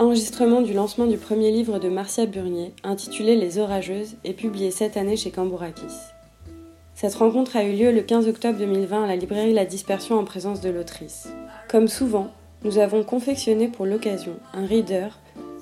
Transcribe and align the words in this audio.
Enregistrement 0.00 0.60
du 0.60 0.74
lancement 0.74 1.06
du 1.06 1.18
premier 1.18 1.50
livre 1.50 1.80
de 1.80 1.88
Marcia 1.88 2.24
Burnier, 2.24 2.72
intitulé 2.84 3.34
Les 3.34 3.58
Orageuses, 3.58 4.14
et 4.22 4.32
publié 4.32 4.70
cette 4.70 4.96
année 4.96 5.16
chez 5.16 5.32
Cambourakis. 5.32 5.82
Cette 6.94 7.16
rencontre 7.16 7.56
a 7.56 7.64
eu 7.64 7.72
lieu 7.72 7.90
le 7.90 8.02
15 8.02 8.28
octobre 8.28 8.60
2020 8.60 9.02
à 9.02 9.06
la 9.08 9.16
librairie 9.16 9.52
La 9.52 9.64
Dispersion 9.64 10.16
en 10.16 10.24
présence 10.24 10.60
de 10.60 10.70
l'autrice. 10.70 11.30
Comme 11.68 11.88
souvent, 11.88 12.28
nous 12.62 12.78
avons 12.78 13.02
confectionné 13.02 13.66
pour 13.66 13.86
l'occasion 13.86 14.34
un 14.54 14.66
reader. 14.66 15.08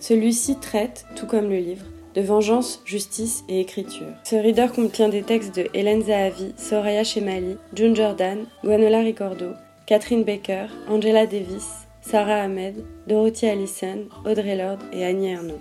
Celui-ci 0.02 0.56
traite, 0.56 1.06
tout 1.16 1.26
comme 1.26 1.48
le 1.48 1.56
livre, 1.56 1.86
de 2.14 2.20
vengeance, 2.20 2.82
justice 2.84 3.42
et 3.48 3.58
écriture. 3.60 4.12
Ce 4.24 4.36
reader 4.36 4.66
contient 4.74 5.08
des 5.08 5.22
textes 5.22 5.56
de 5.56 5.68
Hélène 5.72 6.02
Zahavi, 6.02 6.52
Soraya 6.58 7.04
Chemali, 7.04 7.56
June 7.72 7.96
Jordan, 7.96 8.44
Guanola 8.62 8.98
Ricordo, 8.98 9.52
Catherine 9.86 10.24
Baker, 10.24 10.66
Angela 10.90 11.26
Davis, 11.26 11.85
Sarah 12.08 12.42
Ahmed, 12.42 12.84
Dorothy 13.08 13.48
Allison, 13.48 14.04
Audrey 14.24 14.54
Lorde 14.54 14.80
et 14.92 15.04
Annie 15.04 15.32
Ernaux. 15.32 15.58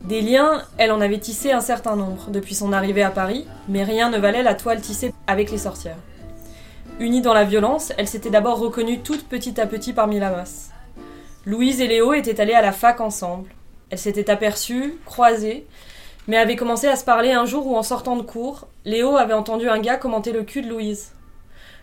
Des 0.00 0.20
liens, 0.20 0.64
elle 0.78 0.90
en 0.90 1.00
avait 1.00 1.20
tissé 1.20 1.52
un 1.52 1.60
certain 1.60 1.94
nombre 1.94 2.28
depuis 2.30 2.56
son 2.56 2.72
arrivée 2.72 3.04
à 3.04 3.12
Paris, 3.12 3.46
mais 3.68 3.84
rien 3.84 4.10
ne 4.10 4.18
valait 4.18 4.42
la 4.42 4.56
toile 4.56 4.80
tissée 4.80 5.14
avec 5.28 5.52
les 5.52 5.58
sorcières. 5.58 6.00
Unie 6.98 7.20
dans 7.20 7.34
la 7.34 7.44
violence, 7.44 7.92
elle 7.96 8.08
s'était 8.08 8.28
d'abord 8.28 8.58
reconnue 8.58 8.98
toute 8.98 9.28
petit 9.28 9.60
à 9.60 9.68
petit 9.68 9.92
parmi 9.92 10.18
la 10.18 10.32
masse. 10.32 10.72
Louise 11.46 11.80
et 11.80 11.86
Léo 11.86 12.14
étaient 12.14 12.40
allés 12.40 12.52
à 12.52 12.62
la 12.62 12.72
fac 12.72 13.00
ensemble. 13.00 13.50
Elles 13.90 13.98
s'étaient 13.98 14.28
aperçues, 14.28 14.98
croisées, 15.04 15.68
mais 16.26 16.36
avaient 16.36 16.56
commencé 16.56 16.88
à 16.88 16.96
se 16.96 17.04
parler 17.04 17.30
un 17.30 17.46
jour 17.46 17.68
où, 17.68 17.76
en 17.76 17.84
sortant 17.84 18.16
de 18.16 18.22
cours, 18.22 18.66
Léo 18.84 19.16
avait 19.16 19.32
entendu 19.32 19.68
un 19.68 19.78
gars 19.78 19.96
commenter 19.96 20.32
le 20.32 20.42
cul 20.42 20.60
de 20.60 20.68
Louise. 20.68 21.12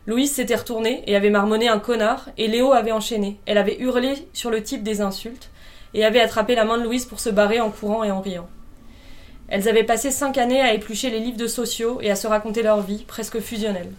Louise 0.05 0.34
s'était 0.34 0.55
retournée 0.55 1.02
et 1.08 1.16
avait 1.16 1.30
marmonné 1.30 1.70
un 1.70 1.80
connard, 1.80 2.27
et 2.38 2.49
Léo 2.49 2.73
avait 2.73 2.91
enchaîné. 2.91 3.38
Elle 3.45 3.58
avait 3.58 3.80
hurlé 3.80 4.28
sur 4.33 4.50
le 4.50 4.61
type 4.61 4.83
des 4.83 5.00
insultes, 5.00 5.50
et 5.94 6.03
avait 6.03 6.19
attrapé 6.19 6.56
la 6.56 6.66
main 6.66 6.78
de 6.78 6.83
Louise 6.83 7.06
pour 7.06 7.22
se 7.22 7.30
barrer 7.30 7.61
en 7.61 7.69
courant 7.69 8.03
et 8.03 8.11
en 8.11 8.19
riant. 8.19 8.50
Elles 9.47 9.69
avaient 9.69 9.86
passé 9.86 10.11
cinq 10.11 10.38
années 10.38 10.59
à 10.59 10.73
éplucher 10.73 11.09
les 11.09 11.22
livres 11.22 11.38
de 11.38 11.47
sociaux 11.47 12.00
et 12.02 12.11
à 12.11 12.17
se 12.17 12.28
raconter 12.28 12.64
leur 12.64 12.81
vie, 12.81 13.06
presque 13.08 13.39
fusionnelle. 13.39 13.94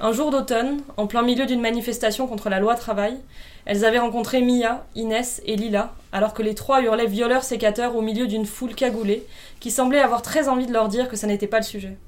Un 0.00 0.12
jour 0.12 0.30
d'automne, 0.30 0.80
en 0.96 1.06
plein 1.06 1.22
milieu 1.22 1.44
d'une 1.44 1.60
manifestation 1.60 2.26
contre 2.26 2.48
la 2.48 2.58
loi 2.58 2.74
travail, 2.74 3.18
elles 3.66 3.84
avaient 3.84 3.98
rencontré 3.98 4.40
Mia, 4.40 4.86
Inès 4.94 5.42
et 5.44 5.56
Lila, 5.56 5.92
alors 6.10 6.32
que 6.32 6.42
les 6.42 6.54
trois 6.54 6.80
hurlaient 6.80 7.06
violeurs 7.06 7.44
sécateurs 7.44 7.96
au 7.96 8.00
milieu 8.00 8.26
d'une 8.26 8.46
foule 8.46 8.74
cagoulée, 8.74 9.26
qui 9.60 9.70
semblait 9.70 10.00
avoir 10.00 10.22
très 10.22 10.48
envie 10.48 10.66
de 10.66 10.72
leur 10.72 10.88
dire 10.88 11.10
que 11.10 11.16
ça 11.16 11.26
n'était 11.26 11.46
pas 11.46 11.58
le 11.58 11.64
sujet. 11.64 11.98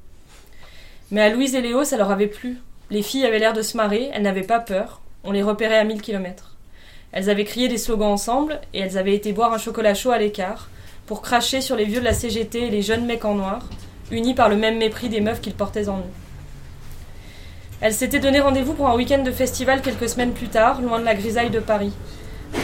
Mais 1.11 1.21
à 1.21 1.31
Louise 1.31 1.55
et 1.55 1.61
Léo, 1.61 1.85
ça 1.85 1.97
leur 1.97 2.11
avait 2.11 2.27
plu. 2.27 2.59
Les 2.91 3.03
filles 3.03 3.25
avaient 3.25 3.39
l'air 3.39 3.53
de 3.53 3.63
se 3.63 3.77
marrer, 3.77 4.11
elles 4.13 4.23
n'avaient 4.23 4.43
pas 4.43 4.59
peur, 4.59 5.01
on 5.23 5.33
les 5.33 5.43
repérait 5.43 5.79
à 5.79 5.85
mille 5.85 6.03
kilomètres. 6.03 6.57
Elles 7.13 7.31
avaient 7.31 7.45
crié 7.45 7.69
des 7.69 7.79
slogans 7.79 8.13
ensemble, 8.13 8.61
et 8.75 8.81
elles 8.81 8.99
avaient 8.99 9.15
été 9.15 9.33
boire 9.33 9.53
un 9.53 9.59
chocolat 9.59 9.95
chaud 9.95 10.11
à 10.11 10.19
l'écart, 10.19 10.69
pour 11.07 11.23
cracher 11.23 11.61
sur 11.61 11.77
les 11.77 11.85
vieux 11.85 12.01
de 12.01 12.05
la 12.05 12.13
CGT 12.13 12.67
et 12.67 12.71
les 12.71 12.83
jeunes 12.83 13.07
mecs 13.07 13.25
en 13.25 13.37
noir, 13.37 13.69
unis 14.11 14.35
par 14.35 14.49
le 14.49 14.57
même 14.57 14.79
mépris 14.79 15.09
des 15.09 15.21
meufs 15.21 15.41
qu'ils 15.41 15.55
portaient 15.55 15.89
en 15.89 15.99
eux. 15.99 16.13
Elle 17.81 17.93
s'était 17.93 18.19
donné 18.19 18.41
rendez-vous 18.41 18.73
pour 18.73 18.89
un 18.89 18.97
week-end 18.97 19.23
de 19.23 19.31
festival 19.31 19.83
quelques 19.83 20.09
semaines 20.09 20.33
plus 20.33 20.49
tard, 20.49 20.81
loin 20.81 20.99
de 20.99 21.05
la 21.05 21.15
grisaille 21.15 21.51
de 21.51 21.61
Paris. 21.61 21.93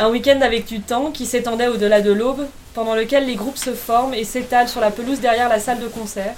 Un 0.00 0.10
week-end 0.10 0.40
avec 0.40 0.66
du 0.66 0.80
temps 0.80 1.10
qui 1.10 1.26
s'étendait 1.26 1.68
au-delà 1.68 2.00
de 2.00 2.12
l'aube, 2.12 2.46
pendant 2.74 2.94
lequel 2.94 3.26
les 3.26 3.36
groupes 3.36 3.58
se 3.58 3.74
forment 3.74 4.14
et 4.14 4.24
s'étalent 4.24 4.68
sur 4.68 4.80
la 4.80 4.90
pelouse 4.90 5.20
derrière 5.20 5.48
la 5.48 5.60
salle 5.60 5.80
de 5.80 5.86
concert. 5.86 6.34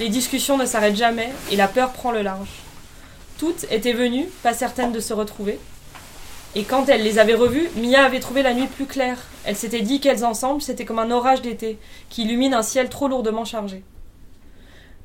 Les 0.00 0.08
discussions 0.08 0.58
ne 0.58 0.66
s'arrêtent 0.66 0.96
jamais 0.96 1.32
et 1.50 1.56
la 1.56 1.68
peur 1.68 1.92
prend 1.92 2.10
le 2.10 2.22
large. 2.22 2.50
Toutes 3.38 3.64
étaient 3.70 3.92
venues, 3.92 4.28
pas 4.42 4.52
certaines 4.52 4.92
de 4.92 5.00
se 5.00 5.14
retrouver. 5.14 5.58
Et 6.54 6.64
quand 6.64 6.88
elle 6.88 7.02
les 7.02 7.18
avait 7.18 7.34
revues, 7.34 7.68
Mia 7.76 8.04
avait 8.04 8.20
trouvé 8.20 8.42
la 8.42 8.54
nuit 8.54 8.66
plus 8.66 8.86
claire. 8.86 9.18
Elle 9.44 9.56
s'était 9.56 9.82
dit 9.82 10.00
qu'elles 10.00 10.24
ensemble, 10.24 10.62
c'était 10.62 10.84
comme 10.84 10.98
un 10.98 11.10
orage 11.10 11.42
d'été, 11.42 11.78
qui 12.08 12.22
illumine 12.22 12.54
un 12.54 12.62
ciel 12.62 12.88
trop 12.88 13.08
lourdement 13.08 13.44
chargé. 13.44 13.82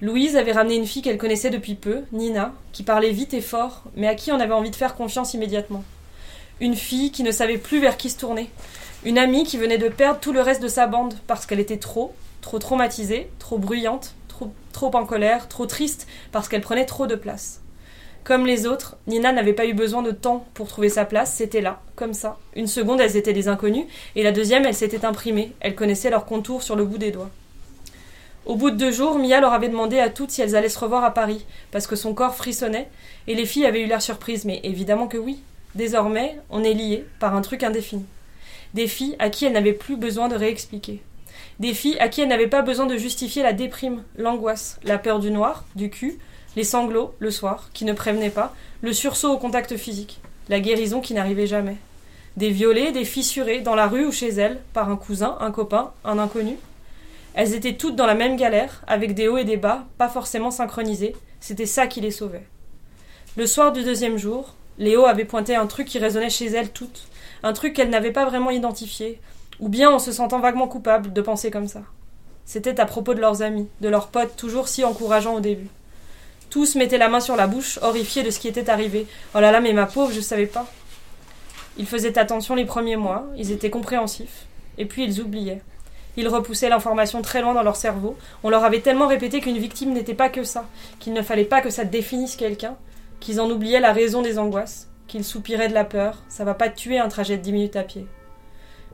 Louise 0.01 0.35
avait 0.35 0.53
ramené 0.53 0.75
une 0.75 0.87
fille 0.87 1.03
qu'elle 1.03 1.17
connaissait 1.17 1.49
depuis 1.51 1.75
peu, 1.75 2.01
Nina, 2.11 2.53
qui 2.71 2.83
parlait 2.83 3.11
vite 3.11 3.33
et 3.33 3.41
fort, 3.41 3.83
mais 3.95 4.07
à 4.07 4.15
qui 4.15 4.31
on 4.31 4.39
avait 4.39 4.53
envie 4.53 4.71
de 4.71 4.75
faire 4.75 4.95
confiance 4.95 5.33
immédiatement. 5.33 5.83
Une 6.61 6.75
fille 6.75 7.11
qui 7.11 7.23
ne 7.23 7.31
savait 7.31 7.57
plus 7.57 7.79
vers 7.79 7.97
qui 7.97 8.11
se 8.11 8.19
tourner. 8.19 8.51
Une 9.03 9.17
amie 9.17 9.45
qui 9.45 9.57
venait 9.57 9.79
de 9.79 9.89
perdre 9.89 10.19
tout 10.19 10.31
le 10.31 10.41
reste 10.41 10.61
de 10.61 10.67
sa 10.67 10.85
bande 10.85 11.15
parce 11.25 11.47
qu'elle 11.47 11.59
était 11.59 11.77
trop, 11.77 12.13
trop 12.41 12.59
traumatisée, 12.59 13.31
trop 13.39 13.57
bruyante, 13.57 14.13
trop, 14.27 14.53
trop 14.71 14.95
en 14.95 15.05
colère, 15.05 15.47
trop 15.47 15.65
triste 15.65 16.05
parce 16.31 16.47
qu'elle 16.47 16.61
prenait 16.61 16.85
trop 16.85 17.07
de 17.07 17.15
place. 17.15 17.61
Comme 18.23 18.45
les 18.45 18.67
autres, 18.67 18.95
Nina 19.07 19.31
n'avait 19.31 19.53
pas 19.53 19.65
eu 19.65 19.73
besoin 19.73 20.03
de 20.03 20.11
temps 20.11 20.45
pour 20.53 20.67
trouver 20.67 20.89
sa 20.89 21.03
place, 21.03 21.33
c'était 21.33 21.61
là, 21.61 21.81
comme 21.95 22.13
ça. 22.13 22.37
Une 22.55 22.67
seconde, 22.67 23.01
elles 23.01 23.17
étaient 23.17 23.33
des 23.33 23.47
inconnues, 23.47 23.87
et 24.15 24.21
la 24.21 24.31
deuxième, 24.31 24.63
elle 24.63 24.75
s'était 24.75 25.03
imprimée, 25.03 25.53
elle 25.61 25.73
connaissait 25.73 26.11
leurs 26.11 26.27
contours 26.27 26.61
sur 26.61 26.75
le 26.75 26.85
bout 26.85 26.99
des 26.99 27.09
doigts. 27.09 27.31
Au 28.45 28.55
bout 28.55 28.69
de 28.69 28.75
deux 28.75 28.91
jours, 28.91 29.17
Mia 29.17 29.41
leur 29.41 29.53
avait 29.53 29.69
demandé 29.69 29.99
à 29.99 30.11
toutes 30.11 30.29
si 30.29 30.43
elles 30.43 30.55
allaient 30.55 30.69
se 30.69 30.77
revoir 30.77 31.03
à 31.03 31.15
Paris, 31.15 31.43
parce 31.71 31.87
que 31.87 31.95
son 31.95 32.13
corps 32.13 32.35
frissonnait, 32.35 32.89
et 33.25 33.33
les 33.33 33.47
filles 33.47 33.65
avaient 33.65 33.81
eu 33.81 33.87
l'air 33.87 34.03
surprises, 34.03 34.45
mais 34.45 34.59
évidemment 34.63 35.07
que 35.07 35.17
oui. 35.17 35.41
Désormais, 35.75 36.37
on 36.49 36.63
est 36.63 36.73
liés 36.73 37.05
par 37.19 37.35
un 37.35 37.41
truc 37.41 37.63
indéfini. 37.63 38.05
Des 38.73 38.87
filles 38.87 39.15
à 39.19 39.29
qui 39.29 39.45
elles 39.45 39.53
n'avaient 39.53 39.73
plus 39.73 39.97
besoin 39.97 40.27
de 40.27 40.35
réexpliquer. 40.35 41.01
Des 41.59 41.73
filles 41.73 41.97
à 41.99 42.09
qui 42.09 42.21
elles 42.21 42.27
n'avaient 42.27 42.47
pas 42.47 42.61
besoin 42.61 42.85
de 42.85 42.97
justifier 42.97 43.43
la 43.43 43.53
déprime, 43.53 44.03
l'angoisse, 44.17 44.79
la 44.83 44.97
peur 44.97 45.19
du 45.19 45.31
noir, 45.31 45.65
du 45.75 45.89
cul, 45.89 46.19
les 46.55 46.63
sanglots, 46.63 47.13
le 47.19 47.31
soir, 47.31 47.69
qui 47.73 47.85
ne 47.85 47.93
prévenaient 47.93 48.29
pas, 48.29 48.53
le 48.81 48.93
sursaut 48.93 49.31
au 49.31 49.37
contact 49.37 49.77
physique, 49.77 50.19
la 50.49 50.59
guérison 50.59 51.01
qui 51.01 51.13
n'arrivait 51.13 51.47
jamais. 51.47 51.77
Des 52.37 52.49
violées, 52.49 52.91
des 52.91 53.05
fissurées, 53.05 53.61
dans 53.61 53.75
la 53.75 53.87
rue 53.87 54.05
ou 54.05 54.11
chez 54.11 54.29
elles, 54.29 54.59
par 54.73 54.89
un 54.89 54.97
cousin, 54.97 55.37
un 55.39 55.51
copain, 55.51 55.91
un 56.03 56.17
inconnu, 56.17 56.57
elles 57.33 57.53
étaient 57.53 57.75
toutes 57.75 57.95
dans 57.95 58.05
la 58.05 58.15
même 58.15 58.35
galère, 58.35 58.83
avec 58.87 59.13
des 59.13 59.27
hauts 59.27 59.37
et 59.37 59.45
des 59.45 59.57
bas, 59.57 59.85
pas 59.97 60.09
forcément 60.09 60.51
synchronisés. 60.51 61.15
C'était 61.39 61.65
ça 61.65 61.87
qui 61.87 62.01
les 62.01 62.11
sauvait. 62.11 62.45
Le 63.37 63.47
soir 63.47 63.71
du 63.71 63.83
deuxième 63.83 64.17
jour, 64.17 64.55
Léo 64.77 65.05
avait 65.05 65.25
pointé 65.25 65.55
un 65.55 65.67
truc 65.67 65.87
qui 65.87 65.99
résonnait 65.99 66.29
chez 66.29 66.47
elles 66.47 66.71
toutes, 66.71 67.07
un 67.43 67.53
truc 67.53 67.73
qu'elles 67.73 67.89
n'avaient 67.89 68.11
pas 68.11 68.25
vraiment 68.25 68.51
identifié, 68.51 69.19
ou 69.59 69.69
bien 69.69 69.89
en 69.89 69.99
se 69.99 70.11
sentant 70.11 70.39
vaguement 70.39 70.67
coupable 70.67 71.13
de 71.13 71.21
penser 71.21 71.51
comme 71.51 71.67
ça. 71.67 71.81
C'était 72.45 72.79
à 72.79 72.85
propos 72.85 73.13
de 73.13 73.21
leurs 73.21 73.41
amis, 73.41 73.67
de 73.81 73.89
leurs 73.89 74.07
potes 74.07 74.35
toujours 74.35 74.67
si 74.67 74.83
encourageants 74.83 75.35
au 75.35 75.39
début. 75.39 75.69
Tous 76.49 76.75
mettaient 76.75 76.97
la 76.97 77.07
main 77.07 77.21
sur 77.21 77.35
la 77.35 77.47
bouche, 77.47 77.79
horrifiés 77.81 78.23
de 78.23 78.29
ce 78.29 78.39
qui 78.39 78.47
était 78.47 78.69
arrivé. 78.69 79.07
Oh 79.35 79.39
là 79.39 79.51
là, 79.51 79.61
mais 79.61 79.71
ma 79.71 79.85
pauvre, 79.85 80.11
je 80.11 80.19
savais 80.19 80.47
pas. 80.47 80.65
Ils 81.77 81.87
faisaient 81.87 82.17
attention 82.17 82.55
les 82.55 82.65
premiers 82.65 82.97
mois, 82.97 83.25
ils 83.37 83.51
étaient 83.51 83.69
compréhensifs, 83.69 84.45
et 84.77 84.85
puis 84.85 85.03
ils 85.05 85.21
oubliaient. 85.21 85.61
Ils 86.17 86.27
repoussaient 86.27 86.67
l'information 86.67 87.21
très 87.21 87.41
loin 87.41 87.53
dans 87.53 87.63
leur 87.63 87.77
cerveau. 87.77 88.17
On 88.43 88.49
leur 88.49 88.65
avait 88.65 88.81
tellement 88.81 89.07
répété 89.07 89.39
qu'une 89.39 89.57
victime 89.57 89.93
n'était 89.93 90.13
pas 90.13 90.27
que 90.27 90.43
ça, 90.43 90.65
qu'il 90.99 91.13
ne 91.13 91.21
fallait 91.21 91.45
pas 91.45 91.61
que 91.61 91.69
ça 91.69 91.85
définisse 91.85 92.35
quelqu'un, 92.35 92.75
qu'ils 93.21 93.39
en 93.39 93.49
oubliaient 93.49 93.79
la 93.79 93.93
raison 93.93 94.21
des 94.21 94.37
angoisses, 94.37 94.89
qu'ils 95.07 95.23
soupiraient 95.23 95.69
de 95.69 95.73
la 95.73 95.85
peur. 95.85 96.17
Ça 96.27 96.43
va 96.43 96.53
pas 96.53 96.67
tuer 96.67 96.99
un 96.99 97.07
trajet 97.07 97.37
de 97.37 97.41
dix 97.41 97.53
minutes 97.53 97.77
à 97.77 97.83
pied. 97.83 98.05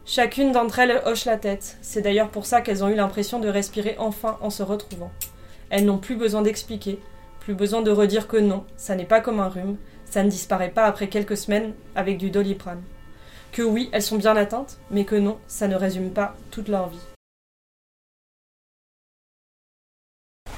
Chacune 0.06 0.52
d'entre 0.52 0.78
elles 0.78 1.02
hoche 1.08 1.26
la 1.26 1.38
tête. 1.38 1.78
C'est 1.82 2.04
d'ailleurs 2.04 2.30
pour 2.30 2.46
ça 2.46 2.62
qu'elles 2.62 2.84
ont 2.84 2.90
eu 2.90 2.96
l'impression 2.96 3.40
de 3.40 3.50
respirer 3.50 3.96
enfin 3.98 4.38
en 4.42 4.52
se 4.52 4.62
retrouvant. 4.62 5.12
Elles 5.72 5.86
n'ont 5.86 5.98
plus 5.98 6.16
besoin 6.16 6.44
d'expliquer, 6.44 7.00
plus 7.40 7.56
besoin 7.56 7.82
de 7.82 7.90
redire 7.90 8.28
que 8.28 8.38
non, 8.38 8.66
ça 8.78 8.94
n'est 8.94 9.06
pas 9.06 9.20
comme 9.22 9.40
un 9.40 9.50
rhume, 9.50 9.78
ça 10.06 10.22
ne 10.22 10.30
disparaît 10.30 10.70
pas 10.70 10.86
après 10.86 11.08
quelques 11.08 11.38
semaines 11.38 11.74
avec 11.96 12.20
du 12.20 12.30
doliprane 12.30 12.84
que 13.52 13.64
oui, 13.64 13.90
elles 13.92 14.04
sont 14.04 14.18
bien 14.18 14.36
atteintes, 14.36 14.78
mais 14.92 15.04
que 15.04 15.16
non, 15.16 15.40
ça 15.48 15.68
ne 15.68 15.76
résume 15.76 16.12
pas 16.12 16.36
toute 16.52 16.68
leur 16.68 16.90
vie. 16.90 17.00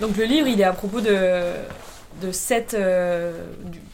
Donc 0.01 0.18
le 0.18 0.25
livre, 0.25 0.47
il 0.47 0.59
est 0.59 0.66
à 0.66 0.74
propos 0.74 1.00
de, 1.01 1.53
de, 2.21 2.31
sept, 2.31 2.73
euh, 2.73 3.45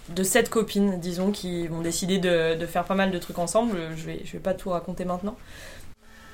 de 0.10 0.24
sept 0.24 0.50
copines, 0.50 1.00
disons, 1.00 1.32
qui 1.32 1.68
vont 1.68 1.82
décider 1.82 2.18
de, 2.18 2.56
de, 2.56 2.66
faire 2.66 2.86
pas 2.86 2.96
mal 2.96 3.12
de 3.12 3.18
trucs 3.20 3.40
ensemble. 3.40 3.78
Je 3.96 4.06
vais, 4.06 4.22
je 4.26 4.34
vais 4.34 4.40
pas 4.40 4.54
tout 4.54 4.70
raconter 4.70 5.06
maintenant. 5.06 5.36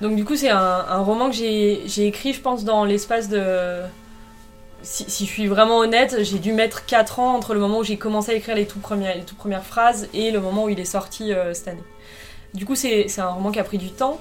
Donc 0.02 0.16
du 0.16 0.26
coup, 0.26 0.36
c'est 0.36 0.50
un, 0.50 0.98
roman 1.00 1.30
que 1.30 1.36
j'ai 1.36 2.08
écrit, 2.08 2.34
je 2.34 2.42
pense, 2.42 2.64
dans 2.64 2.86
l'espace 2.86 3.30
de... 3.30 3.82
Si, 4.84 5.06
si, 5.08 5.28
je 5.28 5.32
suis 5.32 5.46
vraiment 5.46 5.78
honnête, 5.78 6.24
j'ai 6.24 6.40
dû 6.40 6.54
mettre 6.54 6.88
4 6.88 7.20
ans 7.20 7.36
entre 7.36 7.54
le 7.54 7.60
moment 7.60 7.80
où 7.80 7.84
j'ai 7.84 7.98
commencé 7.98 8.32
à 8.32 8.34
écrire 8.34 8.56
les 8.56 8.66
toutes 8.66 8.82
premières, 8.82 9.16
les 9.16 9.22
toutes 9.22 9.38
premières 9.38 9.64
phrases 9.64 10.10
et 10.16 10.32
le 10.32 10.40
moment 10.40 10.64
où 10.64 10.70
il 10.70 10.80
est 10.80 10.86
sorti 10.86 11.34
euh, 11.34 11.54
cette 11.54 11.68
année. 11.68 11.84
Du 12.56 12.66
coup, 12.66 12.74
c'est 12.74 13.08
un 13.20 13.28
roman 13.28 13.52
qui 13.52 13.60
a 13.60 13.64
pris 13.64 13.78
du 13.78 13.92
temps, 13.92 14.20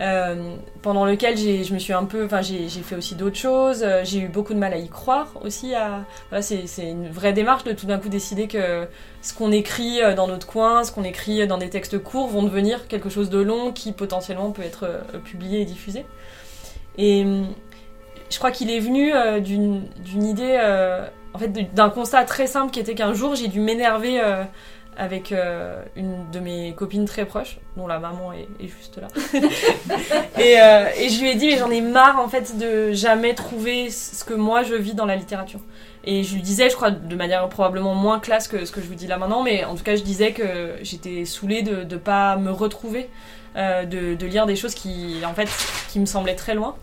euh, 0.00 0.56
pendant 0.80 1.04
lequel 1.04 1.36
je 1.36 1.72
me 1.74 1.78
suis 1.78 1.92
un 1.92 2.04
peu, 2.04 2.24
enfin, 2.24 2.40
j'ai 2.40 2.68
fait 2.68 2.96
aussi 2.96 3.14
d'autres 3.14 3.36
choses. 3.36 3.82
Euh, 3.82 4.02
j'ai 4.04 4.20
eu 4.20 4.28
beaucoup 4.28 4.54
de 4.54 4.58
mal 4.58 4.72
à 4.72 4.78
y 4.78 4.88
croire 4.88 5.28
aussi. 5.44 5.74
À, 5.74 6.04
voilà, 6.30 6.42
c'est 6.42 6.66
une 6.78 7.10
vraie 7.10 7.32
démarche 7.32 7.64
de 7.64 7.72
tout 7.72 7.86
d'un 7.86 7.98
coup 7.98 8.08
décider 8.08 8.48
que 8.48 8.86
ce 9.20 9.34
qu'on 9.34 9.52
écrit 9.52 10.02
euh, 10.02 10.14
dans 10.14 10.26
notre 10.26 10.46
coin, 10.46 10.82
ce 10.84 10.92
qu'on 10.92 11.04
écrit 11.04 11.46
dans 11.46 11.58
des 11.58 11.68
textes 11.68 12.02
courts, 12.02 12.28
vont 12.28 12.42
devenir 12.42 12.88
quelque 12.88 13.10
chose 13.10 13.28
de 13.28 13.40
long 13.40 13.72
qui 13.72 13.92
potentiellement 13.92 14.50
peut 14.50 14.62
être 14.62 14.86
publié 15.24 15.60
et 15.60 15.64
diffusé. 15.64 16.06
Et 16.96 17.26
je 18.30 18.38
crois 18.38 18.50
qu'il 18.50 18.70
est 18.70 18.80
venu 18.80 19.12
d'une 19.40 20.24
idée, 20.24 20.58
en 21.34 21.38
fait, 21.38 21.48
d'un 21.74 21.90
constat 21.90 22.24
très 22.24 22.46
simple 22.46 22.70
qui 22.70 22.80
était 22.80 22.94
qu'un 22.94 23.14
jour 23.14 23.34
j'ai 23.34 23.48
dû 23.48 23.60
m'énerver 23.60 24.20
avec 24.96 25.32
euh, 25.32 25.82
une 25.96 26.30
de 26.30 26.38
mes 26.38 26.74
copines 26.74 27.06
très 27.06 27.24
proches, 27.24 27.58
dont 27.76 27.86
la 27.86 27.98
maman 27.98 28.32
est, 28.32 28.48
est 28.60 28.68
juste 28.68 28.98
là. 28.98 29.08
et, 30.38 30.60
euh, 30.60 30.88
et, 30.98 31.08
je 31.08 31.20
lui 31.20 31.30
ai 31.30 31.34
dit, 31.34 31.46
mais 31.46 31.56
j'en 31.56 31.70
ai 31.70 31.80
marre 31.80 32.20
en 32.20 32.28
fait 32.28 32.58
de 32.58 32.92
jamais 32.92 33.34
trouver 33.34 33.90
ce 33.90 34.24
que 34.24 34.34
moi 34.34 34.62
je 34.62 34.74
vis 34.74 34.94
dans 34.94 35.06
la 35.06 35.16
littérature. 35.16 35.60
Et 36.04 36.24
je 36.24 36.34
lui 36.34 36.42
disais, 36.42 36.68
je 36.68 36.74
crois 36.74 36.90
de 36.90 37.16
manière 37.16 37.48
probablement 37.48 37.94
moins 37.94 38.18
classe 38.18 38.48
que 38.48 38.64
ce 38.64 38.72
que 38.72 38.80
je 38.80 38.86
vous 38.86 38.94
dis 38.94 39.06
là 39.06 39.18
maintenant, 39.18 39.42
mais 39.42 39.64
en 39.64 39.76
tout 39.76 39.84
cas 39.84 39.96
je 39.96 40.02
disais 40.02 40.32
que 40.32 40.74
j'étais 40.82 41.24
saoulée 41.24 41.62
de 41.62 41.84
ne 41.84 41.96
pas 41.96 42.36
me 42.36 42.50
retrouver, 42.50 43.08
euh, 43.56 43.84
de, 43.84 44.14
de, 44.14 44.26
lire 44.26 44.46
des 44.46 44.56
choses 44.56 44.74
qui 44.74 45.16
en 45.24 45.34
fait 45.34 45.48
qui 45.90 46.00
me 46.00 46.06
semblaient 46.06 46.36
très 46.36 46.54
loin. 46.54 46.74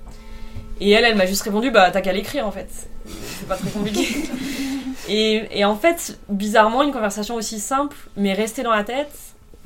Et 0.82 0.92
elle, 0.92 1.04
elle 1.04 1.16
m'a 1.16 1.26
juste 1.26 1.42
répondu, 1.42 1.70
bah 1.70 1.92
t'as 1.92 2.02
qu'à 2.02 2.14
l'écrire 2.14 2.48
en 2.48 2.52
fait. 2.52 2.70
C'est 3.06 3.48
pas 3.48 3.56
très 3.56 3.70
compliqué. 3.70 4.08
et, 5.10 5.60
et, 5.60 5.66
en 5.66 5.76
fait, 5.76 6.18
bizarrement, 6.30 6.84
une 6.84 6.92
conversation 6.92 7.36
aussi 7.36 7.60
simple, 7.60 7.98
mais 8.16 8.34
restée 8.34 8.64
dans 8.64 8.72
la 8.72 8.84
tête, 8.84 9.12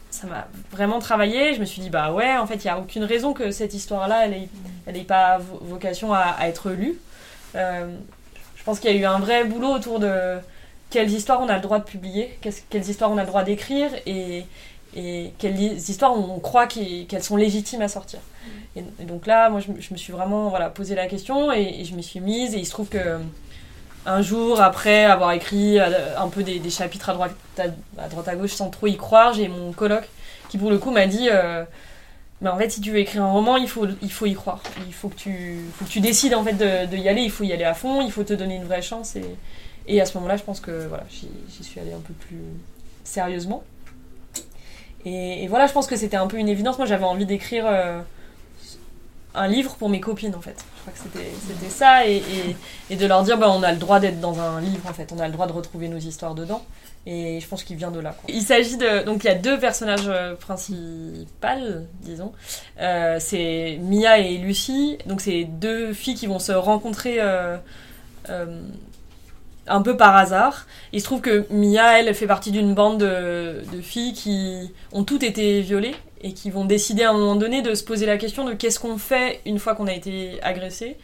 ça 0.09 0.27
m'a 0.27 0.47
vraiment 0.71 0.99
travaillé. 0.99 1.53
Je 1.53 1.59
me 1.59 1.65
suis 1.65 1.81
dit, 1.81 1.89
bah 1.89 2.13
ouais, 2.13 2.37
en 2.37 2.47
fait, 2.47 2.55
il 2.55 2.67
n'y 2.67 2.71
a 2.71 2.79
aucune 2.79 3.03
raison 3.03 3.33
que 3.33 3.51
cette 3.51 3.73
histoire-là, 3.73 4.25
elle 4.25 4.93
n'ait 4.93 5.03
pas 5.03 5.39
vocation 5.61 6.13
à, 6.13 6.35
être 6.41 6.69
lue. 6.71 6.97
Euh, 7.55 7.93
je 8.55 8.63
pense 8.63 8.79
qu'il 8.79 8.91
y 8.91 8.97
a 8.97 8.97
eu 8.97 9.05
un 9.05 9.19
vrai 9.19 9.43
boulot 9.43 9.69
autour 9.69 9.99
de 9.99 10.37
quelles 10.89 11.11
histoires 11.11 11.41
on 11.41 11.49
a 11.49 11.55
le 11.55 11.61
droit 11.61 11.79
de 11.79 11.83
publier, 11.83 12.39
quelles 12.69 12.89
histoires 12.89 13.11
on 13.11 13.17
a 13.17 13.21
le 13.21 13.27
droit 13.27 13.43
d'écrire 13.43 13.89
et, 14.05 14.45
et 14.95 15.33
quelles 15.39 15.59
histoires 15.59 16.13
on 16.13 16.39
croit 16.39 16.67
qu'elles 16.67 17.23
sont 17.23 17.35
légitimes 17.35 17.81
à 17.81 17.87
sortir. 17.87 18.19
Et, 18.75 18.83
donc 19.05 19.25
là, 19.25 19.49
moi, 19.49 19.59
je, 19.59 19.71
me 19.71 19.97
suis 19.97 20.13
vraiment 20.13 20.49
voilà, 20.49 20.69
posé 20.69 20.95
la 20.95 21.07
question 21.07 21.51
et, 21.51 21.83
je 21.83 21.95
me 21.95 22.01
suis 22.01 22.19
mise. 22.19 22.55
Et 22.55 22.59
il 22.59 22.65
se 22.65 22.71
trouve 22.71 22.89
que 22.89 23.19
un 24.05 24.21
jour, 24.21 24.61
après 24.61 25.05
avoir 25.05 25.31
écrit 25.31 25.79
euh, 25.79 26.17
un 26.17 26.27
peu 26.27 26.43
des, 26.43 26.69
chapitres 26.69 27.09
à 27.09 27.13
droite 27.13 27.35
à, 27.57 28.07
droite 28.09 28.27
à 28.27 28.35
gauche 28.35 28.53
sans 28.53 28.69
trop 28.69 28.87
y 28.87 28.97
croire, 28.97 29.33
j'ai 29.33 29.47
mon 29.47 29.71
coloc 29.71 30.03
qui, 30.49 30.57
pour 30.57 30.69
le 30.69 30.77
coup, 30.77 30.91
m'a 30.91 31.07
dit 31.07 31.29
euh, 31.31 31.63
mais 32.43 32.49
en 32.49 32.57
fait, 32.57 32.69
si 32.69 32.81
tu 32.81 32.91
veux 32.91 32.97
écrire 32.97 33.23
un 33.23 33.31
roman, 33.31 33.55
il 33.55 33.69
faut, 33.69 33.87
il 34.01 34.11
faut 34.11 34.25
y 34.25 34.33
croire. 34.33 34.61
Il 34.85 34.93
faut 34.93 35.07
que 35.07 35.15
tu, 35.15 35.59
que 35.79 35.85
tu 35.85 36.01
décides 36.01 36.35
en 36.35 36.43
fait 36.43 36.53
de, 36.53 36.97
y 36.97 37.07
aller. 37.07 37.21
Il 37.21 37.31
faut 37.31 37.45
y 37.45 37.53
aller 37.53 37.63
à 37.63 37.73
fond. 37.73 38.01
Il 38.01 38.11
faut 38.11 38.23
te 38.23 38.33
donner 38.33 38.57
une 38.57 38.65
vraie 38.65 38.81
chance. 38.81 39.15
Et, 39.87 40.01
à 40.01 40.05
ce 40.05 40.17
moment-là, 40.17 40.35
je 40.35 40.43
pense 40.43 40.59
que 40.59 40.87
voilà, 40.87 41.05
j'y 41.09 41.63
suis 41.63 41.79
allée 41.79 41.93
un 41.93 42.01
peu 42.01 42.13
plus 42.13 42.41
sérieusement. 43.05 43.63
Et, 45.05 45.47
voilà, 45.47 45.67
je 45.67 45.73
pense 45.73 45.87
que 45.87 45.95
c'était 45.95 46.17
un 46.17 46.27
peu 46.27 46.37
une 46.37 46.49
évidence. 46.49 46.77
Moi, 46.77 46.85
j'avais 46.85 47.05
envie 47.05 47.25
d'écrire 47.25 47.65
euh, 47.65 48.01
un 49.35 49.47
livre 49.47 49.75
pour 49.75 49.89
mes 49.89 49.99
copines, 49.99 50.35
en 50.35 50.41
fait. 50.41 50.63
Je 50.75 50.81
crois 50.81 50.93
que 50.93 50.99
c'était 50.99 51.69
ça. 51.69 52.07
Et, 52.07 52.21
et, 52.89 52.95
de 52.95 53.05
leur 53.05 53.23
dire, 53.23 53.37
bah, 53.37 53.49
on 53.49 53.63
a 53.63 53.71
le 53.71 53.77
droit 53.77 53.99
d'être 53.99 54.19
dans 54.19 54.39
un 54.39 54.61
livre, 54.61 54.87
en 54.89 54.93
fait. 54.93 55.11
On 55.11 55.19
a 55.19 55.27
le 55.27 55.33
droit 55.33 55.47
de 55.47 55.53
retrouver 55.53 55.87
nos 55.87 55.97
histoires 55.97 56.35
dedans. 56.35 56.63
Et 57.05 57.39
je 57.41 57.47
pense 57.47 57.63
qu'il 57.63 57.75
vient 57.75 57.91
de 57.91 57.99
là. 57.99 58.15
Il 58.29 58.41
s'agit 58.41 58.77
de. 58.77 59.03
Donc, 59.03 59.23
il 59.23 59.27
y 59.27 59.29
a 59.29 59.35
deux 59.35 59.59
personnages 59.59 60.07
euh, 60.07 60.35
principaux, 60.35 61.47
disons. 62.01 62.31
Euh, 62.79 63.17
c'est 63.19 63.77
Mia 63.81 64.19
et 64.19 64.37
Lucie. 64.37 64.97
Donc, 65.05 65.19
c'est 65.19 65.43
deux 65.43 65.93
filles 65.93 66.15
qui 66.15 66.27
vont 66.27 66.39
se 66.39 66.53
rencontrer. 66.53 67.17
Euh, 67.19 67.57
un 69.67 69.81
peu 69.81 69.97
par 69.97 70.15
hasard. 70.15 70.65
Il 70.91 70.99
se 70.99 71.05
trouve 71.05 71.21
que 71.21 71.45
Mia, 71.49 71.99
elle, 71.99 72.13
fait 72.13 72.27
partie 72.27 72.51
d'une 72.51 72.73
bande 72.73 72.99
de, 72.99 73.61
filles 73.81 74.13
qui 74.13 74.71
ont 74.91 75.03
toutes 75.03 75.23
été 75.23 75.61
violées 75.61 75.95
et 76.23 76.33
qui 76.33 76.49
vont 76.49 76.65
décider 76.65 77.03
à 77.03 77.09
un 77.09 77.13
moment 77.13 77.35
donné 77.35 77.61
de 77.61 77.75
se 77.75 77.83
poser 77.83 78.05
la 78.05 78.17
question 78.17 78.45
de 78.45 78.53
qu'est-ce 78.53 78.79
qu'on 78.79 78.97
fait 78.97 79.41
une 79.45 79.59
fois 79.59 79.75
qu'on 79.75 79.87
a 79.87 79.93
été 79.93 80.39
agressé. 80.41 80.97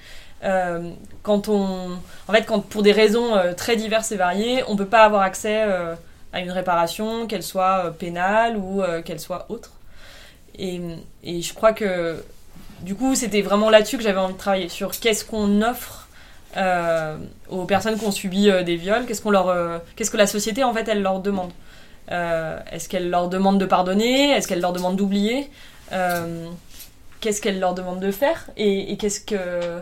Euh, 0.44 0.92
quand 1.24 1.50
on, 1.50 1.90
en 2.28 2.32
fait, 2.32 2.44
quand 2.44 2.62
pour 2.62 2.82
des 2.82 2.94
raisons 2.94 3.36
euh, 3.36 3.54
très 3.54 3.76
diverses 3.76 4.14
et 4.14 4.16
variées, 4.16 4.64
on 4.68 4.78
peut 4.78 4.86
pas 4.86 5.04
avoir 5.04 5.22
accès 5.22 5.64
euh, 5.64 5.96
à 6.32 6.40
une 6.40 6.52
réparation, 6.52 7.28
qu'elle 7.28 7.44
soit 7.44 7.94
pénale 8.00 8.56
ou 8.56 8.82
qu'elle 9.04 9.20
soit 9.20 9.46
autre. 9.50 9.72
Et, 10.58 10.80
et, 11.24 11.42
je 11.42 11.54
crois 11.54 11.74
que 11.74 12.24
du 12.82 12.96
coup, 12.96 13.16
c'était 13.16 13.42
vraiment 13.42 13.70
là-dessus 13.70 13.98
que 13.98 14.04
j'avais 14.04 14.20
envie 14.20 14.34
de 14.34 14.38
travailler 14.38 14.70
sur 14.70 14.92
qu'est-ce 14.92 15.26
qu'on 15.26 15.62
offre 15.62 16.08
aux 17.50 17.66
personnes 17.66 17.98
qui 17.98 18.06
ont 18.06 18.12
subi 18.12 18.50
des 18.64 18.76
viols 18.76 19.06
Qu'est-ce 19.06 19.22
qu'on 19.22 19.32
leur, 19.32 19.82
qu'est-ce 19.96 20.12
que 20.12 20.18
la 20.18 20.28
société 20.28 20.64
en 20.64 20.74
fait 20.74 20.88
elle 20.88 21.02
leur 21.02 21.20
demande 21.20 21.52
Est-ce 22.10 22.90
qu'elle 22.90 23.10
leur 23.10 23.30
demande 23.30 23.60
de 23.60 23.66
pardonner? 23.66 24.32
Est-ce 24.32 24.48
qu'elle 24.48 24.62
leur 24.62 24.74
demande 24.74 24.96
d'oublier? 24.96 25.50
Qu'est-ce 27.22 27.42
qu'elle 27.42 27.60
leur 27.60 27.74
demande 27.74 28.00
de 28.00 28.12
faire? 28.12 28.50
Et, 28.58 28.98
qu'est-ce 28.98 29.22
que 29.22 29.82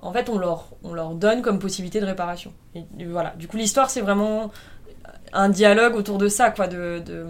en 0.00 0.12
fait 0.12 0.28
on 0.28 0.38
leur, 0.38 0.68
on 0.84 0.92
leur 0.92 1.14
donne 1.14 1.42
comme 1.42 1.58
possibilité 1.58 2.00
de 2.00 2.06
réparation 2.06 2.52
et, 2.76 2.84
voilà. 3.04 3.34
Du 3.36 3.48
coup 3.48 3.56
l'histoire 3.56 3.90
c'est 3.90 4.00
vraiment 4.00 4.52
un 5.32 5.48
dialogue 5.48 5.96
autour 5.96 6.18
de 6.18 6.28
ça 6.28 6.52
quoi, 6.52 6.68
de, 6.68 7.02
de 7.04 7.26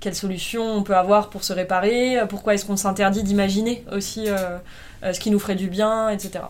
quelles 0.00 0.14
solutions 0.14 0.64
on 0.64 0.82
peut 0.82 0.96
avoir 0.96 1.30
pour 1.30 1.44
se 1.44 1.54
réparer, 1.54 2.18
pourquoi 2.28 2.52
est-ce 2.54 2.66
qu'on 2.66 2.76
s'interdit 2.76 3.22
d'imaginer 3.22 3.84
aussi 3.90 4.26
ce 5.02 5.18
qui 5.18 5.30
nous 5.30 5.38
ferait 5.38 5.56
du 5.56 5.68
bien, 5.68 6.10
etc. 6.10 6.44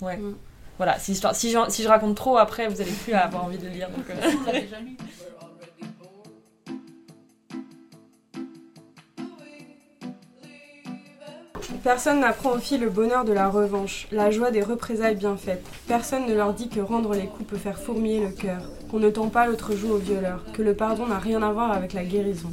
Ouais. 0.00 0.16
Mm. 0.16 0.36
Voilà, 0.76 0.98
Si, 0.98 1.14
je, 1.14 1.26
si 1.68 1.82
je 1.82 1.88
raconte 1.88 2.16
trop 2.16 2.36
après, 2.36 2.68
vous 2.68 2.80
allez 2.80 2.90
plus 2.92 3.14
avoir 3.14 3.44
envie 3.44 3.58
de 3.58 3.64
le 3.64 3.70
lire. 3.70 3.88
Donc, 3.88 4.04
euh. 4.10 4.14
Personne 11.86 12.18
n'apprend 12.18 12.50
aux 12.50 12.58
filles 12.58 12.78
le 12.78 12.90
bonheur 12.90 13.24
de 13.24 13.32
la 13.32 13.48
revanche, 13.48 14.08
la 14.10 14.32
joie 14.32 14.50
des 14.50 14.60
représailles 14.60 15.14
bien 15.14 15.36
faites. 15.36 15.64
Personne 15.86 16.26
ne 16.26 16.34
leur 16.34 16.52
dit 16.52 16.68
que 16.68 16.80
rendre 16.80 17.14
les 17.14 17.28
coups 17.28 17.48
peut 17.48 17.56
faire 17.56 17.78
fourmiller 17.78 18.18
le 18.18 18.32
cœur, 18.32 18.60
qu'on 18.90 18.98
ne 18.98 19.08
tend 19.08 19.28
pas 19.28 19.46
l'autre 19.46 19.76
joue 19.76 19.92
au 19.92 19.98
violeur, 19.98 20.44
que 20.52 20.62
le 20.62 20.74
pardon 20.74 21.06
n'a 21.06 21.20
rien 21.20 21.40
à 21.44 21.52
voir 21.52 21.70
avec 21.70 21.92
la 21.92 22.02
guérison. 22.02 22.52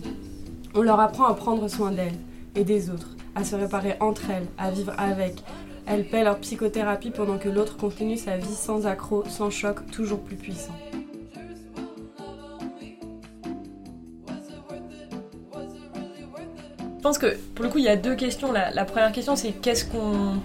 On 0.76 0.84
leur 0.84 1.00
apprend 1.00 1.26
à 1.26 1.34
prendre 1.34 1.68
soin 1.68 1.92
d'elles 1.92 2.20
et 2.54 2.64
des 2.64 2.92
autres, 2.92 3.10
à 3.34 3.44
se 3.44 3.56
réparer 3.56 3.96
entre 4.02 4.30
elles, 4.30 4.46
à 4.60 4.70
vivre 4.70 4.94
avec, 5.00 5.44
elles 5.88 6.08
paient 6.08 6.24
leur 6.24 6.38
psychothérapie 6.38 7.10
pendant 7.10 7.40
que 7.40 7.50
l'autre 7.50 7.76
continue 7.76 8.18
sa 8.18 8.38
vie 8.38 8.54
sans 8.54 8.86
accroc, 8.86 9.24
sans 9.30 9.50
choc, 9.50 9.80
toujours 9.92 10.20
plus 10.20 10.36
puissant. 10.36 10.76
Pense 17.04 17.18
que 17.18 17.38
pour 17.54 17.64
le 17.66 17.70
coup, 17.70 17.78
il 17.78 17.84
y 17.84 17.90
a 17.90 17.98
deux 17.98 18.16
questions. 18.16 18.52
La, 18.52 18.86
première 18.86 19.12
question, 19.12 19.36
c'est 19.36 19.52
qu'est-ce 19.52 19.86
qu'on. 19.86 20.40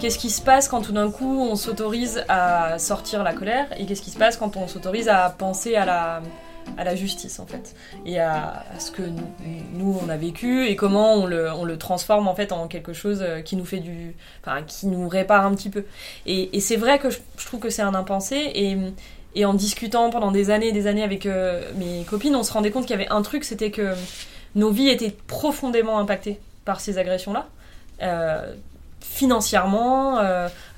Qu'est-ce 0.00 0.18
qui 0.18 0.30
se 0.30 0.40
passe 0.40 0.68
quand 0.68 0.80
tout 0.80 0.92
d'un 0.92 1.10
coup 1.10 1.38
on 1.38 1.54
s'autorise 1.54 2.24
à 2.28 2.78
sortir 2.78 3.22
la 3.22 3.34
colère 3.34 3.66
et 3.78 3.84
qu'est-ce 3.84 4.00
qui 4.00 4.10
se 4.10 4.18
passe 4.18 4.38
quand 4.38 4.56
on 4.56 4.66
s'autorise 4.66 5.08
à 5.08 5.28
penser 5.28 5.76
à 5.76 5.84
la, 5.84 6.22
à 6.78 6.84
la 6.84 6.96
justice 6.96 7.38
en 7.38 7.46
fait 7.46 7.76
et 8.06 8.18
à, 8.18 8.64
ce 8.78 8.90
que 8.90 9.02
nous, 9.74 10.00
on 10.02 10.08
a 10.08 10.16
vécu 10.16 10.66
et 10.66 10.76
comment 10.76 11.12
on 11.14 11.26
le, 11.26 11.52
on 11.52 11.64
le, 11.64 11.76
transforme 11.76 12.26
en 12.26 12.34
fait 12.34 12.52
en 12.52 12.68
quelque 12.68 12.94
chose 12.94 13.20
euh, 13.20 13.42
qui 13.42 13.54
nous 13.54 13.66
fait 13.66 13.80
du 13.80 14.16
enfin 14.42 14.62
qui 14.62 14.86
nous 14.86 15.08
répare 15.08 15.44
un 15.44 15.54
petit 15.54 15.68
peu 15.68 15.84
et, 16.24 16.58
c'est 16.60 16.76
vrai 16.76 16.98
que 16.98 17.10
je, 17.10 17.18
trouve 17.44 17.60
que 17.60 17.70
c'est 17.70 17.82
un 17.82 17.94
impensé 17.94 18.50
et, 18.54 18.78
et 19.34 19.44
en 19.44 19.52
discutant 19.52 20.08
pendant 20.08 20.32
des 20.32 20.50
années 20.50 20.68
et 20.68 20.72
des 20.72 20.86
années 20.86 21.04
avec 21.04 21.26
euh, 21.26 21.70
mes 21.76 22.04
copines 22.04 22.34
on 22.34 22.42
se 22.42 22.52
rendait 22.52 22.70
compte 22.70 22.86
qu'il 22.86 22.98
y 22.98 23.00
avait 23.00 23.10
un 23.10 23.20
truc 23.20 23.44
c'était 23.44 23.70
que 23.70 23.92
nos 24.54 24.70
vies 24.70 24.88
étaient 24.88 25.14
profondément 25.26 25.98
impactées 25.98 26.40
par 26.64 26.80
ces 26.80 26.98
agressions 26.98 27.32
là 27.32 27.48
euh, 28.02 28.54
financièrement, 29.00 30.20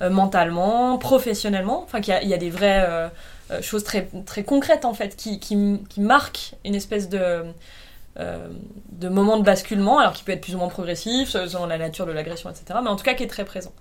mentalement, 0.01 0.97
professionnellement, 0.97 1.83
enfin 1.83 2.01
qu'il 2.01 2.27
y, 2.27 2.33
a 2.33 2.37
des 2.37 2.49
vrais 2.49 3.09
euh, 3.51 3.61
chose 3.61 3.83
très, 3.83 4.07
très 4.25 4.43
concrète 4.43 4.85
en 4.85 4.93
fait, 4.95 5.15
qui, 5.15 5.39
qui, 5.39 5.79
qui 5.87 6.01
marque 6.01 6.55
une 6.65 6.73
espèce 6.73 7.09
de, 7.09 7.43
euh, 8.19 8.47
de 8.91 9.07
moment 9.07 9.37
de 9.37 9.43
basculement, 9.43 9.99
alors 9.99 10.13
qui 10.13 10.23
peut 10.23 10.31
être 10.31 10.41
plus 10.41 10.55
ou 10.55 10.57
moins 10.57 10.67
progressif, 10.67 11.29
selon 11.29 11.67
la 11.67 11.77
nature 11.77 12.07
de 12.07 12.11
l'agression, 12.11 12.49
etc., 12.49 12.79
mais 12.81 12.89
en 12.89 12.95
tout 12.95 13.03
cas 13.03 13.13
qui 13.13 13.23
est 13.23 13.27
très 13.27 13.45
présent. 13.45 13.71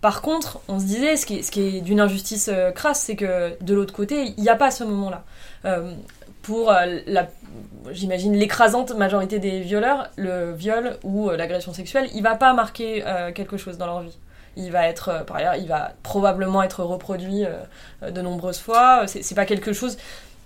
Par 0.00 0.22
contre, 0.22 0.60
on 0.68 0.80
se 0.80 0.86
disait, 0.86 1.16
ce 1.16 1.26
qui 1.26 1.36
est, 1.36 1.56
est 1.58 1.80
d'une 1.82 2.00
injustice 2.00 2.48
euh, 2.50 2.70
crasse, 2.70 3.00
c'est 3.00 3.16
que 3.16 3.56
de 3.62 3.74
l'autre 3.74 3.92
côté, 3.92 4.32
il 4.36 4.42
n'y 4.42 4.48
a 4.48 4.56
pas 4.56 4.70
ce 4.70 4.84
moment-là. 4.84 5.24
Pour 6.44 6.70
la, 6.70 7.26
j'imagine, 7.90 8.34
l'écrasante 8.34 8.94
majorité 8.94 9.38
des 9.38 9.60
violeurs, 9.60 10.08
le 10.16 10.52
viol 10.52 10.96
ou 11.02 11.30
l'agression 11.30 11.72
sexuelle, 11.72 12.08
il 12.14 12.22
va 12.22 12.36
pas 12.36 12.52
marquer 12.52 13.02
quelque 13.34 13.56
chose 13.56 13.78
dans 13.78 13.86
leur 13.86 14.00
vie 14.00 14.16
il 14.56 14.70
va 14.70 14.86
être, 14.88 15.08
euh, 15.08 15.20
par 15.22 15.36
ailleurs, 15.36 15.56
il 15.56 15.66
va 15.66 15.92
probablement 16.02 16.62
être 16.62 16.82
reproduit 16.84 17.44
euh, 17.44 18.10
de 18.10 18.20
nombreuses 18.20 18.58
fois. 18.58 19.06
C'est 19.06 19.34
pas 19.34 19.46
quelque 19.46 19.72
chose 19.72 19.96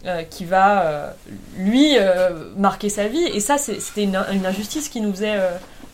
euh, 0.06 0.22
qui 0.22 0.44
va, 0.44 1.14
lui, 1.56 1.96
marquer 2.56 2.88
sa 2.88 3.08
vie. 3.08 3.24
Et 3.24 3.40
ça, 3.40 3.58
c'était 3.58 4.04
une, 4.04 4.16
injustice 4.16 4.88
qui 4.88 5.00
nous 5.00 5.12
faisait 5.12 5.38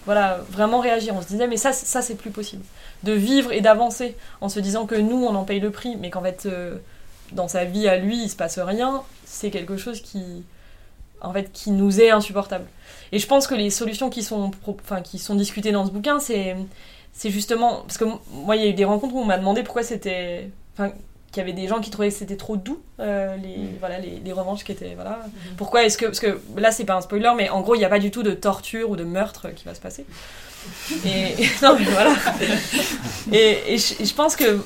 voilà, 0.04 0.38
vraiment 0.50 0.80
réagir. 0.80 1.14
On 1.16 1.23
se 1.23 1.28
disait, 1.28 1.46
mais 1.46 1.56
ça, 1.56 1.73
ça 1.73 2.02
c'est 2.02 2.14
plus 2.14 2.30
possible. 2.30 2.64
De 3.02 3.12
vivre 3.12 3.52
et 3.52 3.61
d'avancer 3.61 4.16
en 4.40 4.49
se 4.49 4.61
disant 4.61 4.87
que 4.87 4.94
nous, 4.94 5.25
on 5.25 5.34
en 5.34 5.44
paye 5.44 5.61
le 5.61 5.70
prix, 5.70 5.96
mais 5.96 6.11
qu'en 6.11 6.23
fait, 6.23 6.49
dans 7.32 7.49
sa 7.49 7.64
vie 7.64 7.88
à 7.88 7.96
lui, 7.96 8.23
il 8.23 8.28
se 8.28 8.37
passe 8.37 8.58
rien, 8.58 9.02
c'est 9.34 9.50
quelque 9.50 9.76
chose 9.76 10.00
qui, 10.00 10.44
en 11.20 11.32
fait, 11.32 11.50
qui 11.52 11.70
nous 11.70 12.00
est 12.00 12.10
insupportable. 12.10 12.66
Et 13.12 13.18
je 13.18 13.26
pense 13.26 13.46
que 13.46 13.54
les 13.54 13.70
solutions 13.70 14.10
qui 14.10 14.22
sont, 14.22 14.50
enfin, 14.66 15.02
qui 15.02 15.18
sont 15.18 15.34
discutées 15.34 15.72
dans 15.72 15.86
ce 15.86 15.90
bouquin, 15.90 16.18
c'est 16.20 16.56
c'est 17.12 17.30
justement 17.30 17.82
parce 17.82 17.96
que 17.96 18.04
moi 18.32 18.56
il 18.56 18.62
y 18.62 18.66
a 18.66 18.68
eu 18.70 18.74
des 18.74 18.84
rencontres 18.84 19.14
où 19.14 19.20
on 19.20 19.24
m'a 19.24 19.38
demandé 19.38 19.62
pourquoi 19.62 19.84
c'était 19.84 20.50
enfin 20.76 20.90
qu'il 21.30 21.40
y 21.40 21.40
avait 21.42 21.52
des 21.52 21.68
gens 21.68 21.80
qui 21.80 21.90
trouvaient 21.90 22.08
que 22.08 22.14
c'était 22.14 22.36
trop 22.36 22.56
doux, 22.56 22.80
euh, 23.00 23.36
les, 23.36 23.56
Mm. 23.56 23.76
voilà, 23.80 23.98
les, 23.98 24.20
les 24.24 24.32
revanches 24.32 24.62
qui 24.64 24.70
étaient. 24.72 24.94
Voilà. 24.94 25.20
Mhm. 25.24 25.56
Pourquoi 25.56 25.84
est-ce 25.84 25.98
que. 25.98 26.06
Parce 26.06 26.20
que 26.20 26.40
là, 26.56 26.70
c'est 26.70 26.84
pas 26.84 26.94
un 26.94 27.00
spoiler, 27.00 27.32
mais 27.36 27.48
en 27.50 27.60
gros, 27.60 27.74
il 27.74 27.78
n'y 27.78 27.84
a 27.84 27.88
pas 27.88 27.98
du 27.98 28.10
tout 28.12 28.22
de 28.22 28.30
torture 28.32 28.88
ou 28.90 28.96
de 28.96 29.02
meurtre 29.04 29.48
qui 29.54 29.64
va 29.64 29.74
se 29.74 29.80
passer. 29.80 30.06
Et. 31.04 31.34
non, 31.62 31.76
mais 31.76 31.84
voilà. 31.86 32.14
Et 33.32 33.76
je 33.78 34.14
pense 34.14 34.36
que. 34.36 34.60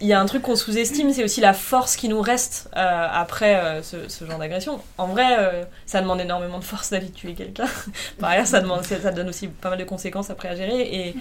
Il 0.00 0.06
y 0.06 0.12
a 0.12 0.20
un 0.20 0.26
truc 0.26 0.42
qu'on 0.42 0.56
sous-estime, 0.56 1.10
c'est 1.12 1.24
aussi 1.24 1.40
la 1.40 1.54
force 1.54 1.96
qui 1.96 2.08
nous 2.08 2.20
reste 2.20 2.68
euh, 2.76 3.06
après 3.10 3.56
euh, 3.56 3.82
ce, 3.82 4.24
genre 4.26 4.38
d'agression. 4.38 4.80
En 4.98 5.06
vrai, 5.06 5.38
euh, 5.38 5.64
ça 5.86 6.02
demande 6.02 6.20
énormément 6.20 6.58
de 6.58 6.64
force 6.64 6.90
d'aller 6.90 7.10
tuer 7.10 7.32
quelqu'un. 7.32 7.66
Par 8.18 8.30
ailleurs, 8.30 8.46
ça, 8.46 8.60
demande, 8.60 8.84
ça, 8.84 9.10
donne 9.10 9.30
aussi 9.30 9.48
pas 9.48 9.70
mal 9.70 9.78
de 9.78 9.84
conséquences 9.84 10.28
après 10.28 10.48
à 10.48 10.54
gérer. 10.54 11.14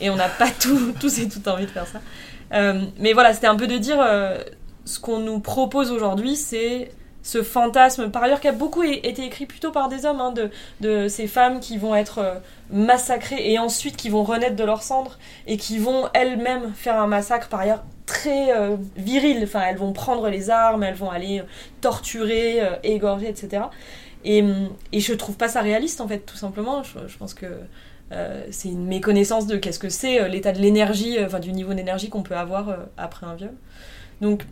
Et, 0.00 0.10
on 0.10 0.16
n'a 0.16 0.28
pas 0.28 0.48
tout, 0.60 0.92
tous 1.00 1.18
et 1.18 1.28
toutes 1.28 1.48
envie 1.48 1.66
de 1.66 1.70
faire 1.70 1.86
ça. 1.86 2.00
Mais 2.98 3.12
voilà, 3.12 3.34
c'était 3.34 3.48
un 3.48 3.56
peu 3.56 3.66
de 3.66 3.78
dire 3.78 3.98
ce 4.84 4.98
qu'on 5.00 5.18
nous 5.18 5.40
propose 5.40 5.90
aujourd'hui, 5.90 6.36
c'est 6.36 6.92
ce 7.22 7.42
fantasme, 7.42 8.10
par 8.10 8.22
ailleurs, 8.22 8.40
qui 8.40 8.48
a 8.48 8.52
beaucoup 8.52 8.82
été 8.82 9.24
écrit 9.24 9.46
plutôt 9.46 9.70
par 9.70 9.88
des 9.88 10.06
hommes, 10.06 10.20
hein, 10.20 10.34
de, 10.80 11.08
ces 11.08 11.26
femmes 11.26 11.60
qui 11.60 11.76
vont 11.76 11.94
être 11.94 12.18
euh, 12.18 12.34
massacrées 12.70 13.50
et 13.50 13.58
ensuite 13.58 13.96
qui 13.96 14.08
vont 14.08 14.22
renaître 14.22 14.56
de 14.56 14.64
leurs 14.64 14.82
cendres 14.82 15.18
et 15.46 15.56
qui 15.56 15.78
vont 15.78 16.08
elles-mêmes 16.14 16.72
faire 16.74 16.98
un 17.00 17.06
massacre, 17.06 17.48
par 17.48 17.60
ailleurs, 17.60 17.84
très 18.06 18.56
euh, 18.56 18.76
viril. 18.96 19.40
Enfin, 19.44 19.62
elles 19.68 19.76
vont 19.76 19.92
prendre 19.92 20.28
les 20.28 20.50
armes, 20.50 20.82
elles 20.82 20.94
vont 20.94 21.10
aller 21.10 21.40
euh, 21.40 21.44
torturer, 21.80 22.62
égorger, 22.82 23.28
etc. 23.28 23.64
Et, 24.24 24.42
hum, 24.42 24.70
et 24.92 25.00
je 25.00 25.12
trouve 25.12 25.36
pas 25.36 25.48
ça 25.48 25.60
réaliste, 25.60 26.00
en 26.00 26.08
fait, 26.08 26.20
tout 26.20 26.36
simplement. 26.36 26.82
Je, 26.82 27.16
pense 27.18 27.34
que 27.34 27.46
c'est 28.50 28.68
une 28.68 28.86
méconnaissance 28.86 29.46
de 29.46 29.56
qu'est-ce 29.56 29.78
que 29.78 29.88
c'est 29.88 30.28
l'état 30.28 30.50
de 30.50 30.58
l'énergie, 30.58 31.16
enfin 31.24 31.38
du 31.38 31.52
niveau 31.52 31.74
d'énergie 31.74 32.08
qu'on 32.08 32.24
peut 32.24 32.34
avoir 32.34 32.76
après 32.96 33.24
un 33.24 33.36
viol. 33.36 33.54
Donc, 34.20 34.42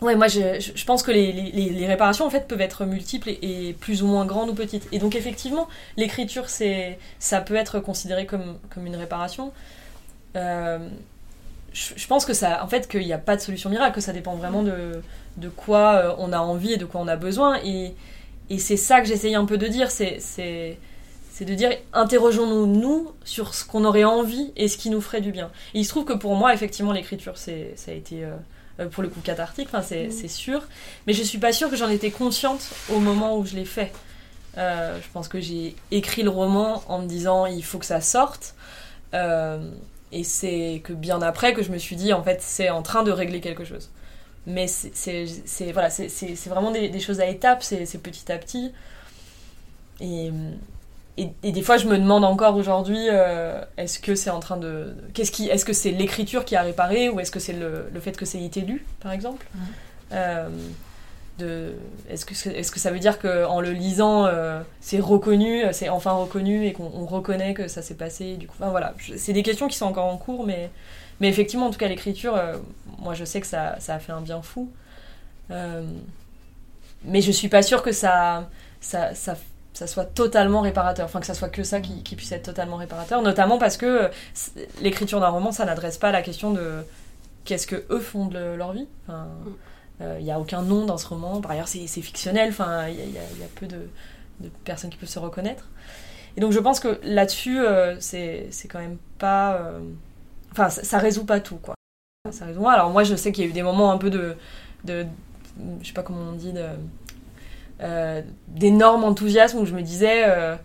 ouais, 0.00 0.14
moi 0.16 0.28
je, 0.28 0.60
je- 0.60 0.84
pense 0.84 1.02
que 1.02 1.10
les, 1.10 1.32
les- 1.32 1.70
les 1.70 1.86
réparations 1.86 2.26
en 2.26 2.30
fait 2.30 2.46
peuvent 2.48 2.60
être 2.60 2.84
multiples 2.84 3.30
et, 3.30 3.74
plus 3.80 4.02
ou 4.02 4.06
moins 4.06 4.26
grandes 4.26 4.50
ou 4.50 4.54
petites. 4.54 4.86
Et 4.92 4.98
donc 4.98 5.14
effectivement, 5.14 5.68
l'écriture 5.96 6.48
c'est 6.48 6.98
ça 7.18 7.40
peut 7.40 7.56
être 7.56 7.80
considéré 7.80 8.26
comme, 8.26 8.58
comme 8.74 8.86
une 8.86 8.96
réparation. 8.96 9.52
Euh, 10.36 10.78
je, 11.72 12.06
pense 12.06 12.24
que 12.24 12.32
ça, 12.32 12.64
en 12.64 12.68
fait, 12.68 12.88
qu'il 12.88 13.04
n'y 13.04 13.12
a 13.12 13.18
pas 13.18 13.36
de 13.36 13.40
solution 13.42 13.68
miracle, 13.68 13.94
que 13.94 14.00
ça 14.00 14.12
dépend 14.12 14.34
vraiment 14.34 14.62
de, 14.62 15.02
de 15.36 15.48
quoi 15.50 15.94
euh, 15.96 16.14
on 16.18 16.32
a 16.32 16.38
envie 16.38 16.72
et 16.72 16.76
de 16.78 16.86
quoi 16.86 17.00
on 17.02 17.08
a 17.08 17.16
besoin. 17.16 17.58
Et, 17.64 17.94
et 18.48 18.58
c'est 18.58 18.76
ça 18.78 19.00
que 19.00 19.06
j'essayais 19.06 19.34
un 19.34 19.44
peu 19.44 19.58
de 19.58 19.66
dire, 19.66 19.90
c'est 19.90 20.18
de 21.40 21.54
dire 21.54 21.70
interrogeons-nous 21.92 22.66
nous 22.66 23.10
sur 23.24 23.54
ce 23.54 23.64
qu'on 23.64 23.84
aurait 23.84 24.04
envie 24.04 24.52
et 24.56 24.68
ce 24.68 24.78
qui 24.78 24.88
nous 24.88 25.02
ferait 25.02 25.20
du 25.20 25.32
bien. 25.32 25.50
Et 25.74 25.80
il 25.80 25.84
se 25.84 25.90
trouve 25.90 26.04
que 26.06 26.14
pour 26.14 26.34
moi, 26.34 26.54
effectivement, 26.54 26.92
l'écriture, 26.92 27.36
ça 27.36 27.50
a 27.52 27.92
été 27.92 28.24
euh, 28.24 28.34
pour 28.90 29.02
le 29.02 29.08
coup 29.08 29.20
cathartique, 29.20 29.68
enfin 29.68 29.82
c'est 29.82 30.10
c'est 30.10 30.28
sûr. 30.28 30.62
Mais 31.06 31.12
je 31.12 31.22
suis 31.22 31.38
pas 31.38 31.52
sûre 31.52 31.70
que 31.70 31.76
j'en 31.76 31.88
étais 31.88 32.10
consciente 32.10 32.60
au 32.92 32.98
moment 33.00 33.36
où 33.38 33.46
je 33.46 33.54
l'ai 33.54 33.64
fait. 33.64 33.92
Euh, 34.58 34.98
je 35.02 35.08
pense 35.12 35.28
que 35.28 35.40
j'ai 35.40 35.76
écrit 35.90 36.22
le 36.22 36.30
roman 36.30 36.82
en 36.88 37.00
me 37.00 37.06
disant 37.06 37.46
il 37.46 37.64
faut 37.64 37.78
que 37.78 37.86
ça 37.86 38.00
sorte. 38.00 38.54
Euh, 39.14 39.70
et 40.12 40.24
c'est 40.24 40.82
que 40.84 40.92
bien 40.92 41.20
après 41.22 41.52
que 41.54 41.62
je 41.62 41.70
me 41.70 41.78
suis 41.78 41.96
dit 41.96 42.12
en 42.12 42.22
fait 42.22 42.40
c'est 42.42 42.70
en 42.70 42.82
train 42.82 43.02
de 43.02 43.10
régler 43.12 43.40
quelque 43.40 43.64
chose. 43.64 43.90
Mais 44.46 44.66
c'est 44.68 45.26
voilà, 45.72 45.90
c'est- 45.90 46.46
vraiment 46.48 46.70
des, 46.70 46.88
des 46.88 47.00
choses 47.00 47.20
à 47.20 47.26
étapes, 47.26 47.62
c'est 47.62 47.84
c'est 47.86 47.98
petit 47.98 48.30
à 48.30 48.38
petit. 48.38 48.72
Et, 50.00 50.30
et, 51.18 51.30
et 51.42 51.52
des 51.52 51.62
fois, 51.62 51.78
je 51.78 51.86
me 51.86 51.96
demande 51.96 52.24
encore 52.24 52.56
aujourd'hui, 52.56 53.08
euh, 53.10 53.60
est-ce 53.78 53.98
que 53.98 54.14
c'est 54.14 54.30
en 54.30 54.40
train 54.40 54.58
de, 54.58 54.94
qu'est-ce 55.14 55.30
qui, 55.32 55.48
est-ce 55.48 55.64
que 55.64 55.72
c'est 55.72 55.90
l'écriture 55.90 56.44
qui 56.44 56.56
a 56.56 56.62
réparé 56.62 57.08
ou 57.08 57.20
est-ce 57.20 57.30
que 57.30 57.40
c'est 57.40 57.54
le, 57.54 57.88
le 57.92 58.00
fait 58.00 58.16
que 58.16 58.26
c'est 58.26 58.42
été 58.42 58.60
lu, 58.60 58.84
par 59.00 59.12
exemple 59.12 59.46
Mhm. 59.54 59.60
Euh, 60.12 60.48
de, 61.38 61.74
est-ce 62.08 62.24
que 62.24 62.48
est-ce 62.48 62.70
que 62.70 62.78
ça 62.78 62.90
veut 62.90 62.98
dire 62.98 63.18
que 63.18 63.44
en 63.44 63.60
le 63.60 63.72
lisant, 63.72 64.24
euh, 64.24 64.60
c'est 64.80 65.00
reconnu, 65.00 65.64
c'est 65.72 65.88
enfin 65.90 66.12
reconnu 66.12 66.64
et 66.64 66.72
qu'on 66.72 66.90
on 66.94 67.04
reconnaît 67.04 67.52
que 67.52 67.68
ça 67.68 67.82
s'est 67.82 67.96
passé 67.96 68.36
Du 68.36 68.46
coup, 68.46 68.54
enfin, 68.58 68.70
voilà, 68.70 68.94
c'est 69.16 69.32
des 69.34 69.42
questions 69.42 69.68
qui 69.68 69.76
sont 69.76 69.84
encore 69.86 70.06
en 70.06 70.16
cours, 70.16 70.46
mais 70.46 70.70
mais 71.20 71.28
effectivement, 71.28 71.66
en 71.66 71.70
tout 71.70 71.78
cas, 71.78 71.88
l'écriture, 71.88 72.40
moi, 73.00 73.14
je 73.14 73.24
sais 73.24 73.40
que 73.40 73.46
ça, 73.46 73.76
ça 73.80 73.94
a 73.94 73.98
fait 73.98 74.12
un 74.12 74.20
bien 74.20 74.40
fou. 74.42 74.70
Mais 75.50 77.20
je 77.20 77.30
suis 77.30 77.48
pas 77.48 77.62
sûre 77.62 77.82
que 77.82 77.92
ça, 77.92 78.48
ça, 78.80 79.14
ça, 79.14 79.36
ça 79.76 79.86
soit 79.86 80.04
totalement 80.06 80.60
réparateur. 80.62 81.04
Enfin, 81.06 81.20
que 81.20 81.26
ça 81.26 81.34
soit 81.34 81.48
que 81.48 81.62
ça 81.62 81.80
qui, 81.80 82.02
qui 82.02 82.16
puisse 82.16 82.32
être 82.32 82.44
totalement 82.44 82.76
réparateur. 82.76 83.22
Notamment 83.22 83.58
parce 83.58 83.76
que 83.76 83.86
euh, 83.86 84.08
l'écriture 84.80 85.20
d'un 85.20 85.28
roman, 85.28 85.52
ça 85.52 85.64
n'adresse 85.64 85.98
pas 85.98 86.12
la 86.12 86.22
question 86.22 86.50
de 86.52 86.84
qu'est-ce 87.44 87.66
que 87.66 87.84
eux 87.90 88.00
font 88.00 88.26
de 88.26 88.38
leur 88.56 88.72
vie. 88.72 88.86
Enfin, 89.06 89.26
il 90.18 90.24
n'y 90.24 90.30
a 90.32 90.38
aucun 90.40 90.62
nom 90.62 90.84
dans 90.84 90.98
ce 90.98 91.06
roman. 91.06 91.40
Par 91.40 91.52
ailleurs, 91.52 91.68
c'est 91.68 91.86
fictionnel. 91.86 92.50
Enfin, 92.50 92.88
il 92.88 92.96
y, 92.96 93.00
a- 93.02 93.04
y 93.04 93.18
a- 93.18 93.40
y 93.40 93.44
a 93.44 93.48
peu 93.54 93.66
de, 93.66 93.88
de 94.40 94.48
personnes 94.64 94.90
qui 94.90 94.96
peuvent 94.98 95.08
se 95.08 95.18
reconnaître. 95.18 95.68
Et 96.36 96.40
donc, 96.40 96.52
je 96.52 96.58
pense 96.58 96.80
que 96.80 97.00
là-dessus, 97.02 97.60
euh, 97.60 97.96
c'est 98.00 98.48
c'est 98.50 98.68
quand 98.68 98.78
même 98.80 98.98
pas. 99.18 99.54
euh, 99.56 99.78
Enfin, 100.52 100.68
ça, 100.70 100.82
ça 100.84 100.98
résout 100.98 101.24
pas 101.24 101.40
tout, 101.40 101.56
quoi. 101.56 101.74
Ça 102.30 102.44
résout. 102.46 102.66
Alors, 102.68 102.90
moi, 102.90 103.04
je 103.04 103.14
sais 103.14 103.30
qu'il 103.32 103.44
y 103.44 103.46
a 103.46 103.50
eu 103.50 103.54
des 103.54 103.62
moments 103.62 103.90
un 103.92 103.98
peu 103.98 104.10
de. 104.10 104.36
de 104.84 105.06
je 105.82 105.86
sais 105.88 105.92
pas 105.94 106.02
comment 106.02 106.30
on 106.30 106.32
dit, 106.32 106.52
de. 106.52 106.64
Euh, 107.80 108.22
d'énorme 108.48 109.04
enthousiasme 109.04 109.58
où 109.58 109.66
je 109.66 109.74
me 109.74 109.82
disais. 109.82 110.24
euh, 110.26 110.56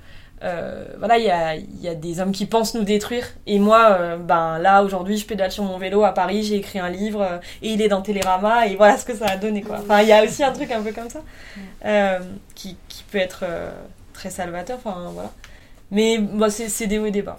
euh, 0.43 0.85
voilà, 0.97 1.19
il 1.19 1.25
y 1.25 1.29
a, 1.29 1.55
y 1.55 1.87
a 1.87 1.93
des 1.93 2.19
hommes 2.19 2.31
qui 2.31 2.47
pensent 2.47 2.73
nous 2.73 2.83
détruire. 2.83 3.27
Et 3.45 3.59
moi, 3.59 4.17
ben 4.17 4.57
là, 4.57 4.81
aujourd'hui, 4.83 5.17
je 5.17 5.25
pédale 5.27 5.51
sur 5.51 5.63
mon 5.63 5.77
vélo 5.77 6.03
à 6.03 6.13
Paris, 6.13 6.43
j'ai 6.43 6.55
écrit 6.55 6.79
un 6.79 6.89
livre 6.89 7.39
et 7.61 7.69
il 7.69 7.81
est 7.81 7.89
dans 7.89 8.01
Télérama 8.01 8.65
et 8.65 8.75
voilà 8.75 8.97
ce 8.97 9.05
que 9.05 9.15
ça 9.15 9.25
a 9.27 9.37
donné, 9.37 9.61
quoi. 9.61 9.77
Enfin, 9.81 10.01
il 10.01 10.07
y 10.07 10.11
a 10.11 10.23
aussi 10.23 10.43
un 10.43 10.51
truc 10.51 10.71
un 10.71 10.81
peu 10.81 10.93
comme 10.93 11.09
ça 11.11 11.21
qui, 12.55 12.75
qui 12.87 13.03
peut 13.11 13.19
être 13.19 13.45
très 14.13 14.31
salvateur. 14.31 14.79
Enfin, 14.83 15.11
voilà. 15.13 15.31
Mais 15.91 16.17
bon, 16.17 16.49
c'est 16.49 16.69
c'est 16.69 16.87
des 16.87 16.97
hauts 16.97 17.05
et 17.05 17.11
des 17.11 17.21
bas. 17.21 17.37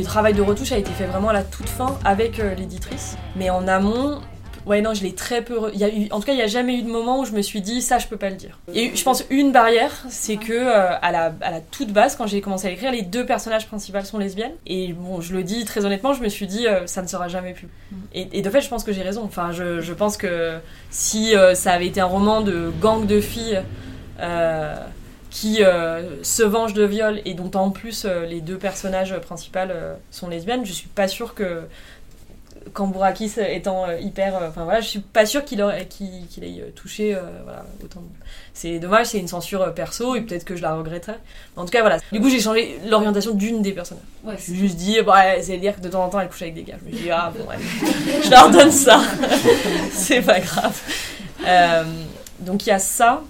Le 0.00 0.06
travail 0.06 0.32
de 0.32 0.40
retouche 0.40 0.72
a 0.72 0.78
été 0.78 0.90
fait 0.92 1.04
vraiment 1.04 1.28
à 1.28 1.34
la 1.34 1.42
toute 1.42 1.68
fin 1.68 1.98
avec 2.06 2.40
euh, 2.40 2.54
l'éditrice. 2.54 3.18
Mais 3.36 3.50
en 3.50 3.68
amont, 3.68 4.18
ouais, 4.64 4.80
non, 4.80 4.94
je 4.94 5.02
l'ai 5.02 5.14
très 5.14 5.42
peu. 5.42 5.58
re- 5.58 5.70
Il 5.74 5.78
y 5.78 5.84
a 5.84 5.94
eu, 5.94 6.08
en 6.10 6.20
tout 6.20 6.24
cas, 6.26 6.32
il 6.32 6.36
n'y 6.36 6.42
a 6.42 6.46
jamais 6.46 6.76
eu 6.78 6.82
de 6.82 6.88
moment 6.88 7.20
où 7.20 7.26
je 7.26 7.32
me 7.32 7.42
suis 7.42 7.60
dit 7.60 7.82
ça, 7.82 7.98
je 7.98 8.06
peux 8.06 8.16
pas 8.16 8.30
le 8.30 8.36
dire. 8.36 8.58
Eu, 8.74 8.92
je 8.96 9.04
pense, 9.04 9.24
une 9.28 9.52
barrière, 9.52 9.92
c'est 10.08 10.36
que 10.38 10.54
euh, 10.54 10.96
à, 11.02 11.12
la, 11.12 11.34
à 11.42 11.50
la 11.50 11.60
toute 11.60 11.92
base, 11.92 12.16
quand 12.16 12.26
j'ai 12.26 12.40
commencé 12.40 12.66
à 12.66 12.70
l'écrire, 12.70 12.92
les 12.92 13.02
deux 13.02 13.26
personnages 13.26 13.66
principaux 13.66 14.00
sont 14.02 14.16
lesbiennes. 14.16 14.54
Et 14.66 14.94
bon, 14.94 15.20
je 15.20 15.34
le 15.34 15.42
dis 15.42 15.66
très 15.66 15.84
honnêtement, 15.84 16.14
je 16.14 16.22
me 16.22 16.30
suis 16.30 16.46
dit 16.46 16.66
euh, 16.66 16.86
ça 16.86 17.02
ne 17.02 17.06
sera 17.06 17.28
jamais 17.28 17.52
plus. 17.52 17.68
Et, 18.14 18.26
et 18.32 18.40
de 18.40 18.48
fait, 18.48 18.62
je 18.62 18.70
pense 18.70 18.84
que 18.84 18.92
j'ai 18.94 19.02
raison. 19.02 19.22
Enfin, 19.24 19.52
je, 19.52 19.82
je 19.82 19.92
pense 19.92 20.16
que 20.16 20.56
si 20.90 21.36
euh, 21.36 21.54
ça 21.54 21.72
avait 21.72 21.88
été 21.88 22.00
un 22.00 22.06
roman 22.06 22.40
de 22.40 22.72
gang 22.80 23.04
de 23.06 23.20
filles. 23.20 23.60
Qui 25.30 25.62
euh, 25.62 26.22
se 26.24 26.42
venge 26.42 26.74
de 26.74 26.84
viol 26.84 27.20
et 27.24 27.34
dont 27.34 27.50
en 27.54 27.70
plus 27.70 28.04
euh, 28.04 28.26
les 28.26 28.40
deux 28.40 28.58
personnages 28.58 29.16
principaux 29.20 29.60
euh, 29.60 29.94
sont 30.10 30.28
lesbiennes, 30.28 30.66
je 30.66 30.72
suis 30.72 30.88
pas 30.88 31.08
sûre 31.08 31.34
que 31.34 31.62
Kambourakis 32.74 33.32
étant 33.38 33.90
hyper, 33.90 34.34
enfin 34.34 34.64
voilà, 34.64 34.82
je 34.82 34.88
suis 34.88 35.00
pas 35.00 35.24
sûre 35.24 35.46
qu'il 35.46 35.60
ait 35.60 36.72
touché 36.76 37.16
voilà 37.44 37.64
autant. 37.82 38.02
C'est 38.52 38.78
dommage, 38.78 39.06
c'est 39.06 39.18
une 39.18 39.28
censure 39.28 39.72
perso 39.72 40.14
et 40.14 40.20
peut-être 40.20 40.44
que 40.44 40.56
je 40.56 40.62
la 40.62 40.74
regretterai. 40.74 41.14
En 41.56 41.64
tout 41.64 41.70
cas 41.70 41.80
voilà. 41.80 41.98
Du 42.12 42.20
coup 42.20 42.28
j'ai 42.28 42.38
changé 42.38 42.78
l'orientation 42.86 43.32
d'une 43.32 43.62
des 43.62 43.72
personnages. 43.72 44.04
Ouais, 44.24 44.34
Je 44.34 44.52
me 44.52 44.56
suis 44.56 44.56
juste 44.56 44.76
dit, 44.76 45.00
bah, 45.00 45.40
c'est 45.40 45.56
dire 45.56 45.74
que 45.74 45.80
de 45.80 45.88
temps 45.88 46.04
en 46.04 46.10
temps 46.10 46.20
elle 46.20 46.28
couche 46.28 46.42
avec 46.42 46.54
des 46.54 46.64
gars. 46.64 46.76
Je 46.80 46.90
me 46.90 46.94
suis 46.94 47.04
dit 47.04 47.10
ah 47.10 47.32
bon, 47.34 47.48
ouais, 47.48 47.56
je 48.22 48.30
leur 48.30 48.50
donne 48.50 48.70
ça, 48.70 49.00
c'est 49.92 50.20
pas 50.20 50.40
grave. 50.40 50.78
Donc 52.40 52.66
il 52.66 52.68
y 52.68 52.72
a 52.72 52.78
ça. 52.78 53.22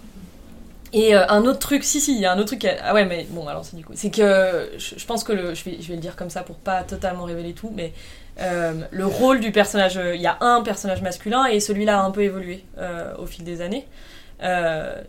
Et 0.92 1.14
euh, 1.14 1.26
un 1.28 1.44
autre 1.44 1.60
truc, 1.60 1.84
si, 1.84 2.00
si, 2.00 2.14
il 2.14 2.20
y 2.20 2.26
a 2.26 2.32
un 2.32 2.38
autre 2.38 2.56
truc. 2.56 2.66
Ah 2.82 2.94
ouais, 2.94 3.04
mais 3.04 3.26
bon, 3.30 3.46
alors 3.46 3.64
c'est 3.64 3.76
du 3.76 3.84
coup. 3.84 3.92
C'est 3.94 4.10
que 4.10 4.70
je, 4.76 5.04
pense 5.04 5.22
que 5.24 5.32
le. 5.32 5.54
Je 5.54 5.64
vais, 5.64 5.76
je 5.80 5.88
vais 5.88 5.94
le 5.94 6.00
dire 6.00 6.16
comme 6.16 6.30
ça 6.30 6.42
pour 6.42 6.56
pas 6.56 6.82
totalement 6.82 7.24
révéler 7.24 7.52
tout, 7.52 7.72
mais 7.74 7.92
euh, 8.40 8.72
le 8.90 9.06
rôle 9.06 9.40
du 9.40 9.52
personnage. 9.52 9.98
euh, 9.98 10.16
Il 10.16 10.20
y 10.20 10.26
a 10.26 10.38
un 10.40 10.62
personnage 10.62 11.02
masculin 11.02 11.46
et 11.46 11.60
celui-là 11.60 12.00
a 12.00 12.02
un 12.02 12.10
peu 12.10 12.22
évolué 12.22 12.64
au 13.18 13.26
fil 13.26 13.44
des 13.44 13.60
années. 13.60 13.86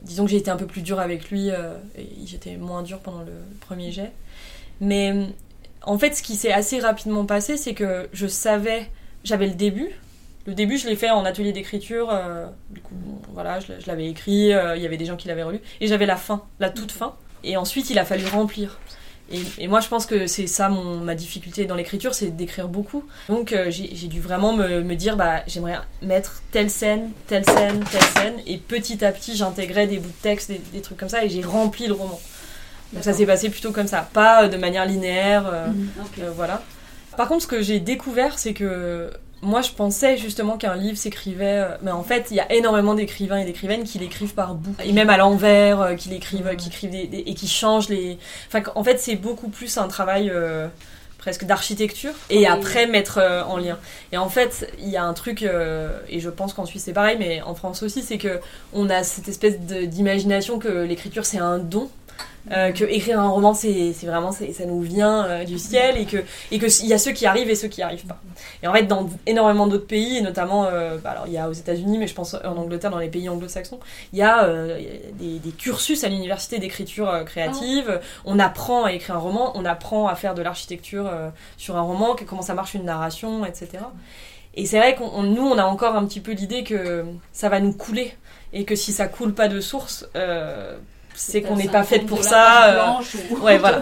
Disons 0.03 0.25
que 0.25 0.31
j'ai 0.31 0.37
été 0.37 0.51
un 0.51 0.57
peu 0.57 0.67
plus 0.67 0.81
dure 0.81 0.99
avec 0.99 1.31
lui 1.31 1.49
et 1.49 2.05
j'étais 2.25 2.57
moins 2.57 2.83
dure 2.83 2.99
pendant 2.99 3.21
le 3.21 3.33
premier 3.61 3.91
jet. 3.91 4.11
Mais 4.81 5.13
en 5.83 5.97
fait, 5.97 6.15
ce 6.15 6.21
qui 6.21 6.35
s'est 6.35 6.51
assez 6.51 6.79
rapidement 6.79 7.25
passé, 7.25 7.57
c'est 7.57 7.73
que 7.73 8.07
je 8.13 8.27
savais. 8.27 8.89
J'avais 9.23 9.47
le 9.47 9.53
début 9.53 9.91
Le 10.47 10.53
début, 10.53 10.77
je 10.77 10.87
l'ai 10.87 10.95
fait 10.95 11.09
en 11.11 11.23
atelier 11.25 11.51
d'écriture. 11.53 12.09
euh, 12.11 12.47
du 12.71 12.81
coup, 12.81 12.95
voilà, 13.33 13.59
je, 13.59 13.73
je 13.79 13.87
l'avais 13.87 14.07
écrit. 14.07 14.53
euh, 14.53 14.75
Il 14.75 14.81
y 14.81 14.85
avait 14.85 14.97
des 14.97 15.05
gens 15.05 15.15
qui 15.15 15.27
l'avaient 15.27 15.43
relu. 15.43 15.59
Et 15.79 15.87
j'avais 15.87 16.05
la 16.07 16.15
fin, 16.17 16.43
la 16.59 16.69
toute 16.69 16.91
fin. 16.91 17.15
Et 17.43 17.57
ensuite, 17.57 17.89
il 17.89 17.99
a 17.99 18.05
fallu 18.05 18.25
remplir. 18.27 18.79
Et, 19.31 19.39
et 19.59 19.67
moi, 19.67 19.79
je 19.79 19.87
pense 19.87 20.05
que 20.05 20.27
c'est 20.27 20.47
ça 20.47 20.67
mon, 20.67 20.97
ma 20.97 21.15
difficulté 21.15 21.65
dans 21.65 21.75
l'écriture, 21.75 22.13
c'est 22.13 22.35
d'écrire 22.35 22.67
beaucoup. 22.67 23.05
Donc, 23.29 23.53
euh, 23.53 23.67
j'ai 23.71 24.07
dû 24.07 24.19
vraiment 24.19 24.51
me, 24.53 24.81
me 24.81 24.95
dire, 24.95 25.15
bah, 25.15 25.43
j'aimerais 25.47 25.79
mettre 26.01 26.41
telle 26.51 26.69
scène, 26.69 27.11
telle 27.27 27.45
scène, 27.45 27.81
telle 27.91 28.03
scène. 28.03 28.33
Et 28.45 28.57
petit 28.57 29.05
à 29.05 29.11
petit, 29.13 29.35
j'intégrais 29.37 29.87
des 29.87 29.99
bouts 29.99 30.09
de 30.09 30.21
texte, 30.21 30.49
des, 30.51 30.61
des 30.73 30.81
trucs 30.81 30.97
comme 30.97 31.07
ça, 31.07 31.23
et 31.23 31.29
j'ai 31.29 31.43
rempli 31.43 31.87
le 31.87 31.93
roman. 31.93 32.19
Donc, 32.91 33.03
ça 33.05 33.13
s'est 33.13 33.25
passé 33.25 33.49
plutôt 33.49 33.71
comme 33.71 33.87
ça, 33.87 34.09
pas 34.11 34.49
de 34.49 34.57
manière 34.57 34.85
linéaire. 34.85 35.47
euh, 35.47 35.67
Ok. 36.01 36.19
euh, 36.19 36.31
voilà. 36.35 36.61
Par 37.15 37.29
contre, 37.29 37.43
ce 37.43 37.47
que 37.47 37.61
j'ai 37.61 37.79
découvert, 37.79 38.37
c'est 38.37 38.53
que 38.53 39.11
moi, 39.41 39.61
je 39.61 39.71
pensais 39.71 40.17
justement 40.17 40.57
qu'un 40.57 40.75
livre 40.75 40.97
s'écrivait. 40.97 41.59
euh, 41.59 41.77
Mais 41.81 41.91
en 41.91 42.03
fait, 42.03 42.27
il 42.31 42.37
y 42.37 42.39
a 42.39 42.51
énormément 42.53 42.93
d'écrivains 42.93 43.37
et 43.37 43.45
d'écrivaines 43.45 43.83
qui 43.83 43.97
l'écrivent 43.99 44.33
par 44.35 44.53
bout. 44.55 44.75
Et 44.83 44.91
même 44.93 45.09
à 45.09 45.17
l'envers, 45.17 45.81
euh, 45.81 45.95
qui 45.95 46.09
l'écrivent, 46.09 46.55
qui 46.55 46.69
écrivent 46.69 46.91
des, 46.91 47.07
des- 47.07 47.23
et 47.25 47.33
qui 47.33 47.47
changent 47.47 47.89
les. 47.89 48.17
Enfin, 48.47 48.61
en 48.75 48.83
fait, 48.83 48.99
c'est 48.99 49.15
beaucoup 49.15 49.49
plus 49.49 49.77
un 49.77 49.87
travail. 49.87 50.29
euh, 50.29 50.67
presque 51.21 51.45
d'architecture 51.45 52.13
et 52.29 52.47
après 52.47 52.87
mettre 52.87 53.19
euh, 53.19 53.43
en 53.43 53.57
lien. 53.57 53.77
Et 54.11 54.17
en 54.17 54.27
fait 54.27 54.69
il 54.79 54.89
y 54.89 54.97
a 54.97 55.03
un 55.03 55.13
truc 55.13 55.43
euh, 55.43 55.97
et 56.09 56.19
je 56.19 56.29
pense 56.29 56.53
qu'en 56.53 56.65
Suisse 56.65 56.83
c'est 56.83 56.93
pareil 56.93 57.15
mais 57.17 57.41
en 57.43 57.55
France 57.55 57.83
aussi 57.83 58.01
c'est 58.01 58.17
que 58.17 58.39
on 58.73 58.89
a 58.89 59.03
cette 59.03 59.27
espèce 59.27 59.59
d'imagination 59.59 60.59
que 60.59 60.67
l'écriture 60.67 61.25
c'est 61.25 61.37
un 61.37 61.59
don 61.59 61.89
euh, 62.49 62.71
que 62.71 62.85
écrire 62.85 63.19
un 63.19 63.29
roman 63.29 63.53
c'est 63.53 63.93
vraiment 64.01 64.31
ça 64.31 64.45
nous 64.65 64.81
vient 64.81 65.25
euh, 65.25 65.43
du 65.43 65.59
ciel 65.59 65.95
et 65.97 66.05
que 66.05 66.17
et 66.49 66.57
que 66.57 66.65
il 66.81 66.87
y 66.87 66.93
a 66.93 66.97
ceux 66.97 67.11
qui 67.11 67.27
arrivent 67.27 67.51
et 67.51 67.55
ceux 67.55 67.67
qui 67.67 67.83
arrivent 67.83 68.07
pas. 68.07 68.19
Et 68.63 68.67
en 68.67 68.73
fait 68.73 68.83
dans 68.83 69.07
énormément 69.27 69.67
d'autres 69.67 69.85
pays 69.85 70.17
et 70.17 70.21
notamment 70.21 70.63
bah, 70.63 71.11
alors 71.11 71.25
il 71.27 71.33
y 71.33 71.37
a 71.37 71.47
aux 71.47 71.53
États-Unis 71.53 71.99
mais 71.99 72.07
je 72.07 72.15
pense 72.15 72.33
en 72.33 72.57
Angleterre 72.57 72.89
dans 72.89 72.97
les 72.97 73.09
pays 73.09 73.29
anglo-saxons 73.29 73.79
il 74.11 74.17
y 74.17 74.23
a 74.23 74.49
des, 75.19 75.37
des 75.37 75.51
cursus 75.51 76.03
à 76.03 76.09
l'université 76.09 76.57
d'écriture 76.57 77.23
créative. 77.25 77.99
On 78.25 78.39
apprend 78.39 78.85
à 78.85 78.93
écrire 78.93 79.17
un 79.17 79.19
roman 79.19 79.51
on 79.53 79.63
apprend 79.63 80.07
à 80.07 80.15
faire 80.15 80.33
de 80.33 80.41
l'architecture 80.41 81.10
euh, 81.11 81.29
sur 81.57 81.75
un 81.77 81.81
roman 81.81 82.15
comment 82.27 82.41
ça 82.41 82.53
marche 82.53 82.73
une 82.73 82.85
narration 82.85 83.45
etc 83.45 83.83
et 84.53 84.65
c'est 84.65 84.79
vrai 84.79 84.95
qu'on 84.95 85.05
on- 85.13 85.23
nous 85.23 85.43
on 85.47 85.57
a 85.57 85.63
encore 85.65 85.95
un 85.95 86.05
petit 86.05 86.19
peu 86.21 86.31
l'idée 86.31 86.63
que 86.63 87.05
ça 87.33 87.49
va 87.49 87.59
nous 87.59 87.73
couler 87.73 88.15
et 88.53 88.65
que 88.65 88.75
si 88.75 88.91
ça 88.91 89.07
coule 89.07 89.33
pas 89.33 89.47
de 89.47 89.59
source 89.61 90.05
euh, 90.15 90.77
c'est 91.13 91.41
qu'on 91.41 91.55
n'est 91.55 91.67
pas 91.69 91.83
fait 91.83 91.99
pour 91.99 92.23
ça 92.23 92.65
euh, 92.73 92.75
ouais, 93.41 93.57
voilà. 93.57 93.81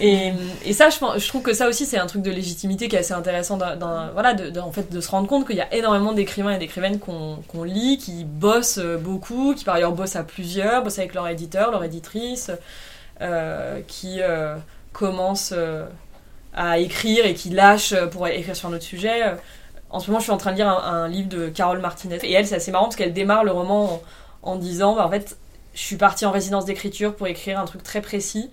Et, 0.00 0.32
et 0.64 0.72
ça, 0.72 0.88
je, 0.88 1.28
trouve 1.28 1.42
que 1.42 1.52
ça 1.52 1.68
aussi, 1.68 1.84
c'est 1.84 1.98
un 1.98 2.06
truc 2.06 2.22
de 2.22 2.30
légitimité 2.30 2.88
qui 2.88 2.96
est 2.96 3.00
assez 3.00 3.12
intéressant. 3.12 3.58
voilà, 3.58 4.32
de, 4.32 4.48
de- 4.48 4.58
en 4.58 4.72
fait, 4.72 4.90
de 4.90 5.00
se 5.02 5.10
rendre 5.10 5.28
compte 5.28 5.46
qu'il 5.46 5.54
y 5.56 5.60
a 5.60 5.72
énormément 5.74 6.12
d'écrivains 6.14 6.52
et 6.54 6.58
d'écrivaines 6.58 6.98
qu'on 6.98 7.62
lit, 7.62 7.98
qui 7.98 8.24
bossent 8.24 8.80
beaucoup, 9.00 9.54
qui 9.54 9.64
par 9.64 9.74
ailleurs 9.74 9.92
bossent 9.92 10.16
à 10.16 10.24
plusieurs, 10.24 10.82
bossent 10.82 10.98
avec 10.98 11.12
leur 11.14 11.28
éditeur, 11.28 11.70
leur 11.70 11.84
éditrice, 11.84 12.50
euh, 13.20 13.80
qui 13.86 14.22
euh, 14.22 14.56
commencent 14.94 15.52
euh, 15.54 15.84
à 16.54 16.78
écrire 16.78 17.24
et 17.26 17.34
qui 17.34 17.50
lâchent 17.50 17.92
euh, 17.92 18.06
pour 18.06 18.26
écrire 18.28 18.54
sur 18.56 18.68
un 18.68 18.72
autre 18.72 18.82
sujet. 18.84 19.22
Euh, 19.24 19.34
En 19.90 20.00
ce 20.00 20.08
moment, 20.08 20.20
je 20.20 20.24
suis 20.24 20.32
en 20.32 20.38
train 20.38 20.52
de 20.52 20.56
lire 20.56 20.68
un, 20.68 21.04
un 21.04 21.08
livre 21.08 21.28
de 21.28 21.48
Carole 21.48 21.80
Martinez. 21.80 22.18
Et 22.22 22.32
elle, 22.32 22.46
c'est 22.46 22.56
assez 22.56 22.70
marrant 22.70 22.84
parce 22.84 22.96
qu'elle 22.96 23.12
démarre 23.12 23.44
le 23.44 23.52
roman 23.52 24.00
en, 24.42 24.52
en 24.52 24.56
disant, 24.56 24.94
bah, 24.94 25.06
en 25.06 25.10
fait, 25.10 25.36
je 25.74 25.80
suis 25.80 25.96
partie 25.96 26.24
en 26.26 26.30
résidence 26.30 26.64
d'écriture 26.64 27.14
pour 27.14 27.26
écrire 27.26 27.58
un 27.60 27.64
truc 27.64 27.82
très 27.82 28.00
précis. 28.00 28.50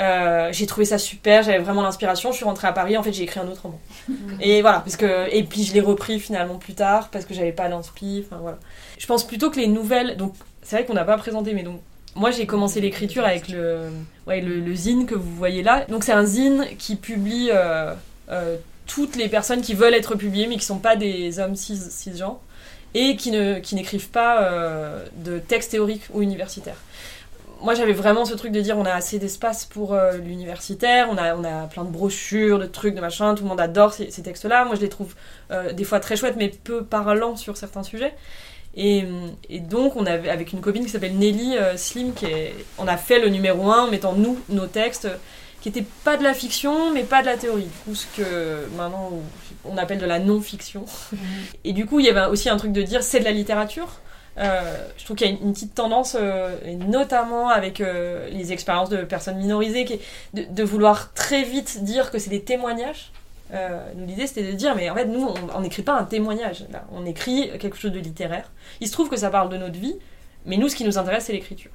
Euh, 0.00 0.50
j'ai 0.52 0.66
trouvé 0.66 0.84
ça 0.84 0.96
super, 0.96 1.42
j'avais 1.42 1.58
vraiment 1.58 1.82
l'inspiration. 1.82 2.30
Je 2.30 2.36
suis 2.36 2.44
rentrée 2.44 2.68
à 2.68 2.72
Paris, 2.72 2.96
en 2.96 3.02
fait, 3.02 3.12
j'ai 3.12 3.24
écrit 3.24 3.40
un 3.40 3.48
autre 3.48 3.62
roman. 3.62 3.80
Et 4.40 4.62
voilà, 4.62 4.78
parce 4.80 4.96
que 4.96 5.28
et 5.34 5.42
puis 5.42 5.64
je 5.64 5.74
l'ai 5.74 5.80
repris 5.80 6.20
finalement 6.20 6.56
plus 6.56 6.74
tard 6.74 7.08
parce 7.10 7.24
que 7.24 7.34
j'avais 7.34 7.52
pas 7.52 7.68
l'inspi. 7.68 8.24
Enfin 8.24 8.40
voilà. 8.40 8.58
Je 8.96 9.06
pense 9.06 9.26
plutôt 9.26 9.50
que 9.50 9.58
les 9.58 9.66
nouvelles. 9.66 10.16
Donc 10.16 10.34
c'est 10.62 10.76
vrai 10.76 10.84
qu'on 10.84 10.94
n'a 10.94 11.04
pas 11.04 11.16
présenté, 11.18 11.52
mais 11.52 11.64
donc 11.64 11.80
moi 12.14 12.30
j'ai 12.30 12.46
commencé 12.46 12.80
l'écriture 12.80 13.24
avec 13.24 13.48
le 13.48 13.90
ouais 14.26 14.40
le, 14.40 14.74
zine 14.74 15.06
que 15.06 15.14
vous 15.14 15.34
voyez 15.34 15.62
là. 15.62 15.84
Donc 15.88 16.04
c'est 16.04 16.12
un 16.12 16.24
zine 16.24 16.66
qui 16.78 16.96
publie 16.96 17.50
euh, 17.52 17.94
euh, 18.30 18.56
toutes 18.86 19.16
les 19.16 19.28
personnes 19.28 19.60
qui 19.60 19.74
veulent 19.74 19.94
être 19.94 20.14
publiées 20.14 20.46
mais 20.46 20.56
qui 20.56 20.64
sont 20.64 20.78
pas 20.78 20.96
des 20.96 21.38
hommes 21.38 21.56
cis 21.56 21.76
cisgenres 21.76 22.40
et 22.94 23.16
qui 23.16 23.30
ne 23.30 23.58
qui 23.58 23.74
n'écrivent 23.74 24.10
pas 24.10 24.42
euh, 24.42 25.04
de 25.16 25.38
textes 25.38 25.72
théoriques 25.72 26.04
ou 26.12 26.22
universitaires 26.22 26.80
moi 27.60 27.74
j'avais 27.74 27.92
vraiment 27.92 28.24
ce 28.24 28.34
truc 28.34 28.52
de 28.52 28.60
dire 28.60 28.78
on 28.78 28.84
a 28.84 28.92
assez 28.92 29.18
d'espace 29.18 29.64
pour 29.64 29.98
l'universitaire, 30.22 31.08
on 31.10 31.16
a, 31.16 31.34
on 31.34 31.42
a 31.42 31.66
plein 31.66 31.82
de 31.82 31.90
brochures, 31.90 32.60
de 32.60 32.66
trucs, 32.66 32.94
de 32.94 33.00
machin, 33.00 33.34
tout 33.34 33.42
le 33.42 33.48
monde 33.48 33.60
adore 33.60 33.92
ces, 33.92 34.12
ces 34.12 34.22
textes-là. 34.22 34.64
Moi 34.64 34.76
je 34.76 34.80
les 34.80 34.88
trouve 34.88 35.16
des 35.72 35.82
fois 35.82 35.98
très 35.98 36.14
chouettes 36.14 36.36
mais 36.36 36.50
peu 36.50 36.84
parlants 36.84 37.34
sur 37.34 37.56
certains 37.56 37.82
sujets. 37.82 38.14
Et, 38.74 39.04
et 39.48 39.60
donc 39.60 39.96
on 39.96 40.06
avait 40.06 40.28
avec 40.28 40.52
une 40.52 40.60
copine 40.60 40.84
qui 40.84 40.90
s'appelle 40.90 41.16
Nelly 41.16 41.56
euh, 41.56 41.76
Slim, 41.76 42.12
qui 42.12 42.26
est, 42.26 42.54
on 42.78 42.86
a 42.86 42.96
fait 42.96 43.18
le 43.18 43.28
numéro 43.28 43.70
1 43.70 43.84
en 43.84 43.90
mettant 43.90 44.12
nous, 44.12 44.38
nos 44.48 44.66
textes, 44.66 45.06
euh, 45.06 45.16
qui 45.60 45.68
étaient 45.68 45.84
pas 46.04 46.16
de 46.16 46.22
la 46.22 46.34
fiction 46.34 46.92
mais 46.92 47.02
pas 47.02 47.20
de 47.22 47.26
la 47.26 47.36
théorie. 47.36 47.64
Du 47.64 47.78
coup 47.84 47.94
ce 47.94 48.06
que 48.16 48.68
maintenant 48.76 49.10
on 49.64 49.76
appelle 49.76 49.98
de 49.98 50.06
la 50.06 50.18
non-fiction. 50.18 50.84
Et 51.64 51.72
du 51.72 51.86
coup 51.86 51.98
il 51.98 52.06
y 52.06 52.08
avait 52.08 52.26
aussi 52.26 52.48
un 52.48 52.56
truc 52.56 52.72
de 52.72 52.82
dire 52.82 53.02
c'est 53.02 53.20
de 53.20 53.24
la 53.24 53.32
littérature. 53.32 53.88
Euh, 54.36 54.86
je 54.96 55.04
trouve 55.04 55.16
qu'il 55.16 55.26
y 55.26 55.30
a 55.30 55.32
une, 55.32 55.48
une 55.48 55.52
petite 55.52 55.74
tendance, 55.74 56.16
euh, 56.16 56.56
et 56.64 56.76
notamment 56.76 57.48
avec 57.48 57.80
les 57.80 58.52
expériences 58.52 58.88
de 58.88 58.98
personnes 58.98 59.38
minorisées, 59.38 59.84
qui 59.84 59.94
est 59.94 60.00
de, 60.34 60.44
de 60.48 60.62
vouloir 60.62 61.12
très 61.12 61.42
vite 61.42 61.82
dire 61.82 62.12
que 62.12 62.20
c'est 62.20 62.30
des 62.30 62.42
témoignages. 62.42 63.10
Euh, 63.52 63.80
l'idée, 63.96 64.26
c'était 64.26 64.44
de 64.44 64.52
dire, 64.52 64.74
mais 64.76 64.90
en 64.90 64.94
fait, 64.94 65.06
nous, 65.06 65.28
on 65.54 65.60
n'écrit 65.60 65.82
pas 65.82 65.98
un 65.98 66.04
témoignage. 66.04 66.66
On 66.92 67.06
écrit 67.06 67.50
quelque 67.58 67.76
chose 67.76 67.92
de 67.92 67.98
littéraire. 67.98 68.50
Il 68.80 68.86
se 68.86 68.92
trouve 68.92 69.08
que 69.08 69.16
ça 69.16 69.30
parle 69.30 69.48
de 69.48 69.56
notre 69.56 69.78
vie, 69.78 69.96
mais 70.46 70.56
nous, 70.56 70.68
ce 70.68 70.76
qui 70.76 70.84
nous 70.84 70.98
intéresse, 70.98 71.24
c'est 71.24 71.32
l'écriture. 71.32 71.70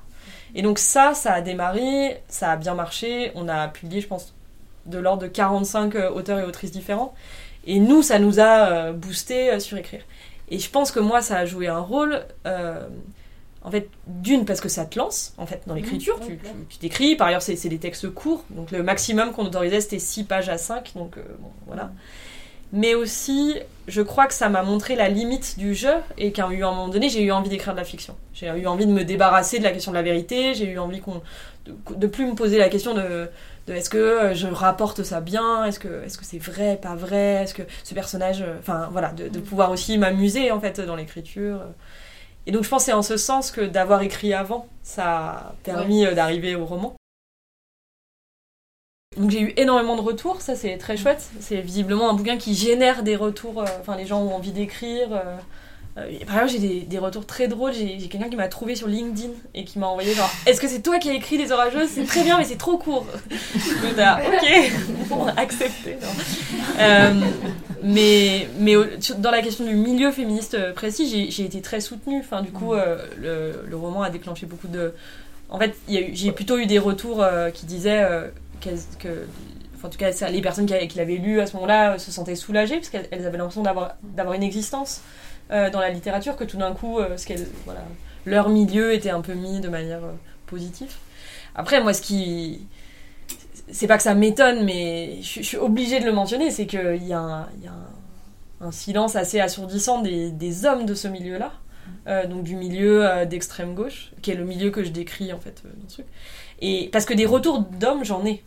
Et 0.55 0.61
donc 0.61 0.77
ça, 0.77 1.13
ça 1.13 1.33
a 1.33 1.41
démarré, 1.41 2.21
ça 2.27 2.51
a 2.51 2.57
bien 2.57 2.75
marché. 2.75 3.31
On 3.35 3.47
a 3.49 3.67
publié, 3.67 4.01
je 4.01 4.07
pense, 4.07 4.35
de 4.85 4.99
l'ordre 4.99 5.23
de 5.23 5.27
45 5.27 5.95
euh, 5.95 6.09
auteurs 6.11 6.39
et 6.39 6.43
autrices 6.43 6.71
différents. 6.71 7.13
Et 7.65 7.79
nous, 7.79 8.01
ça 8.01 8.19
nous 8.19 8.39
a 8.39 8.69
euh, 8.69 8.93
boosté 8.93 9.59
sur 9.59 9.77
écrire. 9.77 10.03
Et 10.49 10.59
je 10.59 10.69
pense 10.69 10.91
que 10.91 10.99
moi, 10.99 11.21
ça 11.21 11.37
a 11.37 11.45
joué 11.45 11.67
un 11.67 11.79
rôle. 11.79 12.23
En 13.63 13.71
fait, 13.71 13.89
d'une, 14.07 14.45
parce 14.45 14.61
que 14.61 14.69
ça 14.69 14.85
te 14.85 14.99
lance, 14.99 15.33
en 15.37 15.45
fait, 15.45 15.61
dans 15.67 15.73
l'écriture. 15.73 16.17
Mmh, 16.17 16.25
tu, 16.25 16.31
ouais, 16.31 16.39
tu, 16.43 16.65
tu 16.69 16.77
t'écris. 16.79 17.15
Par 17.15 17.27
ailleurs, 17.27 17.41
c'est, 17.41 17.55
c'est 17.55 17.69
des 17.69 17.77
textes 17.77 18.09
courts. 18.09 18.43
Donc, 18.49 18.71
le 18.71 18.83
maximum 18.83 19.31
qu'on 19.31 19.45
autorisait, 19.45 19.81
c'était 19.81 19.99
6 19.99 20.25
pages 20.25 20.49
à 20.49 20.57
5. 20.57 20.91
Donc, 20.95 21.17
euh, 21.17 21.21
bon, 21.39 21.49
voilà. 21.65 21.91
Mais 22.75 22.95
aussi, 22.95 23.55
je 23.87 24.01
crois 24.01 24.25
que 24.25 24.33
ça 24.33 24.49
m'a 24.49 24.63
montré 24.63 24.95
la 24.95 25.07
limite 25.07 25.59
du 25.59 25.75
jeu 25.75 25.93
et 26.17 26.31
qu'à 26.31 26.45
un 26.45 26.49
moment 26.49 26.87
donné, 26.87 27.07
j'ai 27.07 27.21
eu 27.21 27.31
envie 27.31 27.49
d'écrire 27.49 27.73
de 27.73 27.77
la 27.77 27.85
fiction. 27.85 28.15
J'ai 28.33 28.47
eu 28.47 28.65
envie 28.65 28.87
de 28.87 28.91
me 28.91 29.03
débarrasser 29.03 29.59
de 29.59 29.63
la 29.63 29.71
question 29.71 29.91
de 29.91 29.97
la 29.97 30.01
vérité. 30.01 30.55
J'ai 30.55 30.71
eu 30.71 30.79
envie 30.79 30.99
qu'on, 30.99 31.21
de, 31.65 31.75
de 31.95 32.07
plus 32.07 32.25
me 32.25 32.33
poser 32.33 32.57
la 32.57 32.69
question 32.69 32.95
de, 32.95 33.29
de 33.67 33.73
est-ce 33.73 33.91
que 33.91 33.97
euh, 33.97 34.33
je 34.33 34.47
rapporte 34.47 35.03
ça 35.03 35.21
bien 35.21 35.65
Est-ce 35.65 35.79
que 35.79 36.03
est-ce 36.03 36.17
que 36.17 36.25
c'est 36.25 36.39
vrai, 36.39 36.79
pas 36.81 36.95
vrai 36.95 37.43
Est-ce 37.43 37.53
que 37.53 37.61
ce 37.83 37.93
personnage, 37.93 38.41
euh, 38.41 38.55
enfin 38.59 38.89
voilà, 38.91 39.09
de, 39.11 39.27
de 39.27 39.39
pouvoir 39.39 39.69
aussi 39.69 39.99
m'amuser 39.99 40.49
en 40.49 40.59
fait 40.59 40.81
dans 40.81 40.95
l'écriture. 40.95 41.61
Et 42.45 42.51
donc 42.51 42.63
je 42.63 42.69
pense 42.69 42.83
que 42.83 42.85
c'est 42.87 42.93
en 42.93 43.01
ce 43.01 43.17
sens 43.17 43.51
que 43.51 43.61
d'avoir 43.61 44.01
écrit 44.01 44.33
avant, 44.33 44.67
ça 44.81 45.05
a 45.05 45.55
permis 45.63 46.05
euh, 46.05 46.13
d'arriver 46.13 46.55
au 46.55 46.65
roman. 46.65 46.95
Donc 49.17 49.29
j'ai 49.29 49.41
eu 49.41 49.53
énormément 49.57 49.95
de 49.95 50.01
retours, 50.01 50.41
ça 50.41 50.55
c'est 50.55 50.77
très 50.77 50.97
chouette. 50.97 51.29
C'est 51.39 51.61
visiblement 51.61 52.09
un 52.09 52.13
bouquin 52.13 52.37
qui 52.37 52.55
génère 52.55 53.03
des 53.03 53.15
retours, 53.15 53.61
euh, 53.61 53.65
enfin 53.79 53.95
les 53.95 54.05
gens 54.05 54.21
ont 54.21 54.35
envie 54.35 54.51
d'écrire. 54.51 55.09
Euh, 55.97 56.09
par 56.25 56.41
exemple, 56.41 56.51
j'ai 56.53 56.67
des, 56.67 56.81
des 56.81 56.97
retours 56.97 57.25
très 57.25 57.47
drôles. 57.47 57.73
J'ai 57.73 57.97
quelqu'un 58.07 58.29
qui 58.29 58.35
m'a 58.35 58.47
trouvé 58.47 58.75
sur 58.75 58.87
LinkedIn 58.87 59.29
et 59.53 59.63
qui 59.63 59.77
m'a 59.77 59.87
envoyé 59.87 60.13
genre 60.13 60.29
Est-ce 60.47 60.59
que 60.59 60.67
c'est 60.67 60.81
toi 60.81 60.97
qui 60.97 61.09
as 61.09 61.13
écrit 61.13 61.37
Les 61.37 61.51
Orageuses? 61.51 61.89
C'est 61.93 62.05
très 62.05 62.23
bien, 62.23 62.37
mais 62.37 62.45
c'est 62.45 62.57
trop 62.57 62.77
court. 62.77 63.05
Donc, 63.29 63.97
là, 63.97 64.19
ok, 64.25 64.71
bon, 65.09 65.27
accepté. 65.37 65.97
Euh, 66.79 67.13
mais 67.83 68.47
mais 68.57 68.73
dans 69.19 69.29
la 69.31 69.41
question 69.43 69.65
du 69.65 69.75
milieu 69.75 70.11
féministe 70.11 70.55
euh, 70.55 70.73
précis, 70.73 71.29
j'ai- 71.29 71.43
été 71.45 71.61
très 71.61 71.79
soutenue. 71.79 72.19
Enfin, 72.21 72.41
du 72.41 72.51
coup, 72.51 72.73
le, 72.73 73.63
le 73.67 73.77
roman 73.77 74.01
a 74.01 74.09
déclenché 74.09 74.45
beaucoup 74.45 74.67
de. 74.67 74.93
En 75.49 75.59
fait, 75.59 75.75
j'ai 75.87 76.31
plutôt 76.31 76.57
eu 76.57 76.65
des 76.65 76.79
retours 76.79 77.23
qui 77.53 77.67
disaient 77.67 78.07
que. 78.61 79.27
en 79.83 79.89
tout 79.89 79.97
cas, 79.99 80.09
les 80.29 80.41
personnes 80.41 80.65
qui, 80.65 80.97
l'avaient 80.97 81.17
lu 81.17 81.39
à 81.39 81.45
ce 81.45 81.53
moment-là 81.53 81.99
se 81.99 82.11
sentaient 82.11 82.35
soulagées 82.35 82.77
parce 82.77 82.89
qu'elles 82.89 83.07
elles 83.11 83.27
avaient 83.27 83.37
l'impression 83.37 83.61
d'avoir 83.61 84.33
une 84.33 84.43
existence 84.43 85.01
euh, 85.51 85.69
dans 85.69 85.79
la 85.79 85.89
littérature, 85.89 86.35
que 86.35 86.45
tout 86.45 86.57
d'un 86.57 86.73
coup, 86.73 86.99
euh, 86.99 87.17
leur 88.25 88.49
milieu 88.49 88.93
était 88.93 89.09
un 89.09 89.21
peu 89.21 89.33
mis 89.33 89.59
de 89.59 89.67
manière 89.67 90.03
euh, 90.03 90.13
positive. 90.45 90.93
Après, 91.53 91.81
moi, 91.81 91.93
ce 91.93 92.01
qui. 92.01 92.65
C'est 93.69 93.87
pas 93.87 93.97
que 93.97 94.03
ça 94.03 94.15
m'étonne, 94.15 94.63
mais 94.63 95.21
je, 95.21 95.41
suis 95.41 95.57
obligée 95.57 95.99
de 95.99 96.05
le 96.05 96.13
mentionner, 96.13 96.49
c'est 96.49 96.65
qu'il 96.65 97.05
y 97.05 97.13
a, 97.13 97.19
un, 97.19 97.47
y 97.61 97.67
a 97.67 98.65
un, 98.65 98.71
silence 98.71 99.15
assez 99.15 99.39
assourdissant 99.39 100.01
des, 100.01 100.65
hommes 100.65 100.85
de 100.85 100.93
ce 100.93 101.07
milieu-là, 101.07 101.51
donc 102.27 102.43
du 102.43 102.55
milieu 102.55 103.25
d'extrême 103.25 103.73
gauche, 103.73 104.11
qui 104.21 104.31
est 104.31 104.35
le 104.35 104.43
milieu 104.43 104.69
que 104.69 104.83
je 104.83 104.89
décris 104.89 105.31
en 105.31 105.39
fait 105.39 105.63
dans 105.63 105.89
ce 105.89 105.95
truc. 105.95 106.07
Et 106.59 106.89
parce 106.91 107.05
que 107.05 107.13
des 107.13 107.25
retours 107.25 107.59
d'hommes, 107.61 108.03
j'en 108.03 108.25
ai. 108.25 108.43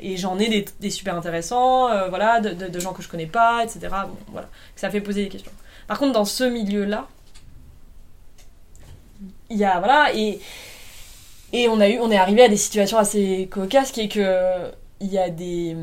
Et 0.00 0.16
j'en 0.16 0.38
ai 0.38 0.64
des, 0.80 0.90
super 0.90 1.16
intéressants, 1.16 1.88
voilà, 2.08 2.40
de 2.40 2.80
gens 2.80 2.92
que 2.92 3.02
je 3.02 3.08
connais 3.08 3.26
pas, 3.26 3.64
etc. 3.64 3.80
Bon, 4.06 4.16
voilà, 4.28 4.48
ça 4.76 4.88
fait 4.88 5.00
poser 5.00 5.24
des 5.24 5.30
questions. 5.30 5.52
Par 5.86 5.98
contre, 5.98 6.12
dans 6.12 6.24
ce 6.24 6.44
milieu-là, 6.44 7.08
il 9.50 9.58
y 9.58 9.64
a 9.64 9.78
voilà 9.78 10.14
et 10.14 10.40
et 11.52 11.68
on 11.68 11.80
a 11.80 11.88
eu, 11.88 11.98
on 11.98 12.10
est 12.10 12.16
arrivé 12.16 12.42
à 12.44 12.48
des 12.48 12.56
situations 12.56 12.96
assez 12.96 13.46
cocasses, 13.50 13.90
qui 13.90 14.02
est 14.02 14.08
que 14.08 14.70
il 15.00 15.12
y 15.12 15.18
a 15.18 15.28
des 15.28 15.76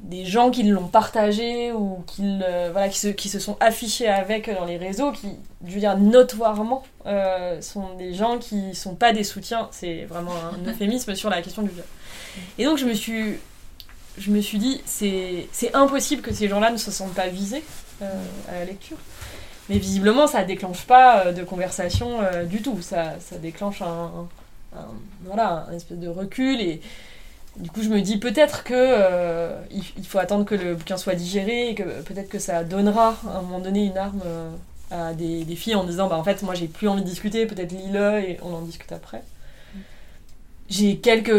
des 0.00 0.24
gens 0.24 0.50
qui 0.50 0.64
l'ont 0.64 0.88
partagé 0.88 1.70
ou 1.72 2.02
qui 2.06 2.38
voilà 2.72 2.88
qui 2.88 2.98
se, 2.98 3.08
qui 3.08 3.28
se 3.28 3.38
sont 3.38 3.56
affichés 3.60 4.08
avec 4.08 4.52
dans 4.52 4.64
les 4.64 4.76
réseaux 4.76 5.12
qui 5.12 5.28
je 5.64 5.72
veux 5.72 5.80
dire 5.80 5.96
notoirement 5.96 6.82
euh, 7.06 7.60
sont 7.60 7.94
des 7.94 8.12
gens 8.12 8.38
qui 8.38 8.74
sont 8.74 8.96
pas 8.96 9.12
des 9.12 9.22
soutiens. 9.24 9.68
C'est 9.70 10.04
vraiment 10.04 10.32
un 10.34 10.68
euphémisme 10.70 11.14
sur 11.14 11.30
la 11.30 11.40
question 11.40 11.62
du 11.62 11.70
viol. 11.70 11.84
Et 12.58 12.64
donc 12.64 12.78
je 12.78 12.84
me 12.84 12.94
suis 12.94 13.36
je 14.18 14.30
me 14.30 14.40
suis 14.40 14.58
dit 14.58 14.82
c'est 14.84 15.48
c'est 15.52 15.74
impossible 15.74 16.22
que 16.22 16.34
ces 16.34 16.48
gens-là 16.48 16.70
ne 16.70 16.76
se 16.78 16.90
sentent 16.90 17.14
pas 17.14 17.28
visés 17.28 17.62
euh, 18.02 18.24
à 18.48 18.54
la 18.54 18.64
lecture 18.64 18.96
mais 19.68 19.78
visiblement 19.78 20.26
ça 20.26 20.44
déclenche 20.44 20.84
pas 20.86 21.26
euh, 21.26 21.32
de 21.32 21.44
conversation 21.44 22.20
euh, 22.20 22.44
du 22.44 22.62
tout 22.62 22.80
ça 22.82 23.14
ça 23.20 23.38
déclenche 23.38 23.82
un, 23.82 24.28
voilà 25.24 25.66
un 25.68 25.72
espèce 25.74 25.98
de 25.98 26.08
recul 26.08 26.60
et 26.60 26.80
du 27.58 27.68
coup, 27.70 27.82
je 27.82 27.90
me 27.90 28.00
dis 28.00 28.16
peut-être 28.16 28.64
que 28.64 28.72
euh, 28.74 29.60
il, 29.70 30.06
faut 30.06 30.18
attendre 30.18 30.46
que 30.46 30.54
le 30.54 30.74
bouquin 30.74 30.96
soit 30.96 31.14
digéré 31.14 31.68
et 31.68 31.74
que 31.74 32.00
peut-être 32.00 32.30
que 32.30 32.38
ça 32.38 32.64
donnera 32.64 33.14
à 33.28 33.36
un 33.36 33.42
moment 33.42 33.58
donné 33.58 33.84
une 33.84 33.98
arme 33.98 34.22
à 34.90 35.12
des, 35.12 35.44
des 35.44 35.54
filles 35.54 35.74
en 35.74 35.84
disant 35.84 36.08
bah 36.08 36.16
en 36.16 36.24
fait 36.24 36.42
moi 36.42 36.54
j'ai 36.54 36.66
plus 36.66 36.88
envie 36.88 37.02
de 37.02 37.06
discuter, 37.06 37.44
peut-être 37.44 37.72
lis-le 37.72 38.20
et 38.20 38.38
on 38.42 38.54
en 38.54 38.62
discute 38.62 38.90
après. 38.92 39.22
J'ai 40.76 40.96
quelques 40.96 41.30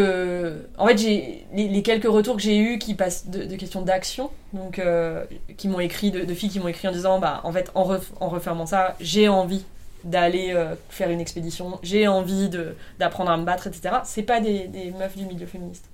en 0.78 0.86
fait 0.86 0.96
j'ai 0.98 1.44
les, 1.52 1.66
les 1.68 1.82
quelques 1.82 2.06
retours 2.18 2.36
que 2.36 2.42
j'ai 2.42 2.56
eus 2.58 2.78
qui 2.78 2.94
passent 2.94 3.26
de, 3.28 3.44
de 3.44 3.56
questions 3.56 3.82
d'action 3.82 4.30
donc 4.52 4.78
euh, 4.78 5.24
qui 5.56 5.66
m'ont 5.68 5.80
écrit 5.80 6.10
de, 6.12 6.24
de 6.24 6.34
filles 6.34 6.50
qui 6.50 6.60
m'ont 6.60 6.68
écrit 6.68 6.86
en 6.86 6.92
disant 6.92 7.18
bah 7.18 7.40
en 7.42 7.52
fait 7.52 7.70
en, 7.74 7.84
ref- 7.84 8.12
en 8.20 8.28
refermant 8.28 8.66
ça 8.66 8.94
j'ai 9.00 9.26
envie 9.28 9.64
d'aller 10.04 10.52
euh, 10.52 10.74
faire 10.90 11.08
une 11.10 11.20
expédition, 11.20 11.78
j'ai 11.82 12.06
envie 12.06 12.48
de 12.50 12.76
d'apprendre 12.98 13.30
à 13.30 13.36
me 13.38 13.44
battre, 13.44 13.66
etc. 13.66 13.96
C'est 14.04 14.22
pas 14.22 14.38
des, 14.38 14.68
des 14.68 14.90
meufs 14.90 15.16
du 15.16 15.24
milieu 15.24 15.46
féministe. 15.46 15.86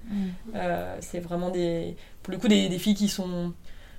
Euh, 0.57 0.97
c'est 1.01 1.21
vraiment 1.21 1.49
des, 1.51 1.95
pour 2.25 2.33
le 2.33 2.39
coup, 2.41 2.49
des, 2.49 2.69
des 2.69 2.79
filles 2.81 2.97
qui 2.97 3.09
sont 3.09 3.53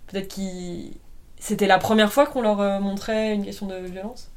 peut-être 0.07 0.27
qui, 0.27 0.97
c'était 1.39 1.65
la 1.65 1.77
première 1.77 2.11
fois 2.11 2.25
qu'on 2.27 2.41
leur 2.41 2.57
montrait 2.81 3.33
une 3.35 3.45
question 3.45 3.67
de 3.67 3.77
violence. 3.77 4.29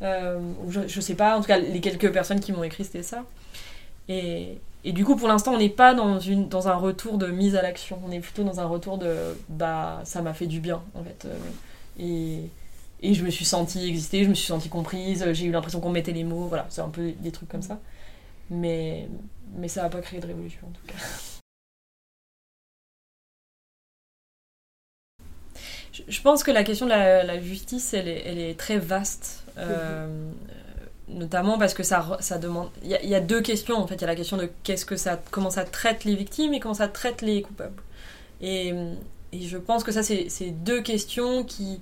Je, 0.00 0.80
je 0.88 1.00
sais 1.02 1.14
pas. 1.14 1.36
En 1.36 1.42
tout 1.42 1.48
cas, 1.48 1.58
les 1.58 1.80
quelques 1.82 2.10
personnes 2.10 2.40
qui 2.40 2.52
m'ont 2.52 2.64
écrit, 2.64 2.84
c'était 2.86 3.02
ça. 3.02 3.24
Et, 4.10 4.92
du 4.92 5.04
coup, 5.04 5.14
pour 5.14 5.28
l'instant, 5.28 5.54
on 5.54 5.58
n'est 5.58 5.68
pas 5.68 5.94
dans 5.94 6.68
un 6.68 6.74
retour 6.74 7.16
de 7.16 7.28
mise 7.28 7.54
à 7.54 7.62
l'action. 7.62 8.00
On 8.06 8.10
est 8.10 8.18
plutôt 8.18 8.42
dans 8.42 8.58
un 8.60 8.66
retour 8.66 8.98
de, 8.98 9.36
bah, 9.48 10.00
ça 10.04 10.20
m'a 10.20 10.34
fait 10.34 10.46
du 10.46 10.58
bien, 10.58 10.82
en 10.94 11.04
fait. 11.04 11.26
Euh, 11.26 12.40
et 13.02 13.14
je 13.14 13.24
me 13.24 13.30
suis 13.30 13.44
sentie 13.44 13.86
exister, 13.86 14.24
je 14.24 14.28
me 14.28 14.34
suis 14.34 14.46
sentie 14.46 14.68
comprise, 14.68 15.24
j'ai 15.32 15.46
eu 15.46 15.52
l'impression 15.52 15.80
qu'on 15.80 15.90
mettait 15.90 16.12
les 16.12 16.24
mots, 16.24 16.46
voilà, 16.46 16.66
c'est 16.70 16.80
un 16.82 16.88
peu 16.88 17.12
des 17.12 17.30
trucs 17.30 17.48
comme 17.48 17.62
ça. 17.62 17.78
Mais, 18.50 19.08
ça 19.68 19.82
n'a 19.82 19.90
pas 19.90 20.00
créé 20.00 20.20
de 20.20 20.26
révolution 20.26 20.66
en 20.66 20.70
tout 20.70 20.86
cas. 20.86 20.94
Je, 26.08 26.20
pense 26.22 26.42
que 26.42 26.50
la 26.50 26.64
question 26.64 26.86
de 26.86 26.90
la, 26.90 27.40
justice, 27.40 27.94
elle 27.94 28.08
est, 28.08 28.22
elle 28.26 28.38
est 28.38 28.58
très 28.58 28.78
vaste. 28.78 29.44
euh, 29.58 30.30
Notamment 31.12 31.58
parce 31.58 31.74
que 31.74 31.82
ça, 31.82 32.18
ça 32.20 32.38
demande. 32.38 32.68
Il 32.84 32.90
y, 32.90 33.14
a- 33.14 33.20
deux 33.20 33.40
questions 33.40 33.76
en 33.76 33.86
fait. 33.86 33.96
Il 33.96 34.00
y 34.02 34.04
a 34.04 34.06
la 34.06 34.14
question 34.14 34.36
de 34.36 34.48
qu'est-ce 34.62 34.84
que 34.84 34.96
ça, 34.96 35.20
comment 35.30 35.50
ça 35.50 35.64
traite 35.64 36.04
les 36.04 36.14
victimes 36.14 36.54
et 36.54 36.60
comment 36.60 36.74
ça 36.74 36.88
traite 36.88 37.20
les 37.22 37.42
coupables. 37.42 37.82
Et, 38.40 38.68
et 39.32 39.40
je 39.42 39.58
pense 39.58 39.82
que 39.82 39.92
ça, 39.92 40.02
c'est 40.02 40.50
deux 40.50 40.80
questions 40.82 41.42
qui, 41.44 41.80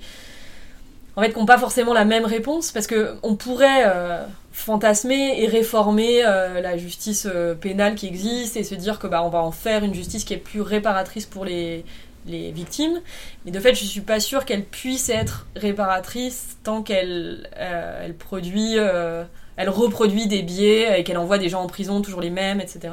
en 1.16 1.22
fait, 1.22 1.36
n'ont 1.36 1.46
pas 1.46 1.58
forcément 1.58 1.92
la 1.92 2.04
même 2.04 2.24
réponse 2.24 2.72
parce 2.72 2.86
que 2.86 3.16
on 3.22 3.34
pourrait 3.36 3.84
euh, 3.86 4.24
fantasmer 4.52 5.42
et 5.42 5.46
réformer 5.46 6.24
euh, 6.24 6.60
la 6.60 6.76
justice 6.76 7.26
euh, 7.32 7.54
pénale 7.54 7.94
qui 7.96 8.06
existe 8.06 8.56
et 8.56 8.64
se 8.64 8.74
dire 8.74 8.98
que 8.98 9.06
bah 9.06 9.22
on 9.22 9.28
va 9.28 9.42
en 9.42 9.52
faire 9.52 9.84
une 9.84 9.94
justice 9.94 10.24
qui 10.24 10.34
est 10.34 10.38
plus 10.38 10.60
réparatrice 10.62 11.26
pour 11.26 11.44
les 11.44 11.84
les 12.26 12.52
victimes. 12.52 13.00
Mais 13.44 13.50
de 13.50 13.60
fait, 13.60 13.74
je 13.74 13.84
suis 13.84 14.00
pas 14.00 14.20
sûre 14.20 14.44
qu'elle 14.44 14.64
puisse 14.64 15.08
être 15.08 15.46
réparatrice 15.56 16.58
tant 16.62 16.82
qu'elle 16.82 17.48
euh, 17.56 18.02
elle 18.04 18.14
produit, 18.14 18.74
euh, 18.76 19.24
elle 19.56 19.70
reproduit 19.70 20.26
des 20.26 20.42
biais 20.42 21.00
et 21.00 21.04
qu'elle 21.04 21.18
envoie 21.18 21.38
des 21.38 21.48
gens 21.48 21.62
en 21.62 21.66
prison 21.66 22.02
toujours 22.02 22.20
les 22.20 22.30
mêmes, 22.30 22.60
etc. 22.60 22.92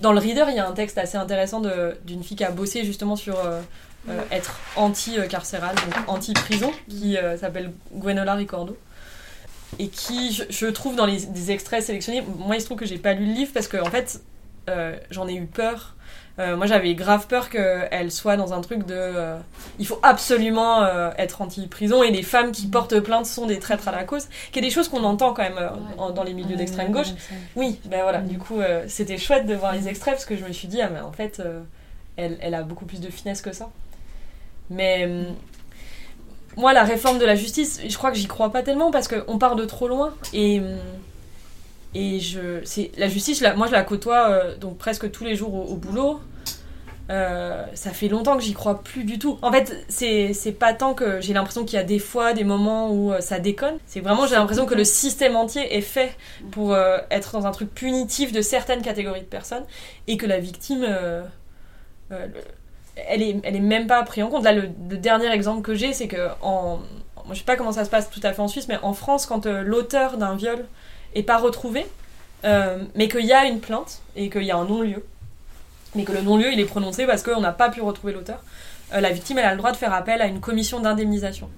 Dans 0.00 0.12
le 0.12 0.18
Reader, 0.18 0.46
il 0.48 0.56
y 0.56 0.58
a 0.58 0.68
un 0.68 0.72
texte 0.72 0.98
assez 0.98 1.16
intéressant 1.16 1.62
d'une 2.04 2.24
fille 2.24 2.36
qui 2.36 2.44
a 2.44 2.50
bossé 2.50 2.84
justement 2.84 3.14
sur 3.14 3.38
euh, 3.38 3.60
être 4.32 4.58
anti-carcéral, 4.74 5.76
donc 5.76 5.94
anti-prison, 6.08 6.72
qui 6.88 7.16
s'appelle 7.38 7.72
Gwenola 7.94 8.34
Ricordo. 8.34 8.76
Et 9.78 9.88
qui, 9.88 10.32
je, 10.50 10.66
trouve 10.66 10.96
dans 10.96 11.06
les 11.06 11.24
des 11.26 11.50
extraits 11.50 11.82
sélectionnés, 11.82 12.22
moi 12.38 12.56
il 12.56 12.60
se 12.60 12.66
trouve 12.66 12.78
que 12.78 12.84
j'ai 12.84 12.98
pas 12.98 13.14
lu 13.14 13.26
le 13.26 13.32
livre 13.32 13.52
parce 13.54 13.68
que 13.68 13.76
en 13.76 13.90
fait 13.90 14.20
j'en 15.10 15.28
ai 15.28 15.34
eu 15.34 15.46
peur. 15.46 15.94
Euh, 16.38 16.56
moi 16.56 16.64
j'avais 16.66 16.94
grave 16.94 17.26
peur 17.26 17.50
qu'elle 17.50 18.10
soit 18.10 18.36
dans 18.38 18.54
un 18.54 18.62
truc 18.62 18.86
de. 18.86 18.94
euh, 18.96 19.36
il 19.78 19.86
faut 19.86 19.98
absolument 20.02 20.82
euh, 20.82 21.10
être 21.18 21.42
anti-prison 21.42 22.02
et 22.02 22.10
les 22.10 22.22
femmes 22.22 22.52
qui 22.52 22.66
portent 22.68 22.98
plainte 23.00 23.26
sont 23.26 23.46
des 23.46 23.58
traîtres 23.58 23.88
à 23.88 23.92
la 23.92 24.04
cause, 24.04 24.28
qui 24.50 24.58
est 24.58 24.62
des 24.62 24.70
choses 24.70 24.88
qu'on 24.88 25.04
entend 25.04 25.34
quand 25.34 25.42
même 25.42 25.60
en- 25.98 26.10
dans 26.10 26.24
les 26.24 26.32
milieux 26.32 26.56
d'extrême 26.56 26.90
gauche. 26.90 27.08
Oui, 27.54 27.80
ben 27.84 28.02
voilà, 28.02 28.20
Mm. 28.20 28.28
du 28.28 28.38
coup, 28.38 28.60
c'était 28.88 29.18
chouette 29.18 29.44
de 29.46 29.54
voir 29.54 29.72
les 29.74 29.88
extraits 29.88 30.14
parce 30.14 30.24
que 30.24 30.36
je 30.36 30.44
me 30.44 30.52
suis 30.52 30.68
dit, 30.68 30.80
ah, 30.80 30.88
mais 30.92 31.00
en 31.00 31.12
fait, 31.12 31.42
elle, 32.16 32.38
elle 32.40 32.54
a 32.54 32.62
beaucoup 32.62 32.86
plus 32.86 33.00
de 33.00 33.10
finesse 33.10 33.42
que 33.42 33.52
ça. 33.52 33.68
Mais 34.70 35.06
moi, 36.56 36.72
la 36.72 36.84
réforme 36.84 37.18
de 37.18 37.24
la 37.26 37.34
justice, 37.34 37.80
je 37.86 37.96
crois 37.96 38.10
que 38.10 38.16
j'y 38.16 38.26
crois 38.26 38.50
pas 38.50 38.62
tellement 38.62 38.90
parce 38.90 39.08
qu'on 39.08 39.38
part 39.38 39.56
de 39.56 39.64
trop 39.64 39.88
loin. 39.88 40.14
Et, 40.32 40.60
et 41.94 42.20
je, 42.20 42.60
c'est, 42.64 42.90
la 42.96 43.08
justice, 43.08 43.44
moi, 43.56 43.66
je 43.66 43.72
la 43.72 43.82
côtoie 43.82 44.30
euh, 44.30 44.56
donc 44.56 44.78
presque 44.78 45.10
tous 45.10 45.24
les 45.24 45.36
jours 45.36 45.54
au, 45.70 45.76
boulot. 45.76 46.20
Euh, 47.10 47.64
ça 47.74 47.90
fait 47.90 48.08
longtemps 48.08 48.36
que 48.36 48.42
j'y 48.42 48.54
crois 48.54 48.82
plus 48.82 49.04
du 49.04 49.18
tout. 49.18 49.38
En 49.42 49.52
fait, 49.52 49.84
c'est, 49.88 50.32
c'est 50.32 50.52
pas 50.52 50.72
tant 50.72 50.94
que 50.94 51.20
j'ai 51.20 51.34
l'impression 51.34 51.64
qu'il 51.64 51.76
y 51.76 51.80
a 51.80 51.84
des 51.84 51.98
fois 51.98 52.32
des 52.32 52.44
moments 52.44 52.90
où 52.90 53.12
euh, 53.12 53.20
ça 53.20 53.38
déconne. 53.38 53.76
C'est 53.86 54.00
vraiment, 54.00 54.26
j'ai 54.26 54.36
l'impression 54.36 54.64
que 54.64 54.74
le 54.74 54.84
système 54.84 55.36
entier 55.36 55.76
est 55.76 55.82
fait 55.82 56.16
pour 56.50 56.74
être 57.10 57.32
dans 57.32 57.46
un 57.46 57.50
truc 57.50 57.74
punitif 57.74 58.32
de 58.32 58.40
certaines 58.40 58.82
catégories 58.82 59.20
de 59.20 59.26
personnes 59.26 59.64
et 60.06 60.16
que 60.16 60.26
la 60.26 60.38
victime, 60.38 60.82
le- 60.82 61.22
elle, 63.08 63.22
est, 63.22 63.36
elle 63.42 63.56
est 63.56 63.60
même 63.60 63.86
pas 63.86 64.02
prise 64.04 64.24
en 64.24 64.28
compte. 64.28 64.44
Là, 64.44 64.52
le, 64.52 64.68
le 64.88 64.96
dernier 64.96 65.30
exemple 65.30 65.62
que 65.62 65.74
j'ai, 65.74 65.92
c'est 65.92 66.08
que 66.08 66.28
en, 66.40 66.78
moi, 67.26 67.34
je 67.34 67.38
sais 67.38 67.44
pas 67.44 67.56
comment 67.56 67.72
ça 67.72 67.84
se 67.84 67.90
passe 67.90 68.10
tout 68.10 68.20
à 68.22 68.32
fait 68.32 68.40
en 68.40 68.48
Suisse, 68.48 68.68
mais 68.68 68.78
en 68.82 68.94
France, 68.94 69.26
quand 69.26 69.46
l'auteur 69.46 70.16
d'un 70.16 70.36
viol 70.36 70.64
est 71.14 71.22
pas 71.22 71.38
retrouvé, 71.38 71.86
euh, 72.44 72.78
mais 72.94 73.08
qu'il 73.08 73.24
y 73.24 73.32
a 73.32 73.44
une 73.46 73.60
plainte 73.60 74.00
et 74.16 74.28
qu'il 74.28 74.42
y 74.42 74.50
a 74.50 74.56
un 74.56 74.64
non-lieu, 74.64 75.04
mais 75.94 76.04
que 76.04 76.12
le 76.12 76.22
non-lieu 76.22 76.52
il 76.52 76.60
est 76.60 76.64
prononcé 76.64 77.06
parce 77.06 77.22
qu'on 77.22 77.40
n'a 77.40 77.52
pas 77.52 77.68
pu 77.70 77.80
retrouver 77.80 78.12
l'auteur, 78.12 78.42
euh, 78.92 79.00
la 79.00 79.10
victime 79.10 79.38
elle 79.38 79.44
a 79.44 79.52
le 79.52 79.58
droit 79.58 79.72
de 79.72 79.76
faire 79.76 79.92
appel 79.92 80.20
à 80.20 80.26
une 80.26 80.40
commission 80.40 80.80
d'indemnisation. 80.80 81.48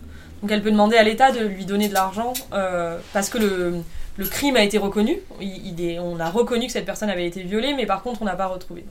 Donc 0.43 0.51
elle 0.51 0.63
peut 0.63 0.71
demander 0.71 0.97
à 0.97 1.03
l'État 1.03 1.33
de 1.33 1.41
lui 1.41 1.65
donner 1.65 1.89
de 1.89 1.95
l'argent 1.95 2.35
euh, 2.53 2.99
parce 3.15 3.31
que 3.31 3.39
le, 3.39 3.83
crime 4.27 4.57
a 4.57 4.63
été 4.63 4.77
reconnu, 4.77 5.19
il, 5.41 5.83
est, 5.83 5.99
on 5.99 6.21
a 6.21 6.29
reconnu 6.29 6.67
que 6.67 6.73
cette 6.73 6.85
personne 6.85 7.09
avait 7.09 7.27
été 7.27 7.43
violée, 7.43 7.73
mais 7.75 7.87
par 7.87 8.03
contre 8.03 8.21
on 8.21 8.27
n'a 8.27 8.37
pas 8.37 8.47
retrouvé. 8.47 8.85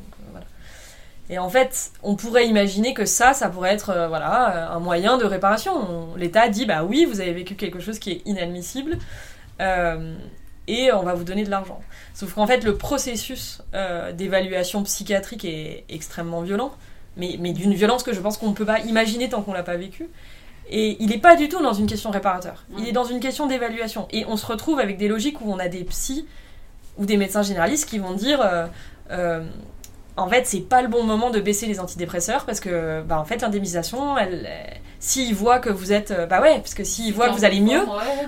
Et 1.29 1.39
en 1.39 1.47
fait, 1.47 1.91
on 2.03 2.15
pourrait 2.15 2.47
imaginer 2.47 2.93
que 2.93 3.05
ça, 3.05 3.33
ça 3.33 3.47
pourrait 3.47 3.71
être 3.71 3.93
voilà, 4.09 4.73
un 4.73 4.79
moyen 4.79 5.17
de 5.17 5.23
réparation. 5.23 5.73
On- 5.73 6.15
L'État 6.17 6.49
dit 6.49 6.65
bah 6.65 6.83
oui, 6.83 7.05
vous 7.05 7.21
avez 7.21 7.31
vécu 7.31 7.55
quelque 7.55 7.79
chose 7.79 7.97
qui 7.97 8.11
est 8.11 8.21
inadmissible. 8.25 8.97
Et 10.67 10.91
on 10.91 11.03
va 11.03 11.13
vous 11.13 11.23
donner 11.23 11.43
de 11.43 11.49
l'argent. 11.49 11.81
Sauf 12.13 12.33
qu'en 12.33 12.47
fait, 12.47 12.63
le 12.63 12.75
processus 12.75 13.61
euh, 13.73 14.11
d'évaluation 14.11 14.83
psychiatrique 14.83 15.45
est 15.45 15.83
extrêmement 15.89 16.41
violent, 16.41 16.71
mais, 17.17 17.37
mais 17.39 17.53
d'une 17.53 17.73
violence 17.73 18.03
que 18.03 18.13
je 18.13 18.19
pense 18.19 18.37
qu'on 18.37 18.49
ne 18.49 18.53
peut 18.53 18.65
pas 18.65 18.79
imaginer 18.79 19.29
tant 19.29 19.41
qu'on 19.41 19.53
l'a 19.53 19.63
pas 19.63 19.77
vécu. 19.77 20.09
Et 20.69 20.97
il 21.01 21.09
n'est 21.09 21.17
pas 21.17 21.35
du 21.35 21.49
tout 21.49 21.61
dans 21.61 21.73
une 21.73 21.87
question 21.87 22.09
réparateur. 22.09 22.63
Il 22.77 22.87
est 22.87 22.93
dans 22.93 23.03
une 23.03 23.19
question 23.19 23.47
d'évaluation. 23.47 24.07
Et 24.11 24.25
on 24.25 24.37
se 24.37 24.45
retrouve 24.45 24.79
avec 24.79 24.97
des 24.97 25.07
logiques 25.07 25.41
où 25.41 25.51
on 25.51 25.59
a 25.59 25.67
des 25.67 25.83
psys 25.83 26.25
ou 26.97 27.05
des 27.05 27.17
médecins 27.17 27.41
généralistes 27.41 27.89
qui 27.89 27.99
vont 27.99 28.13
dire 28.13 28.39
euh, 28.41 28.65
euh, 29.11 29.43
en 30.15 30.29
fait, 30.29 30.45
c'est 30.45 30.61
pas 30.61 30.81
le 30.81 30.87
bon 30.87 31.03
moment 31.03 31.31
de 31.31 31.39
baisser 31.39 31.65
les 31.65 31.79
antidépresseurs 31.79 32.45
parce 32.45 32.59
que, 32.59 33.01
bah, 33.01 33.19
en 33.19 33.25
fait, 33.25 33.41
l'indemnisation, 33.41 34.17
elle, 34.17 34.47
s'ils 34.99 35.33
voient 35.33 35.59
que 35.59 35.69
vous 35.69 35.91
êtes, 35.91 36.13
bah 36.29 36.39
ouais, 36.39 36.57
parce 36.59 36.75
que 36.75 36.83
s'ils 36.83 37.13
voient 37.13 37.29
que 37.29 37.33
vous 37.33 37.45
allez 37.45 37.59
mieux, 37.59 37.81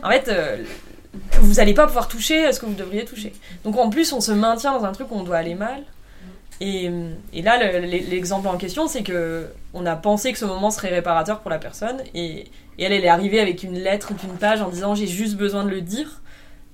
en 0.04 0.10
fait, 0.10 0.28
euh, 0.28 0.58
vous 1.40 1.54
n'allez 1.56 1.74
pas 1.74 1.86
pouvoir 1.88 2.08
toucher 2.08 2.52
ce 2.52 2.60
que 2.60 2.66
vous 2.66 2.74
devriez 2.74 3.06
toucher. 3.06 3.34
Donc 3.64 3.78
en 3.78 3.90
plus, 3.90 4.14
on 4.14 4.22
se 4.22 4.32
maintient 4.32 4.72
dans 4.78 4.86
un 4.86 4.92
truc 4.92 5.12
où 5.12 5.16
on 5.16 5.24
doit 5.24 5.38
aller 5.38 5.56
mal. 5.56 5.84
Et, 6.62 6.90
et 7.34 7.42
là, 7.42 7.58
le- 7.62 7.80
le- 7.82 7.88
l'exemple 8.10 8.48
en 8.48 8.58
question, 8.58 8.88
c'est 8.88 9.04
que 9.04 9.48
on 9.74 9.86
a 9.86 9.96
pensé 9.98 10.32
que 10.32 10.38
ce 10.38 10.46
moment 10.46 10.72
serait 10.72 10.88
réparateur 10.90 11.42
pour 11.42 11.52
la 11.52 11.58
personne, 11.60 12.02
et, 12.14 12.46
et 12.78 12.84
elle, 12.84 12.94
elle 12.94 13.04
est 13.04 13.10
arrivée 13.10 13.42
avec 13.42 13.64
une 13.64 13.78
lettre 13.78 14.14
d'une 14.14 14.38
page 14.38 14.62
en 14.62 14.70
disant 14.70 14.96
j'ai 14.96 15.08
juste 15.08 15.36
besoin 15.36 15.66
de 15.66 15.70
le 15.70 15.82
dire, 15.82 16.22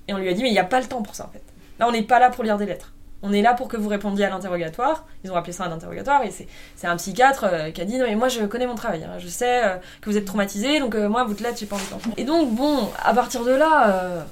et 0.06 0.14
on 0.14 0.18
lui 0.18 0.28
a 0.28 0.34
dit 0.34 0.42
mais 0.42 0.50
il 0.50 0.52
n'y 0.52 0.58
a 0.60 0.64
pas 0.64 0.80
le 0.80 0.86
temps 0.86 1.02
pour 1.02 1.16
ça 1.16 1.26
en 1.26 1.32
fait. 1.32 1.42
Là, 1.80 1.88
on 1.88 1.92
n'est 1.92 2.02
pas 2.02 2.20
là 2.20 2.30
pour 2.30 2.44
lire 2.44 2.58
des 2.58 2.66
lettres. 2.66 2.92
On 3.22 3.32
est 3.32 3.42
là 3.42 3.54
pour 3.54 3.68
que 3.68 3.76
vous 3.76 3.88
répondiez 3.88 4.24
à 4.24 4.30
l'interrogatoire. 4.30 5.06
Ils 5.24 5.30
ont 5.30 5.36
appelé 5.36 5.52
ça 5.52 5.64
un 5.64 5.72
interrogatoire 5.72 6.22
et 6.24 6.30
c'est 6.30 6.86
un 6.86 6.96
psychiatre 6.96 7.44
euh, 7.44 7.70
qui 7.70 7.80
a 7.80 7.84
dit 7.84 7.98
non 7.98 8.06
mais 8.06 8.16
moi 8.16 8.28
je 8.28 8.44
connais 8.46 8.66
mon 8.66 8.74
travail, 8.74 9.04
hein. 9.04 9.18
je 9.18 9.28
sais 9.28 9.64
euh, 9.64 9.76
que 10.00 10.10
vous 10.10 10.16
êtes 10.16 10.24
traumatisé 10.24 10.80
donc 10.80 10.94
euh, 10.94 11.08
moi 11.08 11.24
vous 11.24 11.34
te 11.34 11.42
l'êtes, 11.42 11.58
j'ai 11.58 11.66
pas 11.66 11.76
envie 11.76 11.88
d'enfant. 11.90 12.10
Et 12.16 12.24
donc 12.24 12.54
bon, 12.54 12.88
à 13.02 13.14
partir 13.14 13.44
de 13.44 13.52
là, 13.52 14.24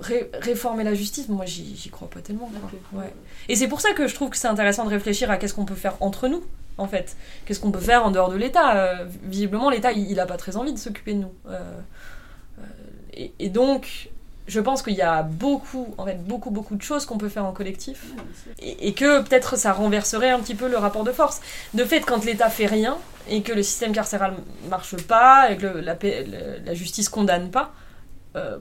ré- 0.00 0.30
réformer 0.40 0.82
la 0.84 0.94
justice, 0.94 1.28
moi 1.28 1.44
j'y 1.46 1.88
crois 1.90 2.08
pas 2.10 2.20
tellement. 2.20 2.46
quoi. 2.60 2.70
Ok. 2.72 3.00
Ouais. 3.00 3.12
Et 3.48 3.54
c'est 3.56 3.68
pour 3.68 3.80
ça 3.80 3.92
que 3.92 4.06
je 4.08 4.14
trouve 4.14 4.30
que 4.30 4.36
c'est 4.36 4.48
intéressant 4.48 4.84
de 4.84 4.90
réfléchir 4.90 5.30
à 5.30 5.36
qu'est-ce 5.36 5.54
qu'on 5.54 5.64
peut 5.64 5.74
faire 5.74 5.94
entre 6.00 6.28
nous 6.28 6.42
en 6.78 6.86
fait. 6.86 7.16
Qu'est-ce 7.44 7.60
qu'on 7.60 7.70
peut 7.70 7.78
faire 7.80 8.04
en 8.06 8.10
dehors 8.10 8.30
de 8.30 8.36
l'État 8.36 9.04
Visiblement 9.22 9.70
l'État 9.70 9.92
il, 9.92 10.10
il 10.10 10.18
a 10.18 10.26
pas 10.26 10.36
très 10.36 10.56
envie 10.56 10.72
de 10.72 10.78
s'occuper 10.78 11.12
de 11.14 11.18
nous. 11.20 11.32
Et, 13.14 13.32
et 13.38 13.48
donc 13.50 14.10
je 14.46 14.58
pense 14.60 14.82
qu'il 14.82 14.94
y 14.94 15.02
a 15.02 15.22
beaucoup, 15.22 15.94
en 15.98 16.04
fait, 16.06 16.22
beaucoup, 16.24 16.50
beaucoup 16.50 16.74
de 16.74 16.82
choses 16.82 17.06
qu'on 17.06 17.18
peut 17.18 17.28
faire 17.28 17.44
en 17.44 17.52
collectif 17.52 18.04
et, 18.60 18.88
et 18.88 18.94
que 18.94 19.20
peut-être 19.22 19.56
ça 19.56 19.72
renverserait 19.72 20.30
un 20.30 20.40
petit 20.40 20.54
peu 20.56 20.68
le 20.68 20.76
rapport 20.76 21.04
de 21.04 21.12
force. 21.12 21.40
De 21.74 21.84
fait, 21.84 22.00
quand 22.00 22.24
l'État 22.24 22.50
fait 22.50 22.66
rien 22.66 22.98
et 23.28 23.42
que 23.42 23.52
le 23.52 23.62
système 23.62 23.92
carcéral 23.92 24.34
marche 24.68 24.96
pas 24.96 25.50
et 25.52 25.56
que 25.56 25.66
le- 25.66 25.80
la, 25.80 25.94
le- 26.02 26.64
la 26.64 26.74
justice 26.74 27.08
condamne 27.08 27.50
pas, 27.50 27.72
euh, 28.36 28.58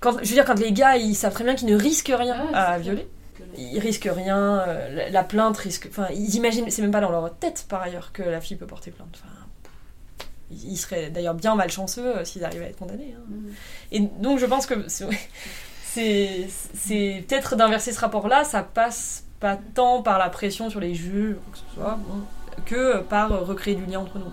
quand, 0.00 0.12
je 0.22 0.28
veux 0.28 0.34
dire, 0.34 0.44
quand 0.44 0.58
les 0.60 0.72
gars 0.72 0.96
ils 0.96 1.14
savent 1.16 1.32
très 1.34 1.44
bien 1.44 1.54
qu'ils 1.56 1.68
ne 1.68 1.76
risquent 1.76 2.12
rien 2.16 2.46
Ah, 2.52 2.72
à 2.74 2.78
violer, 2.78 3.08
ils 3.56 3.80
risquent 3.80 4.10
rien, 4.12 4.60
euh, 4.68 4.94
la, 4.94 5.10
la 5.10 5.24
plainte 5.24 5.56
risque. 5.56 5.88
Enfin, 5.90 6.06
ils 6.14 6.36
imaginent, 6.36 6.70
c'est 6.70 6.82
même 6.82 6.90
pas 6.92 7.00
dans 7.00 7.10
leur 7.10 7.34
tête 7.36 7.66
par 7.68 7.82
ailleurs 7.82 8.12
que 8.12 8.22
la 8.22 8.40
fille 8.40 8.56
peut 8.56 8.66
porter 8.66 8.90
plainte. 8.92 9.08
Enfin, 9.14 9.47
ils 10.50 10.76
seraient 10.76 11.10
d'ailleurs 11.10 11.34
bien 11.34 11.54
malchanceux 11.54 12.18
euh, 12.18 12.24
s'ils 12.24 12.44
arrivaient 12.44 12.64
à 12.66 12.68
être 12.68 12.78
condamnés. 12.78 13.14
hein. 13.16 13.22
Mhm. 13.28 13.52
Et 13.92 14.00
donc 14.00 14.38
je 14.38 14.46
pense 14.46 14.66
que 14.66 14.88
c'est- 14.88 15.08
peut-être 17.28 17.56
d'inverser 17.56 17.92
ce 17.92 18.00
rapport-là, 18.00 18.44
ça 18.44 18.62
passe 18.62 19.24
pas 19.40 19.58
tant 19.74 20.02
par 20.02 20.18
la 20.18 20.28
pression 20.30 20.70
sur 20.70 20.80
les 20.80 20.94
juges 20.94 21.36
que 21.52 21.58
ce 21.58 21.64
soit, 21.74 21.98
bon, 22.08 22.20
que 22.66 22.98
par 23.02 23.32
euh, 23.32 23.38
recréer 23.40 23.74
du 23.74 23.84
lien 23.86 24.00
entre 24.00 24.18
nous. 24.18 24.32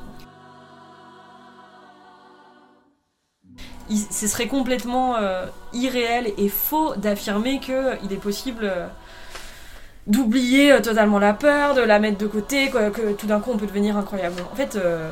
Il- 3.89 3.99
ce 4.11 4.27
serait 4.27 4.47
complètement 4.47 5.15
euh, 5.17 5.45
irréel 5.73 6.31
et 6.37 6.49
faux 6.49 6.95
d'affirmer 6.95 7.59
qu'il 7.59 7.73
est 8.11 8.21
possible 8.21 8.61
euh, 8.63 8.87
d'oublier 10.07 10.71
euh, 10.71 10.81
totalement 10.81 11.19
la 11.19 11.33
peur, 11.33 11.75
de 11.75 11.81
la 11.81 11.99
mettre 11.99 12.17
de 12.17 12.25
côté, 12.27 12.69
quoi, 12.71 12.89
que 12.89 13.13
tout 13.13 13.27
d'un 13.27 13.39
coup 13.39 13.51
on 13.53 13.57
peut 13.57 13.67
devenir 13.67 13.95
incroyable. 13.97 14.41
En 14.51 14.55
fait, 14.55 14.75
euh, 14.75 15.09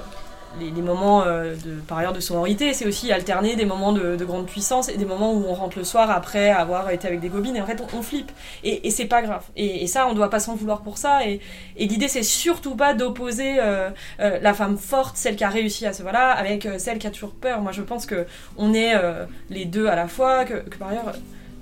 les, 0.60 0.72
les 0.72 0.82
moments 0.82 1.24
euh, 1.24 1.56
de, 1.56 1.80
par 1.88 1.98
ailleurs 1.98 2.14
de 2.14 2.20
sororité, 2.20 2.74
c'est 2.74 2.86
aussi 2.86 3.12
alterner 3.12 3.56
des 3.56 3.66
moments 3.66 3.92
de, 3.92 4.16
de 4.16 4.26
grande 4.26 4.46
puissance 4.46 4.90
et 4.90 4.98
des 4.98 5.06
moments 5.06 5.34
où 5.34 5.46
on 5.48 5.54
rentre 5.54 5.78
le 5.78 5.84
soir 5.84 6.12
après 6.12 6.50
avoir 6.50 6.90
été 6.90 7.08
avec 7.08 7.20
des 7.20 7.30
gobines 7.30 7.56
et 7.56 7.62
en 7.62 7.66
fait 7.66 7.82
on, 7.94 8.02
flippe. 8.02 8.32
Et, 8.64 8.88
et 8.88 8.92
c'est 8.92 9.06
pas 9.06 9.22
grave. 9.22 9.44
Et, 9.56 9.84
et 9.84 9.88
ça, 9.88 10.08
on 10.08 10.14
doit 10.14 10.30
pas 10.30 10.40
s'en 10.40 10.56
vouloir 10.56 10.82
pour 10.82 10.98
ça. 10.98 11.26
Et, 11.26 11.40
et 11.78 11.88
l'idée, 11.88 12.08
c'est 12.08 12.24
surtout 12.24 12.76
pas 12.76 12.94
d'opposer 12.94 13.56
euh, 13.60 13.90
euh, 14.20 14.40
la 14.42 14.54
femme 14.54 14.78
forte, 14.78 15.18
celle 15.18 15.36
qui 15.36 15.44
a 15.44 15.50
réussi 15.50 15.86
à 15.86 15.94
ce 15.94 16.04
voilà, 16.04 16.32
avec 16.32 16.66
euh, 16.66 16.78
celle 16.78 17.00
qui 17.00 17.08
a 17.08 17.12
toujours 17.12 17.34
peur. 17.34 17.62
Moi, 17.62 17.72
je 17.72 17.82
pense 17.82 18.06
que 18.06 18.26
on 18.58 18.74
est 18.74 18.96
euh, 18.96 19.26
les 19.50 19.66
deux 19.66 19.88
à 19.88 19.96
la 19.96 20.08
fois, 20.08 20.46
que, 20.46 20.56
que 20.56 20.78
par 20.78 20.90
ailleurs. 20.90 21.14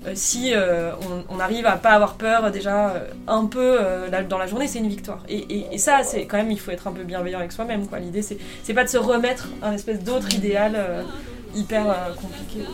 Euh, 0.06 0.12
si 0.14 0.52
euh, 0.52 0.92
on, 1.28 1.38
arrive 1.38 1.64
à 1.66 1.76
pas 1.76 1.90
avoir 1.90 2.14
peur 2.14 2.50
déjà 2.50 2.90
euh, 2.90 3.06
un 3.28 3.46
peu 3.46 3.78
dans 4.28 4.38
la 4.38 4.46
journée, 4.46 4.66
c'est 4.66 4.80
une 4.80 4.88
victoire. 4.88 5.22
Et, 5.28 5.78
ça, 5.78 6.02
c'est 6.02 6.26
quand 6.26 6.36
même, 6.36 6.50
il 6.50 6.58
faut 6.58 6.70
être 6.70 6.88
un 6.88 6.92
peu 6.92 7.04
bienveillant 7.04 7.38
avec 7.38 7.52
soi-même. 7.52 7.86
quoi. 7.86 7.98
L'idée, 7.98 8.22
c'est 8.22 8.38
c'est 8.62 8.74
pas 8.74 8.84
de 8.84 8.88
se 8.88 8.98
remettre 8.98 9.48
un 9.62 9.72
espèce 9.72 10.02
d'autre 10.02 10.32
idéal 10.34 10.76
hyper 11.54 11.84
compliqué. 12.20 12.66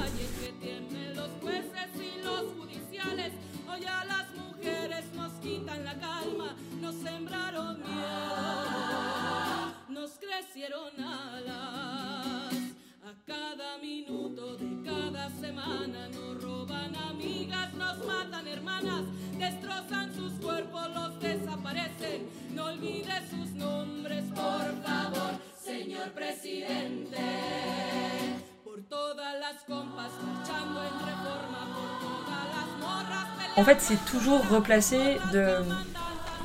En 33.59 33.65
fait, 33.65 33.79
c'est 33.81 34.05
toujours 34.05 34.47
replacer 34.49 35.19
de, 35.33 35.59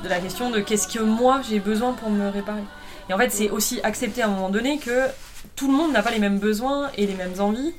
de 0.02 0.08
la 0.08 0.18
question 0.18 0.50
de 0.50 0.60
qu'est-ce 0.60 0.88
que 0.88 0.98
moi 1.02 1.40
j'ai 1.48 1.60
besoin 1.60 1.92
pour 1.92 2.10
me 2.10 2.28
réparer. 2.28 2.64
Et 3.08 3.14
en 3.14 3.18
fait, 3.18 3.30
c'est 3.30 3.50
aussi 3.50 3.80
accepter 3.82 4.22
à 4.22 4.26
un 4.26 4.30
moment 4.30 4.50
donné 4.50 4.78
que 4.78 5.06
tout 5.54 5.68
le 5.68 5.74
monde 5.74 5.92
n'a 5.92 6.02
pas 6.02 6.10
les 6.10 6.18
mêmes 6.18 6.38
besoins 6.38 6.90
et 6.96 7.06
les 7.06 7.14
mêmes 7.14 7.38
envies. 7.38 7.72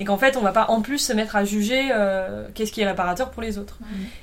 Et 0.00 0.04
qu'en 0.04 0.16
fait, 0.16 0.36
on 0.36 0.42
va 0.42 0.52
pas 0.52 0.66
en 0.68 0.80
plus 0.80 0.98
se 0.98 1.12
mettre 1.12 1.34
à 1.34 1.44
juger 1.44 1.88
euh, 1.92 2.46
qu'est-ce 2.54 2.70
qui 2.70 2.80
est 2.82 2.86
réparateur 2.86 3.30
pour 3.30 3.42
les 3.42 3.58
autres. 3.58 3.78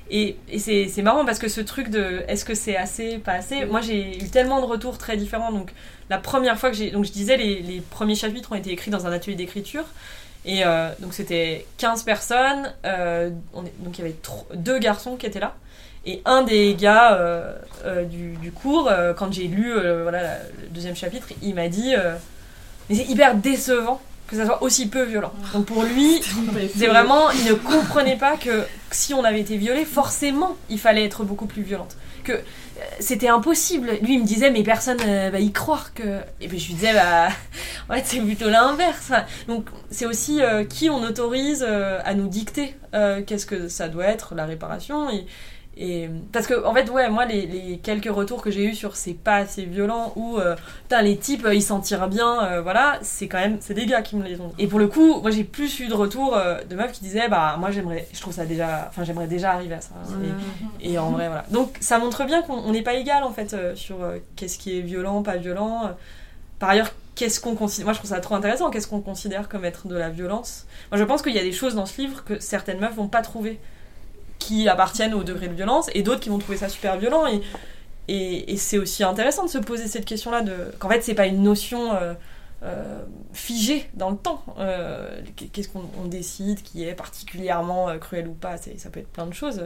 Et, 0.09 0.37
et 0.49 0.59
c'est 0.59 1.01
marrant 1.01 1.25
parce 1.25 1.37
que 1.39 1.49
ce 1.49 1.59
truc 1.61 1.89
de 1.89 2.23
est-ce 2.29 2.45
que 2.45 2.53
c'est 2.55 2.77
assez, 2.77 3.17
pas 3.17 3.33
assez, 3.33 3.65
moi 3.65 3.81
j'ai 3.81 4.17
eu 4.23 4.29
tellement 4.29 4.61
de 4.61 4.65
retours 4.65 4.97
très 4.97 5.17
différents. 5.17 5.51
Donc 5.51 5.71
la 6.09 6.17
première 6.17 6.57
fois 6.57 6.69
que 6.71 6.77
j'ai. 6.77 6.91
Donc 6.91 7.03
je 7.03 7.11
disais, 7.11 7.35
les, 7.35 7.61
les 7.61 7.81
premiers 7.81 8.15
chapitres 8.15 8.51
ont 8.53 8.55
été 8.55 8.71
écrits 8.71 8.89
dans 8.91 9.05
un 9.05 9.11
atelier 9.11 9.35
d'écriture. 9.35 9.83
Et 10.45 10.63
euh, 10.65 10.89
donc 10.99 11.13
c'était 11.13 11.65
15 11.79 12.03
personnes, 12.03 12.71
euh, 12.85 13.31
on 13.53 13.65
est- 13.65 13.73
donc 13.79 13.97
il 13.97 14.01
y 14.03 14.05
avait 14.05 14.15
deux 14.53 14.77
garçons 14.79 15.15
qui 15.17 15.25
étaient 15.25 15.39
là. 15.39 15.55
Et 16.05 16.21
un 16.25 16.43
des 16.43 16.75
gars 16.75 17.19
du, 18.11 18.33
du 18.37 18.51
cours, 18.51 18.91
quand 19.17 19.33
j'ai 19.33 19.47
lu 19.47 19.73
voilà, 20.03 20.37
le 20.61 20.67
deuxième 20.69 20.95
chapitre, 20.95 21.29
il 21.41 21.55
m'a 21.55 21.67
dit 21.67 21.93
Mais 22.89 22.95
c'est 22.95 23.05
hyper 23.09 23.33
décevant 23.33 23.99
que 24.35 24.41
ça 24.41 24.45
soit 24.45 24.63
aussi 24.63 24.87
peu 24.87 25.03
violent. 25.03 25.31
Donc 25.53 25.65
pour 25.65 25.83
lui, 25.83 26.21
c'est 26.75 26.87
vraiment, 26.87 27.29
il 27.31 27.45
ne 27.45 27.53
comprenait 27.53 28.17
pas 28.17 28.37
que 28.37 28.65
si 28.91 29.13
on 29.13 29.23
avait 29.23 29.41
été 29.41 29.57
violé, 29.57 29.85
forcément, 29.85 30.55
il 30.69 30.79
fallait 30.79 31.05
être 31.05 31.23
beaucoup 31.23 31.45
plus 31.45 31.63
violente. 31.63 31.95
Que 32.23 32.33
euh, 32.33 32.83
c'était 32.99 33.27
impossible. 33.27 33.91
Lui, 34.01 34.15
il 34.15 34.21
me 34.21 34.25
disait, 34.25 34.51
mais 34.51 34.63
personne 34.63 34.97
euh, 35.05 35.29
va 35.31 35.39
y 35.39 35.51
croire 35.51 35.93
que. 35.93 36.19
Et 36.41 36.47
puis 36.47 36.59
je 36.59 36.67
lui 36.67 36.73
disais, 36.73 36.93
bah, 36.93 37.29
en 37.89 37.93
fait, 37.93 38.03
c'est 38.05 38.19
plutôt 38.19 38.49
l'inverse. 38.49 39.11
Donc 39.47 39.67
c'est 39.91 40.05
aussi 40.05 40.41
euh, 40.41 40.65
qui 40.65 40.89
on 40.89 41.03
autorise 41.03 41.65
euh, 41.67 41.99
à 42.03 42.13
nous 42.13 42.27
dicter 42.27 42.75
qu'est-ce 43.27 43.45
que 43.45 43.67
ça 43.67 43.89
doit 43.89 44.05
être, 44.05 44.35
la 44.35 44.45
réparation. 44.45 45.09
Et, 45.09 45.25
et 45.77 46.09
parce 46.31 46.47
que 46.47 46.65
en 46.65 46.73
fait 46.73 46.89
ouais 46.89 47.09
moi 47.09 47.25
les, 47.25 47.45
les 47.45 47.77
quelques 47.79 48.13
retours 48.13 48.41
que 48.41 48.49
j'ai 48.49 48.63
eu 48.63 48.73
sur 48.73 48.95
c'est 48.95 49.13
pas 49.13 49.35
assez 49.35 49.65
violent 49.65 50.13
ou 50.15 50.37
euh, 50.37 50.55
putain 50.83 51.01
les 51.01 51.17
types 51.17 51.45
euh, 51.45 51.53
ils 51.53 51.61
s'en 51.61 51.81
tirent 51.81 52.07
bien 52.07 52.43
euh, 52.45 52.61
voilà 52.61 52.97
c'est 53.01 53.27
quand 53.27 53.39
même 53.39 53.57
c'est 53.59 53.73
des 53.73 53.85
gars 53.85 54.01
qui 54.01 54.15
me 54.15 54.23
les 54.23 54.39
ont. 54.39 54.47
Dit. 54.47 54.63
et 54.63 54.67
pour 54.67 54.79
le 54.79 54.87
coup 54.87 55.19
moi 55.19 55.31
j'ai 55.31 55.43
plus 55.43 55.81
eu 55.81 55.87
de 55.87 55.93
retours 55.93 56.37
euh, 56.37 56.63
de 56.63 56.75
meufs 56.75 56.93
qui 56.93 57.03
disaient 57.03 57.27
bah 57.27 57.57
moi 57.59 57.71
j'aimerais 57.71 58.07
je 58.13 58.21
trouve 58.21 58.33
ça 58.33 58.45
déjà 58.45 58.85
enfin 58.87 59.03
j'aimerais 59.03 59.27
déjà 59.27 59.51
arriver 59.51 59.75
à 59.75 59.81
ça. 59.81 59.91
Et, 60.81 60.93
et 60.93 60.97
en 60.97 61.11
vrai 61.11 61.27
voilà. 61.27 61.43
Donc 61.51 61.75
ça 61.81 61.99
montre 61.99 62.23
bien 62.23 62.41
qu'on 62.41 62.53
on 62.53 62.71
n'est 62.71 62.81
pas 62.81 62.93
égal 62.93 63.23
en 63.23 63.31
fait 63.31 63.75
sur 63.75 63.97
qu'est-ce 64.37 64.57
qui 64.57 64.77
est 64.77 64.81
violent 64.81 65.23
pas 65.23 65.35
violent. 65.35 65.91
Par 66.57 66.69
ailleurs 66.69 66.91
qu'est-ce 67.15 67.41
qu'on 67.41 67.55
considère 67.55 67.87
moi 67.87 67.93
je 67.93 67.99
trouve 67.99 68.11
ça 68.11 68.21
trop 68.21 68.35
intéressant 68.35 68.69
qu'est-ce 68.69 68.87
qu'on 68.87 69.01
considère 69.01 69.49
comme 69.49 69.65
être 69.65 69.87
de 69.89 69.95
la 69.97 70.09
violence. 70.09 70.67
Moi 70.91 70.97
je 70.97 71.03
pense 71.03 71.21
qu'il 71.21 71.33
y 71.35 71.39
a 71.39 71.43
des 71.43 71.51
choses 71.51 71.75
dans 71.75 71.85
ce 71.85 71.99
livre 71.99 72.23
que 72.23 72.39
certaines 72.39 72.79
meufs 72.79 72.95
vont 72.95 73.09
pas 73.09 73.21
trouver 73.21 73.59
qui 74.45 74.69
appartiennent 74.69 75.15
au 75.15 75.23
degré 75.23 75.47
de 75.47 75.53
violence 75.53 75.89
et 75.95 76.03
d'autres 76.03 76.19
qui 76.19 76.29
vont 76.29 76.37
trouver 76.37 76.57
ça 76.57 76.69
super 76.69 76.97
violent. 76.97 77.25
Et, 78.07 78.57
c'est 78.57 78.77
aussi 78.77 79.03
intéressant 79.03 79.45
de 79.45 79.49
se 79.49 79.57
poser 79.57 79.87
cette 79.87 80.05
question 80.05 80.29
là 80.29 80.41
de 80.41 80.53
qu'en 80.77 80.89
fait 80.89 81.01
c'est 81.01 81.15
pas 81.15 81.25
une 81.25 81.41
notion 81.41 81.95
euh, 81.95 82.13
euh, 82.63 83.01
figée 83.33 83.89
dans 83.95 84.11
le 84.11 84.17
temps. 84.17 84.43
Euh, 84.59 85.21
qu'est-ce 85.51 85.69
qu'on 85.69 85.85
on 85.99 86.05
décide 86.05 86.61
qui 86.61 86.83
est 86.83 86.93
particulièrement 86.93 87.97
cruel 87.97 88.27
ou 88.27 88.33
pas? 88.33 88.57
Ça 88.57 88.89
peut 88.91 88.99
être 88.99 89.11
plein 89.11 89.25
de 89.25 89.33
choses. 89.33 89.61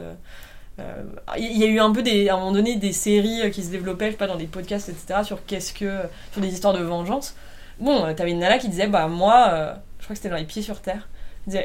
Il 1.36 1.58
y 1.58 1.64
a 1.64 1.66
eu 1.66 1.78
un 1.78 1.92
peu 1.92 2.00
à 2.00 2.32
un 2.32 2.36
moment 2.38 2.52
donné 2.52 2.76
des 2.76 2.94
séries 2.94 3.50
qui 3.50 3.62
se 3.62 3.70
développaient 3.70 4.06
je 4.06 4.12
sais 4.12 4.16
pas 4.16 4.26
dans 4.26 4.36
des 4.36 4.46
podcasts 4.46 4.88
etc 4.88 5.20
sur 5.22 5.44
que 5.44 5.60
sur 5.60 6.40
des 6.40 6.48
histoires 6.48 6.72
de 6.72 6.82
vengeance. 6.82 7.34
Bon 7.78 8.14
t'avais 8.14 8.30
une 8.30 8.38
nana 8.38 8.56
qui 8.56 8.70
disait 8.70 8.86
bah 8.86 9.06
moi 9.06 9.74
je 9.98 10.04
crois 10.04 10.14
que 10.14 10.22
c'était 10.22 10.30
dans 10.30 10.36
les 10.36 10.44
pieds 10.44 10.62
sur 10.62 10.80
terre 10.80 11.06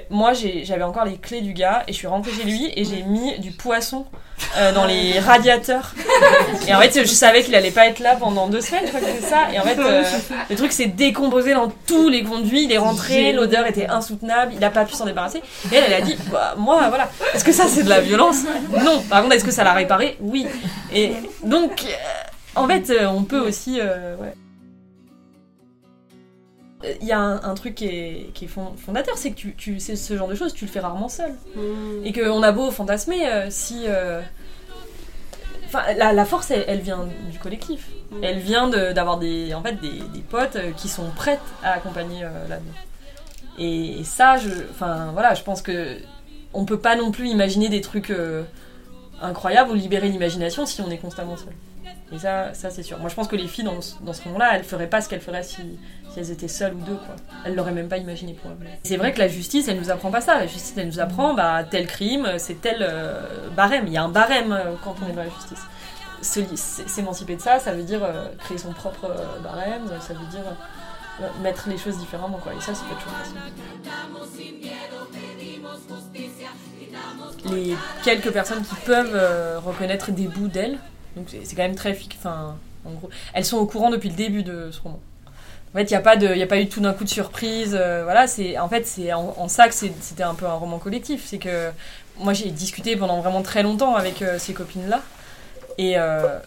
moi 0.10 0.34
j'avais 0.34 0.84
encore 0.84 1.06
les 1.06 1.18
clés 1.18 1.42
du 1.42 1.54
gars 1.54 1.84
et 1.88 1.94
je 1.94 1.98
suis 1.98 2.08
rentrée 2.08 2.32
chez 2.32 2.44
lui 2.44 2.72
et 2.76 2.86
j'ai 2.86 3.04
mis 3.04 3.38
du 3.40 3.52
poisson 3.52 4.06
euh, 4.58 4.74
dans 4.74 4.86
les 4.86 5.20
radiateurs. 5.20 5.94
Et 6.68 6.74
en 6.74 6.80
fait 6.80 7.02
je 7.02 7.06
savais 7.06 7.44
qu'il 7.44 7.56
allait 7.56 7.72
pas 7.72 7.88
être 7.88 8.00
là 8.00 8.16
pendant 8.16 8.48
deux 8.48 8.62
semaines 8.62 8.84
je 8.86 8.90
crois 8.90 9.02
que 9.02 9.06
c'est 9.06 9.28
ça. 9.28 9.52
Et 9.54 9.60
en 9.60 9.64
fait 9.64 9.80
euh, 9.80 10.04
le 10.50 10.56
truc 10.56 10.72
s'est 10.72 10.88
décomposé 10.88 11.54
dans 11.54 11.72
tous 11.88 12.10
les 12.10 12.24
conduits. 12.24 12.64
Il 12.64 12.72
est 12.72 12.78
rentré 12.78 13.34
l'odeur 13.34 13.66
était 13.68 13.88
insoutenable. 13.88 14.54
Il 14.56 14.64
a 14.64 14.70
pas 14.70 14.86
pu 14.86 14.94
s'en 14.94 15.06
débarrasser. 15.06 15.42
Et 15.72 15.76
elle 15.76 15.84
elle 15.88 15.94
a 15.94 16.02
dit 16.02 16.18
bah, 16.32 16.56
moi 16.58 16.88
voilà. 16.90 17.10
Est-ce 17.34 17.44
que 17.44 17.52
ça 17.52 17.66
c'est 17.68 17.84
de 17.84 17.90
la 17.90 18.02
violence? 18.02 18.44
Non. 18.84 19.02
Par 19.10 19.22
contre 19.22 19.36
est-ce 19.36 19.46
que 19.46 19.52
ça 19.52 19.64
l'a 19.64 19.74
réparé? 19.74 20.18
Oui. 20.20 20.48
Et 20.94 21.14
donc 21.44 21.84
euh, 21.84 22.62
en 22.62 22.68
fait 22.68 22.92
on 23.08 23.24
peut 23.24 23.40
aussi 23.40 23.80
ouais. 23.80 24.34
Il 27.02 27.08
y 27.08 27.12
a 27.12 27.20
un, 27.20 27.44
un 27.44 27.54
truc 27.56 27.76
qui 27.76 27.86
est, 27.88 28.32
qui 28.34 28.46
est 28.46 28.48
fond- 28.48 28.74
fondateur, 28.78 29.18
c'est 29.18 29.32
que 29.32 29.36
tu, 29.36 29.54
tu, 29.56 29.80
c'est 29.80 29.96
ce 29.96 30.16
genre 30.18 30.28
de 30.28 30.36
choses, 30.36 30.54
tu 30.54 30.66
le 30.66 30.72
fais 30.72 30.80
rarement 30.80 31.10
seul. 31.10 31.32
Mm. 31.56 32.06
Et 32.06 32.14
qu'on 32.14 32.44
a 32.44 32.52
beau 32.52 32.72
fantasmer, 32.72 33.28
euh, 33.28 33.48
si. 33.50 33.84
euh, 33.88 34.22
la, 35.98 36.14
la 36.14 36.26
force, 36.26 36.52
elle, 36.52 36.64
elle 36.68 36.80
vient 36.80 37.08
du 37.32 37.40
collectif. 37.40 37.88
Mm. 38.12 38.24
Elle 38.24 38.40
vient 38.40 38.68
de- 38.70 38.92
d'avoir 38.94 39.18
des, 39.18 39.54
en 39.54 39.62
fait, 39.62 39.74
des, 39.82 40.00
des 40.14 40.22
potes 40.22 40.56
euh, 40.56 40.72
qui 40.72 40.88
sont 40.88 41.10
prêtes 41.16 41.40
à 41.64 41.72
accompagner 41.74 42.24
euh, 42.24 42.48
là-dedans. 42.48 42.72
Et, 43.58 44.00
et 44.00 44.04
ça, 44.04 44.38
je, 44.38 44.50
enfin, 44.72 45.10
voilà, 45.14 45.34
je 45.34 45.44
pense 45.44 45.62
que 45.62 45.98
on 46.54 46.66
peut 46.66 46.80
pas 46.80 46.96
non 46.96 47.12
plus 47.12 47.28
imaginer 47.28 47.68
des 47.70 47.82
trucs 47.82 48.14
incroyables 49.22 49.72
ou 49.72 49.74
libérer 49.74 50.08
l'imagination 50.08 50.66
si 50.66 50.82
on 50.82 50.90
est 50.90 50.98
constamment 50.98 51.36
seul. 51.36 51.54
Et 52.12 52.20
ça, 52.20 52.54
ça 52.54 52.70
c'est 52.70 52.84
sûr. 52.84 53.00
Moi, 53.00 53.10
je 53.10 53.16
pense 53.16 53.28
que 53.28 53.36
les 53.36 53.48
filles 53.48 53.66
dans 53.66 53.80
dans 54.02 54.14
ce 54.14 54.26
moment-là, 54.28 54.56
elles 54.56 54.64
feraient 54.64 54.90
pas 54.90 55.02
ce 55.02 55.10
qu'elles 55.10 55.22
feraient 55.22 55.44
si, 55.44 55.80
elles 56.16 56.32
étaient 56.32 56.48
seules 56.48 56.74
ou 56.74 56.82
deux, 56.82 56.96
quoi. 56.96 57.16
Elles 57.44 57.56
l'auraient 57.56 57.72
même 57.72 57.88
pas 57.88 57.98
imaginé 57.98 58.38
elles. 58.44 58.80
C'est 58.84 58.98
vrai 58.98 59.12
que 59.12 59.20
la 59.20 59.28
justice, 59.28 59.68
elle 59.68 59.80
nous 59.80 59.90
apprend 59.90 60.12
pas 60.12 60.22
ça. 60.22 60.36
La 60.36 60.48
justice, 60.48 60.74
elle 60.78 60.88
nous 60.88 61.00
apprend, 61.00 61.34
bah, 61.34 61.64
tel 61.64 61.88
crime, 61.88 62.28
c'est 62.38 62.62
tel 62.62 62.78
euh, 62.82 63.50
barème. 63.56 63.86
Il 63.88 63.94
y 63.94 63.98
a 63.98 64.04
un 64.04 64.10
barème 64.10 64.52
euh, 64.52 64.76
quand 64.84 64.96
on 65.04 65.10
est 65.10 65.14
dans 65.14 65.24
la 65.24 65.30
justice. 65.30 65.64
S'émanciper 66.22 67.36
de 67.36 67.42
ça, 67.42 67.60
ça 67.60 67.74
veut 67.74 67.84
dire 67.84 68.04
euh, 68.04 68.30
créer 68.40 68.58
son 68.58 68.72
propre 68.72 69.12
barème, 69.44 69.84
ça 70.00 70.14
veut 70.14 70.26
dire 70.28 70.44
mettre 71.42 71.70
les 71.70 71.78
choses 71.78 71.98
différemment. 71.98 72.40
Et 72.58 72.62
ça, 72.62 72.74
c'est 72.74 72.86
pas 72.86 72.96
toujours 72.96 73.14
les 77.52 77.76
quelques 78.04 78.32
personnes 78.32 78.64
qui 78.64 78.76
peuvent 78.86 79.62
reconnaître 79.64 80.12
des 80.12 80.28
bouts 80.28 80.48
d'elles. 80.48 80.80
Donc 81.16 81.28
c'est 81.30 81.56
quand 81.56 81.64
même 81.64 81.76
très 81.76 81.94
fic- 81.94 82.16
Enfin, 82.18 82.56
en 82.86 82.92
gros, 82.92 83.10
elles 83.34 83.46
sont 83.46 83.58
au 83.58 83.66
courant 83.66 83.90
depuis 83.90 84.10
le 84.10 84.16
début 84.16 84.44
de 84.44 84.70
ce 84.72 84.82
roman. 84.82 85.00
En 85.74 85.78
fait, 85.78 85.84
il 85.84 85.94
n'y 85.94 85.98
a 85.98 86.02
pas 86.02 86.16
de, 86.16 86.34
y 86.36 86.44
a 86.44 86.48
pas 86.48 86.60
eu 86.60 86.70
tout 86.70 86.80
d'un 86.80 86.94
coup 86.94 87.04
de 87.04 87.10
surprise. 87.10 87.76
euh, 87.80 88.04
voilà, 88.04 88.28
c'est 88.28 88.58
en 88.58 88.70
fait 88.70 88.86
c'est 88.88 89.12
en, 89.14 89.48
ça 89.50 89.68
que 89.68 89.74
c'était 89.74 90.24
un 90.24 90.34
peu 90.36 90.46
un 90.46 90.54
roman 90.54 90.80
collectif. 90.80 91.24
C'est 91.26 91.38
que 91.38 91.70
moi 92.18 92.34
j'ai 92.34 92.50
discuté 92.52 92.96
pendant 92.96 93.20
vraiment 93.22 93.42
très 93.42 93.62
longtemps 93.64 93.96
avec 93.96 94.22
euh, 94.22 94.40
ces 94.40 94.54
copines 94.54 94.88
là 94.88 95.02
et 95.78 95.98
euh, 95.98 96.40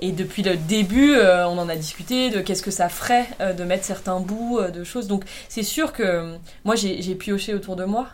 et 0.00 0.12
depuis 0.12 0.42
le 0.42 0.56
début, 0.56 1.14
on 1.16 1.56
en 1.56 1.68
a 1.68 1.76
discuté 1.76 2.28
de 2.30 2.40
qu'est-ce 2.40 2.62
que 2.62 2.72
ça 2.72 2.88
ferait 2.90 3.26
de 3.56 3.64
mettre 3.64 3.84
certains 3.84 4.20
bouts 4.20 4.60
de 4.60 4.84
choses. 4.84 5.06
Donc 5.06 5.24
c'est 5.48 5.62
sûr 5.62 5.92
que 5.92 6.34
moi 6.64 6.74
j'ai 6.74 7.14
pioché 7.14 7.54
autour 7.54 7.76
de 7.76 7.84
moi. 7.84 8.08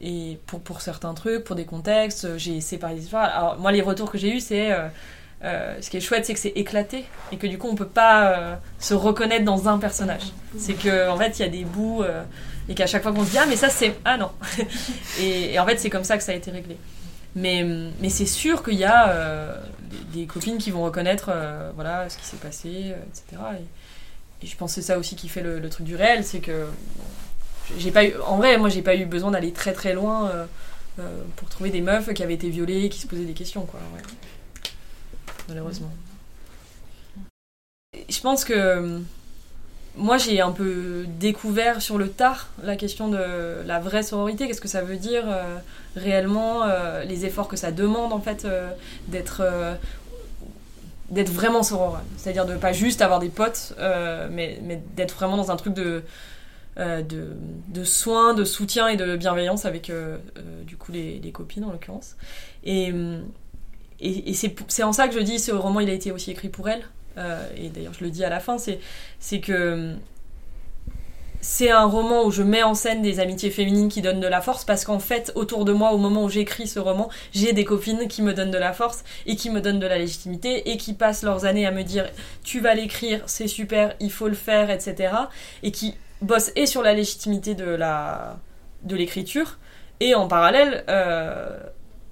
Et 0.00 0.38
pour, 0.46 0.60
pour 0.60 0.80
certains 0.80 1.14
trucs, 1.14 1.44
pour 1.44 1.56
des 1.56 1.64
contextes, 1.64 2.24
euh, 2.24 2.38
j'ai 2.38 2.60
séparé 2.60 2.94
des 2.94 3.02
histoires. 3.02 3.36
Alors, 3.36 3.58
moi, 3.58 3.72
les 3.72 3.82
retours 3.82 4.10
que 4.10 4.18
j'ai 4.18 4.34
eus, 4.34 4.40
c'est. 4.40 4.72
euh, 4.72 4.88
euh, 5.44 5.76
ce 5.80 5.88
qui 5.88 5.96
est 5.96 6.00
chouette, 6.00 6.26
c'est 6.26 6.34
que 6.34 6.40
c'est 6.40 6.52
éclaté 6.56 7.04
et 7.30 7.36
que 7.36 7.46
du 7.46 7.58
coup, 7.58 7.68
on 7.68 7.76
peut 7.76 7.86
pas 7.86 8.58
se 8.80 8.92
reconnaître 8.92 9.44
dans 9.44 9.68
un 9.68 9.78
personnage. 9.78 10.32
C'est 10.58 10.74
que 10.74 11.08
en 11.08 11.16
fait, 11.16 11.38
il 11.38 11.42
y 11.42 11.44
a 11.44 11.48
des 11.48 11.62
bouts 11.62 12.02
et 12.68 12.74
qu'à 12.74 12.88
chaque 12.88 13.04
fois 13.04 13.12
qu'on 13.12 13.24
se 13.24 13.30
dit 13.30 13.38
ah 13.38 13.46
mais 13.48 13.54
ça 13.54 13.68
c'est 13.68 13.94
ah 14.04 14.16
non 14.16 14.32
et, 15.20 15.56
en 15.60 15.64
fait 15.64 15.78
c'est 15.78 15.90
comme 15.90 16.02
ça 16.02 16.16
que 16.16 16.24
ça 16.24 16.32
a 16.32 16.34
été 16.34 16.50
réglé. 16.50 16.76
Mais 17.36 17.64
mais 18.00 18.08
c'est 18.08 18.26
sûr 18.26 18.64
qu'il 18.64 18.78
y 18.78 18.84
a 18.84 19.14
des, 20.12 20.26
copines 20.26 20.58
qui 20.58 20.72
vont 20.72 20.82
reconnaître 20.82 21.30
voilà 21.76 22.08
ce 22.08 22.18
qui 22.18 22.24
s'est 22.24 22.38
passé 22.38 22.96
etc. 23.06 23.40
Et, 24.42 24.46
je 24.48 24.56
pense 24.56 24.74
que 24.74 24.80
c'est 24.80 24.88
ça 24.88 24.98
aussi 24.98 25.14
qui 25.14 25.28
fait 25.28 25.42
le 25.42 25.68
truc 25.70 25.86
du 25.86 25.94
réel, 25.94 26.24
c'est 26.24 26.40
que 26.40 26.66
j'ai 27.76 27.90
pas 27.90 28.04
eu 28.04 28.14
en 28.26 28.36
vrai 28.36 28.56
moi 28.58 28.68
j'ai 28.68 28.82
pas 28.82 28.94
eu 28.94 29.04
besoin 29.04 29.30
d'aller 29.30 29.52
très 29.52 29.72
très 29.72 29.92
loin 29.92 30.28
euh, 30.28 30.46
euh, 30.98 31.22
pour 31.36 31.48
trouver 31.48 31.70
des 31.70 31.80
meufs 31.80 32.12
qui 32.14 32.22
avaient 32.22 32.34
été 32.34 32.48
violées 32.48 32.88
qui 32.88 33.00
se 33.00 33.06
posaient 33.06 33.24
des 33.24 33.34
questions 33.34 33.62
quoi 33.62 33.80
malheureusement. 35.48 35.90
Je 38.08 38.20
pense 38.20 38.44
que 38.44 38.52
euh, 38.52 38.98
moi 39.96 40.18
j'ai 40.18 40.40
un 40.40 40.52
peu 40.52 41.06
découvert 41.18 41.80
sur 41.80 41.98
le 41.98 42.10
tard 42.10 42.48
la 42.62 42.76
question 42.76 43.08
de 43.08 43.62
la 43.64 43.80
vraie 43.80 44.02
sororité. 44.02 44.46
Qu'est-ce 44.46 44.60
que 44.60 44.68
ça 44.68 44.82
veut 44.82 44.96
dire 44.96 45.24
réellement 45.96 46.64
les 47.06 47.24
efforts 47.24 47.48
que 47.48 47.56
ça 47.56 47.72
demande 47.72 48.12
en 48.12 48.20
fait 48.20 48.46
d'être 49.08 49.42
d'être 51.10 51.32
vraiment 51.32 51.62
sororal 51.62 52.02
c'est-à-dire 52.18 52.44
de 52.44 52.54
pas 52.56 52.72
juste 52.74 53.00
avoir 53.00 53.18
des 53.18 53.30
potes 53.30 53.74
mais, 54.30 54.60
d'être 54.94 55.14
vraiment 55.14 55.38
dans 55.38 55.50
un 55.50 55.56
truc 55.56 55.72
de 55.72 56.02
de, 56.78 57.36
de 57.68 57.84
soins, 57.84 58.34
de 58.34 58.44
soutien 58.44 58.88
et 58.88 58.96
de 58.96 59.16
bienveillance 59.16 59.64
avec 59.64 59.90
euh, 59.90 60.18
euh, 60.36 60.62
du 60.64 60.76
coup 60.76 60.92
les, 60.92 61.20
copines 61.32 61.64
en 61.64 61.72
l'occurrence. 61.72 62.16
Et, 62.64 62.92
c'est 64.32 64.82
en 64.84 64.92
ça 64.92 65.08
que 65.08 65.14
je 65.14 65.18
dis 65.18 65.40
ce 65.40 65.50
roman 65.50 65.80
il 65.80 65.90
a 65.90 65.92
été 65.92 66.12
aussi 66.12 66.30
écrit 66.30 66.48
pour 66.48 66.68
elle. 66.68 66.84
Euh, 67.16 67.48
et 67.56 67.68
d'ailleurs 67.68 67.94
je 67.94 68.04
le 68.04 68.10
dis 68.10 68.24
à 68.24 68.30
la 68.30 68.38
fin, 68.38 68.58
c'est 68.58 69.40
que 69.40 69.96
c'est 71.40 71.70
un 71.70 71.84
roman 71.84 72.24
où 72.24 72.30
je 72.30 72.42
mets 72.42 72.62
en 72.62 72.74
scène 72.74 73.00
des 73.00 73.20
amitiés 73.20 73.50
féminines 73.50 73.88
qui 73.88 74.02
donnent 74.02 74.20
de 74.20 74.26
la 74.26 74.40
force 74.40 74.64
parce 74.64 74.84
qu'en 74.84 74.98
fait 74.98 75.30
autour 75.36 75.64
de 75.64 75.72
moi 75.72 75.92
au 75.92 75.98
moment 75.98 76.24
où 76.24 76.28
j'écris 76.28 76.66
ce 76.66 76.80
roman 76.80 77.08
j'ai 77.32 77.52
des 77.52 77.64
copines 77.64 78.08
qui 78.08 78.22
me 78.22 78.34
donnent 78.34 78.50
de 78.50 78.58
la 78.58 78.72
force 78.72 79.04
et 79.24 79.36
qui 79.36 79.48
me 79.50 79.60
donnent 79.60 79.78
de 79.78 79.86
la 79.86 79.98
légitimité 79.98 80.70
et 80.70 80.76
qui 80.76 80.94
passent 80.94 81.22
leurs 81.22 81.44
années 81.44 81.64
à 81.64 81.70
me 81.70 81.84
dire 81.84 82.10
tu 82.42 82.58
vas 82.58 82.74
l'écrire 82.74 83.22
c'est 83.26 83.46
super 83.46 83.94
il 84.00 84.10
faut 84.10 84.26
le 84.26 84.34
faire 84.34 84.68
etc 84.70 85.12
et 85.62 85.70
qui 85.70 85.94
bosse 86.22 86.52
et 86.56 86.66
sur 86.66 86.82
la 86.82 86.94
légitimité 86.94 87.54
de 87.54 87.64
la 87.64 88.38
de 88.82 88.96
l'écriture 88.96 89.58
et 90.00 90.14
en 90.14 90.28
parallèle 90.28 90.84
euh, 90.88 91.58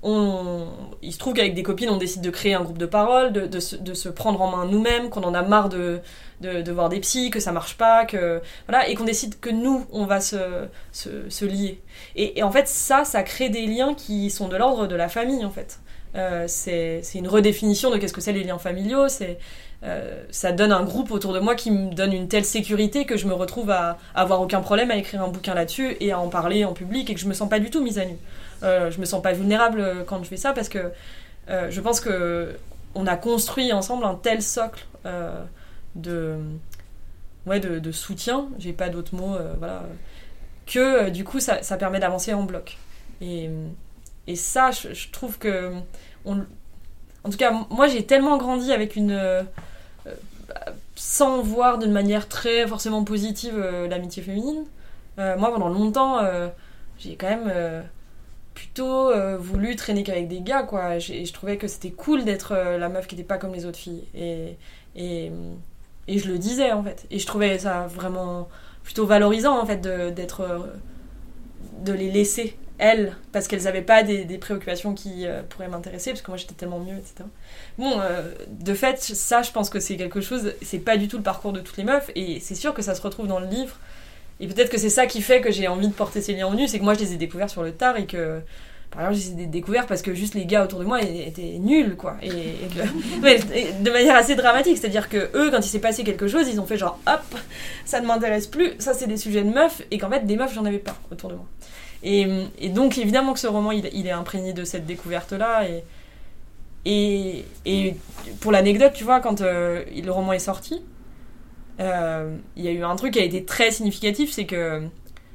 on, 0.03 0.67
il 1.03 1.13
se 1.13 1.19
trouve 1.19 1.35
qu'avec 1.35 1.55
des 1.55 1.63
copines 1.63 1.91
on 1.91 1.97
décide 1.97 2.23
de 2.23 2.31
créer 2.31 2.55
un 2.55 2.63
groupe 2.63 2.79
de 2.79 2.87
parole 2.87 3.33
de, 3.33 3.47
de, 3.47 3.61
se, 3.61 3.77
de 3.77 3.95
se 3.95 4.09
prendre 4.09 4.41
en 4.43 4.51
main 4.51 4.67
nous-mêmes 4.67 5.11
qu'on 5.11 5.23
en 5.23 5.35
a 5.35 5.43
marre 5.43 5.69
de, 5.69 6.01
de, 6.41 6.73
voir 6.73 6.89
des 6.89 7.01
psys 7.01 7.31
que 7.31 7.41
ça 7.41 7.53
marche 7.53 7.77
pas 7.77 8.05
que 8.05 8.41
voilà 8.69 8.89
et 8.89 8.95
qu'on 8.95 9.05
décide 9.05 9.41
que 9.41 9.51
nous 9.51 9.87
on 9.93 10.05
va 10.05 10.21
se, 10.21 10.67
se, 10.93 11.29
se 11.29 11.45
lier. 11.45 11.81
Et, 12.15 12.39
et 12.39 12.43
en 12.43 12.51
fait 12.51 12.69
ça 12.69 13.05
ça 13.05 13.23
crée 13.23 13.49
des 13.49 13.67
liens 13.67 13.95
qui 13.95 14.31
sont 14.31 14.49
de 14.49 14.57
l'ordre 14.57 14.87
de 14.87 14.95
la 14.95 15.09
famille 15.09 15.45
en 15.45 15.51
fait 15.51 15.81
c'est 16.47 17.01
c'est 17.03 17.19
une 17.19 17.29
redéfinition 17.29 17.91
de 17.91 17.99
qu'est-ce 17.99 18.13
que 18.13 18.21
c'est 18.21 18.33
les 18.33 18.45
liens 18.45 18.59
familiaux 18.59 19.07
euh, 19.85 20.25
ça 20.31 20.53
donne 20.53 20.73
un 20.73 20.83
groupe 20.83 21.11
autour 21.11 21.35
de 21.35 21.39
moi 21.39 21.55
qui 21.55 21.71
me 21.71 21.93
donne 21.93 22.15
une 22.15 22.29
telle 22.29 22.47
sécurité 22.47 23.05
que 23.05 23.19
je 23.19 23.27
me 23.27 23.35
retrouve 23.35 23.71
à, 23.71 23.99
avoir 24.15 24.41
aucun 24.41 24.63
problème 24.63 24.91
à 24.91 24.97
écrire 24.97 25.23
un 25.23 25.29
bouquin 25.29 25.55
là-dessus 25.55 25.97
et 26.01 26.13
à 26.13 26.19
en 26.19 26.29
parler 26.29 26.65
en 26.65 26.73
public 26.73 27.11
et 27.11 27.15
que 27.15 27.21
je 27.21 27.27
me 27.27 27.35
sens 27.35 27.49
pas 27.49 27.59
du 27.59 27.69
tout 27.69 27.83
mise 27.83 27.99
à 27.99 28.07
nu. 28.07 28.17
Euh, 28.63 28.91
je 28.91 28.99
me 28.99 29.05
sens 29.05 29.23
pas 29.23 29.33
vulnérable 29.33 29.81
euh, 29.81 30.03
quand 30.03 30.23
je 30.23 30.29
fais 30.29 30.39
ça 30.39 30.55
parce 30.55 30.71
que 30.71 30.91
euh, 31.51 31.71
je 31.71 31.81
pense 31.83 32.01
que 32.01 32.57
on 32.95 33.07
a 33.07 33.17
construit 33.17 33.73
ensemble 33.73 34.05
un 34.05 34.15
tel 34.15 34.43
socle 34.43 34.87
euh, 35.05 35.45
de 35.95 36.37
ouais 37.47 37.61
de, 37.61 37.79
de 37.79 37.93
soutien, 37.93 38.49
j'ai 38.59 38.73
pas 38.73 38.89
d'autres 38.89 39.15
mots, 39.15 39.37
euh, 39.37 39.55
que 40.67 40.79
euh, 40.79 41.11
du 41.11 41.23
coup 41.23 41.39
ça, 41.39 41.61
permet 41.79 42.01
d'avancer 42.01 42.35
en 42.35 42.43
bloc. 42.43 42.79
Et 44.27 44.37
ça, 44.37 44.71
je, 44.73 45.11
trouve 45.13 45.39
que 45.39 45.73
en 46.25 47.31
tout 47.31 47.37
cas, 47.39 47.53
moi 47.71 47.89
j'ai 47.89 48.05
tellement 48.07 48.37
grandi 48.39 48.73
avec 48.73 48.97
une. 48.97 49.11
euh, 49.13 49.43
sans 50.95 51.43
voir 51.43 51.79
d'une 51.79 51.93
manière 51.93 52.29
très 52.29 52.67
forcément 52.67 53.05
positive 53.05 53.55
euh, 53.57 53.89
l'amitié 53.89 54.23
féminine. 54.23 54.65
Euh, 55.19 55.37
moi 55.39 55.53
pendant 55.53 55.69
longtemps, 55.69 56.21
j'ai 56.99 57.17
quand 57.17 57.29
même 57.29 57.53
plutôt 58.55 59.13
voulu 59.39 59.77
traîner 59.77 60.03
qu'avec 60.03 60.29
des 60.29 60.41
gars, 60.41 60.63
quoi. 60.63 60.99
J'ai- 60.99 61.25
Je 61.27 61.33
trouvais 61.33 61.57
que 61.59 61.69
c'était 61.69 61.91
cool 61.91 62.25
d'être 62.25 62.55
la 62.55 62.89
meuf 62.89 63.07
qui 63.07 63.15
n'était 63.17 63.27
pas 63.27 63.39
comme 63.39 63.53
les 63.55 63.67
autres 63.67 63.79
filles. 63.79 64.05
Et, 64.15 64.57
et, 64.97 65.31
et 66.09 66.19
je 66.19 66.29
le 66.31 66.39
disais 66.39 66.73
en 66.73 66.83
fait. 66.83 67.07
Et 67.11 67.19
je 67.19 67.27
trouvais 67.27 67.59
ça 67.59 67.87
vraiment 67.87 68.49
plutôt 68.85 69.07
valorisant 69.07 69.59
en 69.61 69.67
fait 69.67 69.81
d'être. 69.81 70.69
de 71.85 71.93
les 71.93 72.11
laisser 72.11 72.57
elles, 72.79 73.17
parce 73.33 73.49
qu'elles 73.49 73.63
n'avaient 73.65 73.83
pas 73.83 74.03
des, 74.03 74.25
des 74.25 74.39
préoccupations 74.39 74.95
qui 74.95 75.27
euh, 75.27 75.43
pourraient 75.49 75.69
m'intéresser, 75.69 76.11
parce 76.11 76.23
que 76.23 76.31
moi 76.31 76.37
j'étais 76.39 76.55
tellement 76.55 76.79
mieux, 76.81 76.97
etc. 76.97 77.25
Bon, 77.79 78.01
euh, 78.01 78.23
de 78.49 78.75
fait, 78.75 79.01
ça, 79.01 79.43
je 79.43 79.51
pense 79.53 79.71
que 79.71 79.81
c'est 79.81 79.97
quelque 79.97 80.21
chose, 80.21 80.53
c'est 80.63 80.79
pas 80.79 80.97
du 80.97 81.09
tout 81.09 81.17
le 81.17 81.23
parcours 81.23 81.53
de 81.53 81.61
toutes 81.61 81.77
les 81.77 81.85
meufs, 81.85 82.11
et 82.15 82.41
c'est 82.41 82.55
sûr 82.55 82.75
que 82.75 82.83
ça 82.83 82.95
se 82.95 83.03
retrouve 83.03 83.27
dans 83.27 83.41
le 83.41 83.47
livre. 83.47 83.77
Et 84.41 84.47
peut-être 84.49 84.69
que 84.71 84.79
c'est 84.79 84.91
ça 84.91 85.07
qui 85.07 85.23
fait 85.23 85.41
que 85.41 85.51
j'ai 85.51 85.67
envie 85.69 85.89
de 85.89 85.95
porter 85.95 86.21
ces 86.21 86.35
liens 86.35 86.47
au 86.49 86.55
nu, 86.55 86.69
c'est 86.69 86.79
que 86.79 86.85
moi 86.85 86.93
je 86.95 87.01
les 87.01 87.15
ai 87.15 87.17
découverts 87.17 87.51
sur 87.51 87.63
le 87.63 87.73
tard 87.73 87.97
et 87.97 88.07
que. 88.07 88.41
Par 88.91 89.01
exemple, 89.11 89.21
je 89.31 89.37
les 89.37 89.43
ai 89.43 89.47
découverts 89.47 89.87
parce 89.87 90.01
que 90.01 90.15
juste 90.15 90.35
les 90.35 90.47
gars 90.47 90.63
autour 90.65 90.79
de 90.79 90.85
moi 90.85 91.03
étaient 91.03 91.59
nuls, 91.59 91.97
quoi. 91.97 92.17
Et, 92.23 92.29
et 92.29 92.69
que- 92.73 93.21
ouais, 93.23 93.41
et 93.53 93.73
de 93.83 93.91
manière 93.91 94.15
assez 94.15 94.37
dramatique, 94.37 94.79
c'est-à-dire 94.79 95.09
que 95.09 95.29
eux, 95.35 95.51
quand 95.51 95.59
il 95.59 95.69
s'est 95.69 95.81
passé 95.81 96.05
quelque 96.05 96.29
chose, 96.29 96.47
ils 96.49 96.61
ont 96.61 96.67
fait 96.67 96.79
genre 96.79 96.99
hop, 97.07 97.35
ça 97.85 98.01
ne 98.01 98.07
m'intéresse 98.07 98.47
plus, 98.47 98.75
ça 98.79 98.95
c'est 98.95 99.09
des 99.09 99.17
sujets 99.17 99.43
de 99.43 99.51
meufs, 99.51 99.83
et 99.91 99.99
qu'en 99.99 100.09
fait, 100.09 100.25
des 100.25 100.37
meufs, 100.37 100.55
j'en 100.55 100.65
avais 100.65 100.79
pas 100.79 100.97
autour 101.11 101.31
de 101.31 101.35
moi. 101.35 101.47
Et, 102.03 102.69
donc, 102.69 102.99
évidemment 102.99 103.33
que 103.33 103.41
ce 103.41 103.47
roman, 103.47 103.73
il, 103.73 104.07
est 104.07 104.11
imprégné 104.11 104.53
de 104.53 104.65
cette 104.65 104.87
découverte-là. 104.87 105.65
Et, 106.85 107.45
et, 107.65 107.97
pour 108.41 108.53
l'anecdote, 108.53 108.93
tu 108.95 109.05
vois, 109.05 109.21
quand 109.21 109.41
euh, 109.41 109.85
le 109.95 110.11
roman 110.11 110.33
est 110.33 110.39
sorti, 110.39 110.83
euh, 111.81 112.37
il 112.57 112.65
y 112.65 112.69
a 112.69 112.71
eu 112.71 112.85
un 112.85 112.97
truc 112.97 113.15
qui 113.15 113.19
a 113.19 113.25
été 113.25 113.45
très 113.45 113.71
significatif, 113.71 114.33
c'est 114.33 114.47
que 114.47 114.83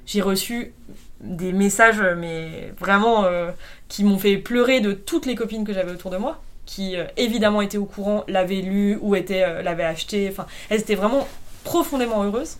j'ai 0.05 0.21
reçu 0.21 0.73
des 1.19 1.51
messages, 1.51 2.01
mais 2.17 2.73
vraiment, 2.79 3.25
euh, 3.25 3.51
qui 3.89 4.03
m'ont 4.03 4.17
fait 4.17 4.37
pleurer 4.37 4.81
de 4.81 4.93
toutes 4.93 5.25
les 5.25 5.35
copines 5.35 5.65
que 5.65 5.73
j'avais 5.73 5.91
autour 5.91 6.09
de 6.09 6.17
moi, 6.17 6.41
qui 6.65 6.95
évidemment 7.17 7.61
étaient 7.61 7.77
au 7.77 7.85
courant, 7.85 8.23
l'avaient 8.27 8.61
lu 8.61 8.97
ou 9.01 9.13
l'avaient 9.13 9.83
acheté. 9.83 10.29
Enfin, 10.31 10.45
elles 10.69 10.79
étaient 10.79 10.95
vraiment 10.95 11.27
profondément 11.63 12.23
heureuse. 12.23 12.57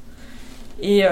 Et, 0.82 1.04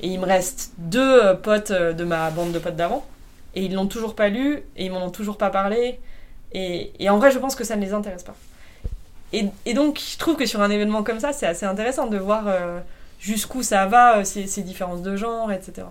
et 0.00 0.08
il 0.08 0.18
me 0.18 0.26
reste 0.26 0.72
deux 0.78 1.22
euh, 1.22 1.34
potes 1.34 1.70
euh, 1.70 1.92
de 1.92 2.04
ma 2.04 2.30
bande 2.30 2.52
de 2.52 2.58
potes 2.58 2.76
d'avant. 2.76 3.06
Et 3.54 3.64
ils 3.64 3.74
l'ont 3.74 3.86
toujours 3.86 4.14
pas 4.14 4.28
lu, 4.28 4.62
et 4.76 4.86
ils 4.86 4.92
m'en 4.92 5.04
ont 5.04 5.10
toujours 5.10 5.36
pas 5.36 5.50
parlé. 5.50 5.98
Et, 6.52 7.08
en 7.08 7.18
vrai, 7.18 7.30
je 7.30 7.38
pense 7.38 7.54
que 7.54 7.64
ça 7.64 7.76
ne 7.76 7.82
les 7.82 7.92
intéresse 7.92 8.22
pas. 8.22 8.36
Et, 9.32 9.74
donc, 9.74 10.00
je 10.00 10.18
trouve 10.18 10.36
que 10.36 10.46
sur 10.46 10.60
un 10.62 10.70
événement 10.70 11.02
comme 11.02 11.20
ça, 11.20 11.32
c'est 11.32 11.46
assez 11.46 11.66
intéressant 11.66 12.06
de 12.06 12.16
voir 12.16 12.48
euh, 12.48 12.80
jusqu'où 13.20 13.62
ça 13.62 13.86
va, 13.86 14.24
ces, 14.24 14.46
ces 14.46 14.62
différences 14.62 15.02
de 15.02 15.16
genre, 15.16 15.52
etc. 15.52 15.86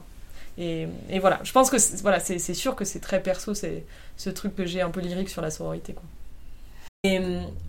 Et, 0.57 0.88
voilà, 1.20 1.39
je 1.43 1.51
pense 1.53 1.70
que 1.70 1.78
c'est- 1.78 2.01
voilà, 2.01 2.20
c'est 2.20 2.53
sûr 2.53 2.76
que 2.76 2.84
c'est 2.84 2.99
très 2.99 3.22
perso, 3.22 3.53
c'est 3.53 3.86
ce 4.18 4.30
truc 4.30 4.55
que 4.55 4.66
j'ai 4.66 4.82
un 4.82 4.89
peu 4.89 4.99
lyrique 4.99 5.30
sur 5.30 5.41
la 5.41 5.51
sororité. 5.51 5.95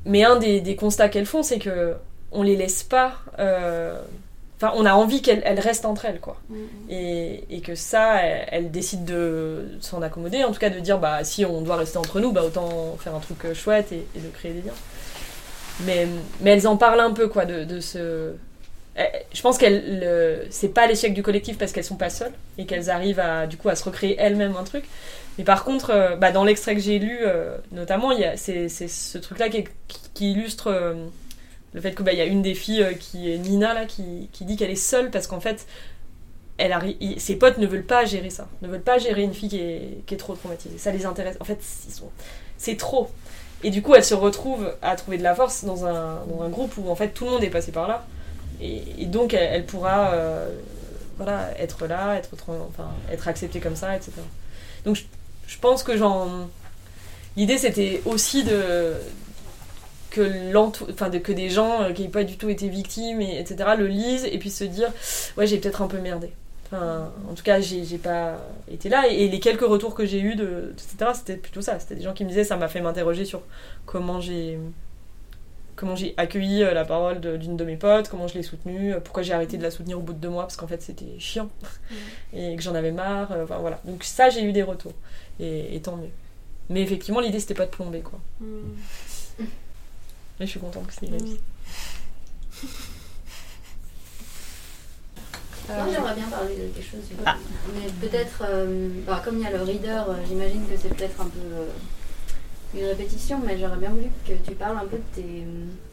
Mais 0.04 0.24
un 0.24 0.36
des, 0.36 0.76
constats 0.76 1.08
qu'elles 1.08 1.26
font, 1.26 1.44
c'est 1.44 1.60
que 1.60 1.94
on 2.32 2.42
les 2.42 2.56
laisse 2.56 2.82
pas. 2.82 3.12
Enfin, 4.62 4.72
on 4.76 4.84
a 4.84 4.92
envie 4.92 5.22
qu'elles 5.22 5.40
elles 5.46 5.58
restent 5.60 5.86
entre 5.86 6.04
elles, 6.04 6.20
quoi. 6.20 6.38
Et, 6.90 7.44
et 7.48 7.60
que 7.62 7.74
ça, 7.74 8.22
elles, 8.22 8.46
elles 8.52 8.70
décident 8.70 9.04
de 9.04 9.68
s'en 9.80 10.02
accommoder, 10.02 10.44
en 10.44 10.52
tout 10.52 10.58
cas 10.60 10.68
de 10.70 10.80
dire, 10.80 10.98
bah 10.98 11.24
si 11.24 11.44
on 11.46 11.62
doit 11.62 11.76
rester 11.76 11.96
entre 11.96 12.20
nous, 12.20 12.30
bah 12.32 12.42
autant 12.44 12.96
faire 13.00 13.14
un 13.14 13.20
truc 13.20 13.44
euh, 13.46 13.54
chouette 13.54 13.90
et, 13.92 14.06
et 14.14 14.20
de 14.20 14.28
créer 14.28 14.52
des 14.52 14.60
liens. 14.62 14.74
Mais, 15.86 16.06
mais 16.42 16.50
elles 16.50 16.68
en 16.68 16.76
parlent 16.76 17.00
un 17.00 17.12
peu, 17.12 17.28
quoi, 17.28 17.46
de, 17.46 17.64
de 17.64 17.80
ce. 17.80 18.32
Eh, 18.98 19.02
Je 19.32 19.40
pense 19.40 19.56
qu'elles, 19.56 20.00
le- 20.00 20.46
c'est 20.50 20.68
pas 20.74 20.86
l'échec 20.86 21.14
du 21.14 21.22
collectif 21.22 21.56
parce 21.56 21.72
qu'elles 21.72 21.84
sont 21.84 21.96
pas 21.96 22.10
seules 22.10 22.32
et 22.58 22.66
qu'elles 22.66 22.90
arrivent 22.90 23.20
à, 23.20 23.46
du 23.46 23.56
coup, 23.56 23.68
à 23.70 23.76
se 23.76 23.84
recréer 23.84 24.16
elles-mêmes 24.18 24.56
un 24.58 24.64
truc. 24.64 24.84
Mais 25.38 25.44
par 25.44 25.64
contre, 25.64 25.90
euh, 25.90 26.16
bah, 26.16 26.32
dans 26.32 26.44
l'extrait 26.44 26.74
que 26.74 26.82
j'ai 26.82 26.98
lu, 26.98 27.20
euh, 27.22 27.56
notamment, 27.72 28.10
c'est, 28.36 28.68
c'est 28.68 28.88
ce 28.88 29.16
truc-là 29.16 29.48
qui, 29.48 29.64
qui- 30.14 30.32
illustre 30.32 30.66
le 31.72 31.80
fait 31.80 31.92
que 31.92 32.02
bah, 32.02 32.12
y 32.12 32.20
a 32.20 32.24
une 32.24 32.42
des 32.42 32.54
filles 32.54 32.82
euh, 32.82 32.92
qui 32.94 33.30
est 33.32 33.38
Nina 33.38 33.74
là, 33.74 33.86
qui, 33.86 34.28
qui 34.32 34.44
dit 34.44 34.56
qu'elle 34.56 34.70
est 34.70 34.76
seule 34.76 35.10
parce 35.10 35.26
qu'en 35.26 35.40
fait, 35.40 35.66
elle 36.58 36.72
arri- 36.72 36.96
il- 37.00 37.20
ses 37.20 37.36
potes 37.36 37.58
ne 37.58 37.66
veulent 37.66 37.84
pas 37.86 38.04
gérer 38.04 38.30
ça, 38.30 38.48
ne 38.62 38.68
veulent 38.68 38.80
pas 38.82 38.98
gérer 38.98 39.22
une 39.22 39.34
fille 39.34 39.48
qui 39.48 39.58
est, 39.60 40.02
qui 40.06 40.14
est 40.14 40.18
trop 40.18 40.34
traumatisée. 40.34 40.78
Ça 40.78 40.90
les 40.92 41.06
intéresse. 41.06 41.36
En 41.40 41.44
fait, 41.44 41.58
c'est 42.58 42.76
trop. 42.76 43.10
Et 43.62 43.70
du 43.70 43.82
coup, 43.82 43.94
elle 43.94 44.04
se 44.04 44.14
retrouve 44.14 44.74
à 44.82 44.96
trouver 44.96 45.18
de 45.18 45.22
la 45.22 45.34
force 45.34 45.64
dans 45.64 45.86
un, 45.86 46.24
dans 46.26 46.42
un 46.42 46.48
groupe 46.48 46.72
où 46.78 46.88
en 46.90 46.94
fait 46.96 47.08
tout 47.08 47.24
le 47.24 47.30
monde 47.30 47.44
est 47.44 47.50
passé 47.50 47.72
par 47.72 47.86
là. 47.88 48.06
Et, 48.62 49.06
donc, 49.06 49.32
elle, 49.32 49.64
pourra 49.64 50.12
euh, 50.12 50.50
voilà, 51.16 51.48
être 51.58 51.86
là, 51.86 52.16
être, 52.16 52.28
être 53.10 53.28
acceptée 53.28 53.60
comme 53.60 53.76
ça, 53.76 53.96
etc. 53.96 54.12
Donc, 54.84 54.96
je, 54.96 55.04
je 55.46 55.58
pense 55.58 55.82
que 55.82 55.96
j'en. 55.96 56.48
L'idée, 57.36 57.56
c'était 57.58 58.02
aussi 58.04 58.44
de. 58.44 58.94
Que, 60.10 60.20
de, 60.20 61.18
que 61.18 61.32
des 61.32 61.50
gens 61.50 61.82
euh, 61.82 61.92
qui 61.92 62.02
n'aient 62.02 62.08
pas 62.08 62.24
du 62.24 62.36
tout 62.36 62.48
été 62.48 62.68
victimes, 62.68 63.20
et, 63.20 63.38
etc., 63.38 63.70
le 63.78 63.86
lisent 63.86 64.26
et 64.30 64.38
puis 64.38 64.50
se 64.50 64.64
dire 64.64 64.92
Ouais, 65.36 65.46
j'ai 65.46 65.58
peut-être 65.58 65.82
un 65.82 65.86
peu 65.86 65.98
merdé. 65.98 66.32
Enfin, 66.66 67.12
en 67.28 67.34
tout 67.34 67.42
cas, 67.42 67.60
j'ai 67.60 67.98
pas 67.98 68.38
été 68.70 68.88
là. 68.88 69.08
Et, 69.08 69.24
et 69.24 69.28
les 69.28 69.40
quelques 69.40 69.66
retours 69.66 69.94
que 69.94 70.06
j'ai 70.06 70.20
eus, 70.20 70.36
de, 70.36 70.72
etc., 70.72 71.12
c'était 71.14 71.36
plutôt 71.36 71.62
ça. 71.62 71.78
C'était 71.80 71.96
des 71.96 72.02
gens 72.02 72.12
qui 72.12 72.24
me 72.24 72.28
disaient 72.28 72.44
Ça 72.44 72.56
m'a 72.56 72.68
fait 72.68 72.80
m'interroger 72.80 73.24
sur 73.24 73.42
comment 73.86 74.20
j'ai 74.20 74.58
comment 75.80 75.96
j'ai 75.96 76.12
accueilli 76.18 76.62
euh, 76.62 76.74
la 76.74 76.84
parole 76.84 77.20
d'une 77.38 77.56
de, 77.56 77.64
mes 77.64 77.76
potes, 77.76 78.10
comment 78.10 78.28
je 78.28 78.34
l'ai 78.34 78.42
soutenue, 78.42 78.92
euh, 78.92 79.00
pourquoi 79.00 79.22
j'ai 79.22 79.32
arrêté 79.32 79.56
de 79.56 79.62
la 79.62 79.70
soutenir 79.70 79.98
au 79.98 80.02
bout 80.02 80.12
de 80.12 80.18
deux 80.18 80.28
mois 80.28 80.42
parce 80.42 80.56
qu'en 80.56 80.66
fait 80.66 80.82
c'était 80.82 81.18
chiant 81.18 81.48
et 82.34 82.54
que 82.54 82.62
j'en 82.62 82.74
avais 82.74 82.92
marre. 82.92 83.32
Enfin 83.42 83.56
voilà. 83.58 83.80
Donc 83.86 84.04
ça 84.04 84.28
j'ai 84.28 84.42
eu 84.42 84.52
des 84.52 84.62
retours 84.62 84.92
et, 85.40 85.74
et 85.74 85.80
tant 85.80 85.96
mieux. 85.96 86.10
Mais 86.68 86.82
effectivement 86.82 87.20
l'idée 87.20 87.40
c'était 87.40 87.54
pas 87.54 87.64
de 87.64 87.70
plomber 87.70 88.00
quoi. 88.00 88.20
Mais 90.40 90.46
je 90.46 90.52
suis 90.52 90.60
contente 90.60 90.86
que 90.86 90.94
c'est 90.98 91.06
réussi. 91.10 91.38
Moi, 95.68 95.86
j'aimerais 95.92 96.14
bien 96.14 96.26
parler 96.28 96.56
de 96.56 96.62
quelque 96.74 96.82
chose. 96.90 97.00
Ah. 97.24 97.36
Mais 97.74 97.88
peut-être, 98.08 98.42
euh, 98.48 98.88
bah, 99.06 99.22
comme 99.24 99.36
il 99.38 99.44
y 99.44 99.46
a 99.46 99.50
le 99.52 99.62
reader, 99.62 100.02
euh, 100.08 100.14
j'imagine 100.26 100.66
que 100.66 100.76
c'est 100.76 100.88
peut-être 100.88 101.20
un 101.20 101.26
peu 101.28 101.38
euh, 101.38 101.66
une 102.74 102.86
répétition, 102.86 103.38
mais 103.46 103.56
j'aurais 103.58 103.76
bien 103.76 103.90
voulu 103.90 104.06
que 104.26 104.32
tu 104.44 104.54
parles 104.56 104.78
un 104.78 104.86
peu 104.86 104.96
de 104.96 105.02
tes, 105.14 105.44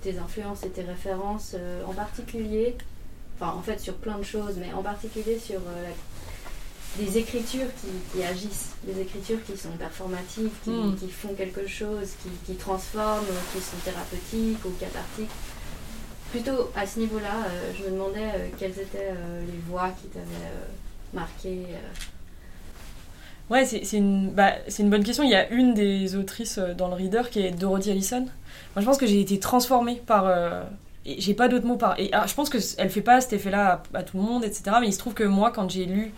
tes 0.01 0.17
influences 0.17 0.63
et 0.63 0.69
tes 0.69 0.81
références, 0.81 1.51
euh, 1.55 1.83
en 1.85 1.93
particulier, 1.93 2.75
enfin 3.39 3.53
en 3.55 3.61
fait 3.61 3.79
sur 3.79 3.93
plein 3.95 4.17
de 4.17 4.23
choses, 4.23 4.55
mais 4.59 4.73
en 4.73 4.81
particulier 4.81 5.37
sur 5.37 5.57
euh, 5.59 5.83
la- 5.83 5.89
des 6.97 7.17
écritures 7.17 7.67
qui, 7.81 8.17
qui 8.17 8.23
agissent, 8.23 8.71
des 8.83 8.99
écritures 9.01 9.43
qui 9.45 9.57
sont 9.57 9.71
performatives, 9.77 10.49
qui, 10.63 10.69
Mm. 10.71 10.95
qui 10.95 11.09
font 11.09 11.33
quelque 11.35 11.67
chose, 11.67 12.09
qui, 12.21 12.29
qui 12.45 12.57
transforment, 12.57 13.25
qui 13.53 13.59
sont 13.61 13.77
thérapeutiques 13.83 14.63
ou 14.65 14.69
cathartiques. 14.79 15.29
Plutôt 16.31 16.71
à 16.75 16.85
ce 16.85 16.99
niveau-là, 16.99 17.45
euh, 17.47 17.71
je 17.77 17.83
me 17.85 17.91
demandais 17.91 18.19
euh, 18.35 18.47
quelles 18.59 18.77
étaient 18.79 19.11
euh, 19.11 19.41
les 19.41 19.59
voix 19.69 19.89
qui 20.01 20.07
t'avaient 20.07 20.51
marqué. 21.13 21.59
Ouais, 23.49 23.63
c'est 23.65 23.85
c'est 23.85 23.97
une, 23.97 24.31
bah, 24.31 24.53
c'est 24.67 24.83
une 24.83 24.89
bonne 24.89 25.05
question. 25.05 25.23
Il 25.23 25.29
y 25.29 25.35
a 25.35 25.49
une 25.49 25.73
des 25.73 26.15
autrices 26.17 26.59
dans 26.77 26.89
le 26.89 26.95
reader 26.95 27.29
qui 27.31 27.39
est 27.39 27.51
Dorothy 27.51 27.91
Allison. 27.91 28.21
Moi, 28.75 28.81
je 28.81 28.85
pense 28.85 28.97
que 28.97 29.07
j'ai 29.07 29.21
été 29.21 29.39
transformée 29.39 30.01
par. 30.05 30.29
j'ai 31.05 31.33
pas 31.33 31.47
d'autres 31.47 31.65
mots 31.65 31.77
par. 31.77 31.97
Et 31.97 32.11
alors, 32.11 32.27
je 32.27 32.35
pense 32.35 32.49
qu'elle 32.49 32.89
fait 32.89 33.01
pas 33.01 33.21
cet 33.21 33.31
effet-là 33.31 33.81
à, 33.93 33.99
à 33.99 34.03
tout 34.03 34.17
le 34.17 34.23
monde, 34.23 34.43
etc. 34.43 34.63
Mais 34.81 34.87
il 34.87 34.93
se 34.93 34.99
trouve 34.99 35.13
que 35.13 35.23
moi, 35.23 35.51
quand 35.51 35.69
j'ai 35.69 35.85
lu 35.85 36.11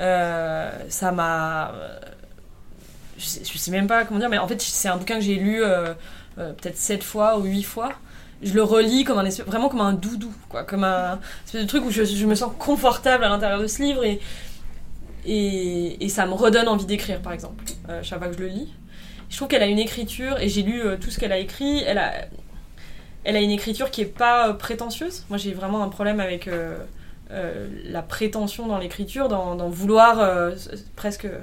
Euh, 0.00 0.70
ça 0.88 1.12
m'a. 1.12 1.72
Je 3.18 3.58
sais, 3.58 3.70
même 3.70 3.86
pas 3.86 4.04
comment 4.04 4.18
dire, 4.18 4.30
mais 4.30 4.38
en 4.38 4.48
fait, 4.48 4.60
c'est 4.62 4.88
un 4.88 4.96
bouquin 4.96 5.16
que 5.16 5.20
j'ai 5.20 5.34
lu 5.34 5.62
euh, 5.62 5.92
euh, 6.38 6.52
peut-être 6.54 6.78
sept 6.78 7.02
fois 7.02 7.38
ou 7.38 7.44
huit 7.44 7.64
fois. 7.64 7.92
Je 8.42 8.54
le 8.54 8.62
relis 8.62 9.04
comme 9.04 9.18
un 9.18 9.28
vraiment 9.46 9.68
comme 9.68 9.82
un 9.82 9.92
doudou, 9.92 10.32
quoi, 10.48 10.64
comme 10.64 10.84
un 10.84 11.20
espèce 11.44 11.60
de 11.60 11.66
truc 11.66 11.84
où 11.84 11.90
je, 11.90 12.24
me 12.24 12.34
sens 12.34 12.50
confortable 12.58 13.24
à 13.24 13.28
l'intérieur 13.28 13.60
de 13.60 13.66
ce 13.66 13.82
livre 13.82 14.02
et, 14.02 14.18
et, 15.26 16.08
ça 16.08 16.24
me 16.24 16.32
redonne 16.32 16.66
envie 16.66 16.86
d'écrire, 16.86 17.20
par 17.20 17.34
exemple, 17.34 17.62
chaque 18.02 18.18
fois 18.18 18.28
que 18.28 18.34
je 18.34 18.40
le 18.40 18.46
lis. 18.46 18.72
Je 19.28 19.36
trouve 19.36 19.48
qu'elle 19.48 19.62
a 19.62 19.66
une 19.66 19.78
écriture, 19.78 20.40
et 20.40 20.48
j'ai 20.48 20.62
lu 20.62 20.82
tout 20.98 21.10
ce 21.10 21.20
qu'elle 21.20 21.32
a 21.32 21.38
écrit, 21.38 21.82
elle 21.86 21.98
a, 21.98 22.12
elle 23.24 23.36
a 23.36 23.40
une 23.40 23.50
écriture 23.50 23.90
qui 23.90 24.00
est 24.00 24.06
pas 24.06 24.54
prétentieuse. 24.54 25.26
Moi, 25.28 25.36
j'ai 25.36 25.52
vraiment 25.52 25.82
un 25.82 25.90
problème 25.90 26.18
avec 26.18 26.48
euh, 27.32 27.68
la 27.84 28.02
prétention 28.02 28.66
dans 28.66 28.78
l'écriture, 28.78 29.28
dans, 29.28 29.68
vouloir 29.68 30.20
euh, 30.20 30.52
presque 30.96 31.26
euh, 31.26 31.38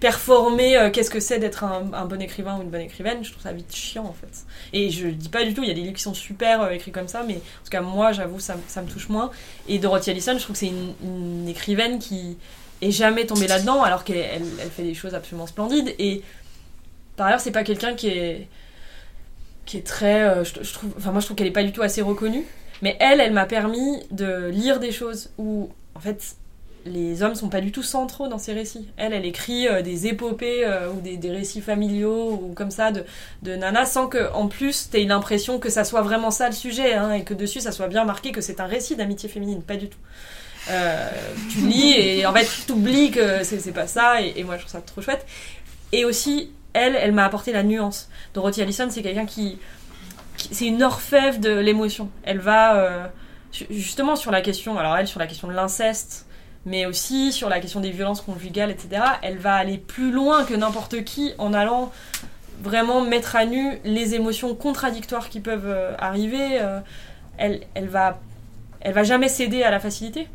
performer 0.00 0.90
qu'est-ce 0.92 1.10
que 1.10 1.20
c'est 1.20 1.38
d'être 1.38 1.64
un, 1.64 2.04
bon 2.04 2.20
écrivain 2.20 2.58
ou 2.58 2.62
une 2.62 2.70
bonne 2.70 2.82
écrivaine. 2.82 3.24
Je 3.24 3.30
trouve 3.30 3.42
ça 3.42 3.52
vite 3.52 3.74
chiant, 3.74 4.04
en 4.04 4.12
fait. 4.12 4.44
Et 4.72 4.90
je 4.90 5.08
dis 5.08 5.28
pas 5.28 5.44
du 5.44 5.54
tout, 5.54 5.62
il 5.62 5.68
y 5.68 5.72
a 5.72 5.74
des 5.74 5.80
livres 5.80 5.94
qui 5.94 6.02
sont 6.02 6.14
super 6.14 6.70
écrits 6.70 6.92
comme 6.92 7.08
ça, 7.08 7.22
mais 7.26 7.34
en 7.34 7.64
tout 7.64 7.70
cas, 7.70 7.80
moi, 7.80 8.12
j'avoue, 8.12 8.38
ça, 8.38 8.56
me- 8.56 8.88
touche 8.88 9.08
moins. 9.08 9.30
Et 9.68 9.78
Dorothy 9.78 10.10
Allison, 10.10 10.34
je 10.34 10.42
trouve 10.42 10.54
que 10.54 10.60
c'est 10.60 10.72
une, 11.02 11.48
écrivaine 11.48 11.98
qui 11.98 12.36
est 12.82 12.90
jamais 12.90 13.26
tombée 13.26 13.46
là-dedans, 13.46 13.82
alors 13.82 14.04
qu'elle 14.04 14.18
elle, 14.18 14.42
elle 14.60 14.70
fait 14.70 14.82
des 14.82 14.94
choses 14.94 15.14
absolument 15.14 15.46
splendides. 15.46 15.94
Et 15.98 16.22
par 17.16 17.28
ailleurs, 17.28 17.40
c'est 17.40 17.52
pas 17.52 17.64
quelqu'un 17.64 17.94
qui 17.94 18.08
est 18.08 18.48
qui 19.64 19.76
est 19.76 19.86
très, 19.86 20.22
euh, 20.22 20.44
je, 20.44 20.72
trouve, 20.72 20.90
enfin 20.96 21.10
moi 21.10 21.20
je 21.20 21.26
trouve 21.26 21.36
qu'elle 21.36 21.46
est 21.46 21.52
pas 21.52 21.64
du 21.64 21.72
tout 21.72 21.82
assez 21.82 22.02
reconnue. 22.02 22.44
Mais 22.82 22.96
elle, 23.00 23.20
elle 23.20 23.32
m'a 23.32 23.46
permis 23.46 24.02
de 24.10 24.48
lire 24.48 24.80
des 24.80 24.92
choses 24.92 25.30
où, 25.38 25.70
en 25.94 26.00
fait, 26.00 26.36
les 26.84 27.22
hommes 27.22 27.34
sont 27.34 27.48
pas 27.48 27.62
du 27.62 27.72
tout 27.72 27.82
centraux 27.82 28.28
dans 28.28 28.36
ses 28.36 28.52
récits. 28.52 28.88
Elle, 28.96 29.14
elle 29.14 29.24
écrit 29.24 29.68
euh, 29.68 29.80
des 29.80 30.06
épopées 30.06 30.66
euh, 30.66 30.90
ou 30.90 31.00
des, 31.00 31.16
des 31.16 31.30
récits 31.30 31.62
familiaux 31.62 32.32
ou 32.32 32.52
comme 32.52 32.70
ça 32.70 32.90
de, 32.90 33.04
de 33.42 33.54
Nana 33.54 33.86
sans 33.86 34.08
que, 34.08 34.30
en 34.34 34.48
plus, 34.48 34.90
t'aies 34.90 35.04
l'impression 35.04 35.58
que 35.58 35.70
ça 35.70 35.84
soit 35.84 36.02
vraiment 36.02 36.30
ça 36.30 36.48
le 36.48 36.54
sujet 36.54 36.92
hein, 36.92 37.12
et 37.12 37.24
que 37.24 37.32
dessus 37.32 37.60
ça 37.60 37.72
soit 37.72 37.88
bien 37.88 38.04
marqué 38.04 38.32
que 38.32 38.42
c'est 38.42 38.60
un 38.60 38.66
récit 38.66 38.96
d'amitié 38.96 39.28
féminine. 39.30 39.62
Pas 39.62 39.76
du 39.76 39.88
tout. 39.88 39.98
Tu 41.50 41.58
lis 41.58 41.92
et 41.92 42.24
en 42.24 42.32
fait 42.32 42.46
tu 42.46 42.62
t'oublies 42.62 43.10
que 43.10 43.44
c'est 43.44 43.72
pas 43.72 43.86
ça 43.86 44.22
et 44.22 44.42
moi 44.44 44.56
je 44.56 44.60
trouve 44.62 44.72
ça 44.72 44.80
trop 44.80 45.02
chouette. 45.02 45.26
Et 45.92 46.04
aussi, 46.04 46.50
elle, 46.74 46.94
elle 46.96 47.12
m'a 47.12 47.24
apporté 47.24 47.52
la 47.52 47.62
nuance. 47.62 48.08
Dorothy 48.34 48.60
Allison, 48.62 48.88
c'est 48.90 49.02
quelqu'un 49.02 49.26
qui, 49.26 49.58
c'est 50.36 50.66
une 50.66 50.82
orfèvre 50.82 51.38
de 51.38 51.50
l'émotion. 51.50 52.10
Elle 52.24 52.40
va 52.40 52.76
euh, 52.76 53.06
ju- 53.52 53.66
justement 53.70 54.16
sur 54.16 54.30
la 54.30 54.40
question, 54.42 54.78
alors 54.78 54.96
elle 54.96 55.08
sur 55.08 55.18
la 55.20 55.26
question 55.26 55.48
de 55.48 55.52
l'inceste, 55.54 56.26
mais 56.66 56.86
aussi 56.86 57.32
sur 57.32 57.48
la 57.48 57.60
question 57.60 57.80
des 57.80 57.90
violences 57.90 58.20
conjugales, 58.20 58.70
etc. 58.70 59.02
Elle 59.22 59.38
va 59.38 59.54
aller 59.54 59.78
plus 59.78 60.10
loin 60.10 60.44
que 60.44 60.54
n'importe 60.54 61.04
qui 61.04 61.32
en 61.38 61.52
allant 61.54 61.92
vraiment 62.62 63.00
mettre 63.02 63.36
à 63.36 63.44
nu 63.44 63.78
les 63.84 64.14
émotions 64.14 64.54
contradictoires 64.54 65.28
qui 65.28 65.40
peuvent 65.40 65.66
euh, 65.68 65.92
arriver. 65.98 66.60
euh, 66.60 66.80
elle, 67.36 67.62
elle 67.74 67.88
va, 67.88 68.20
elle 68.80 68.92
va 68.94 69.02
jamais 69.02 69.28
céder 69.28 69.62
à 69.62 69.70
la 69.70 69.80
facilité. 69.80 70.28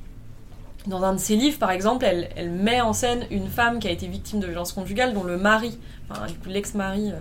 Dans 0.87 1.03
un 1.03 1.13
de 1.13 1.19
ses 1.19 1.35
livres, 1.35 1.59
par 1.59 1.71
exemple, 1.71 2.05
elle, 2.05 2.51
met 2.51 2.79
en 2.79 2.93
scène 2.93 3.25
une 3.31 3.47
femme 3.47 3.79
qui 3.79 3.87
a 3.87 3.91
été 3.91 4.07
victime 4.07 4.39
de 4.39 4.47
violences 4.47 4.71
conjugales, 4.71 5.13
dont 5.13 5.23
le 5.23 5.37
mari, 5.37 5.77
enfin 6.09 6.25
l'ex-mari, 6.47 7.11
euh, 7.11 7.19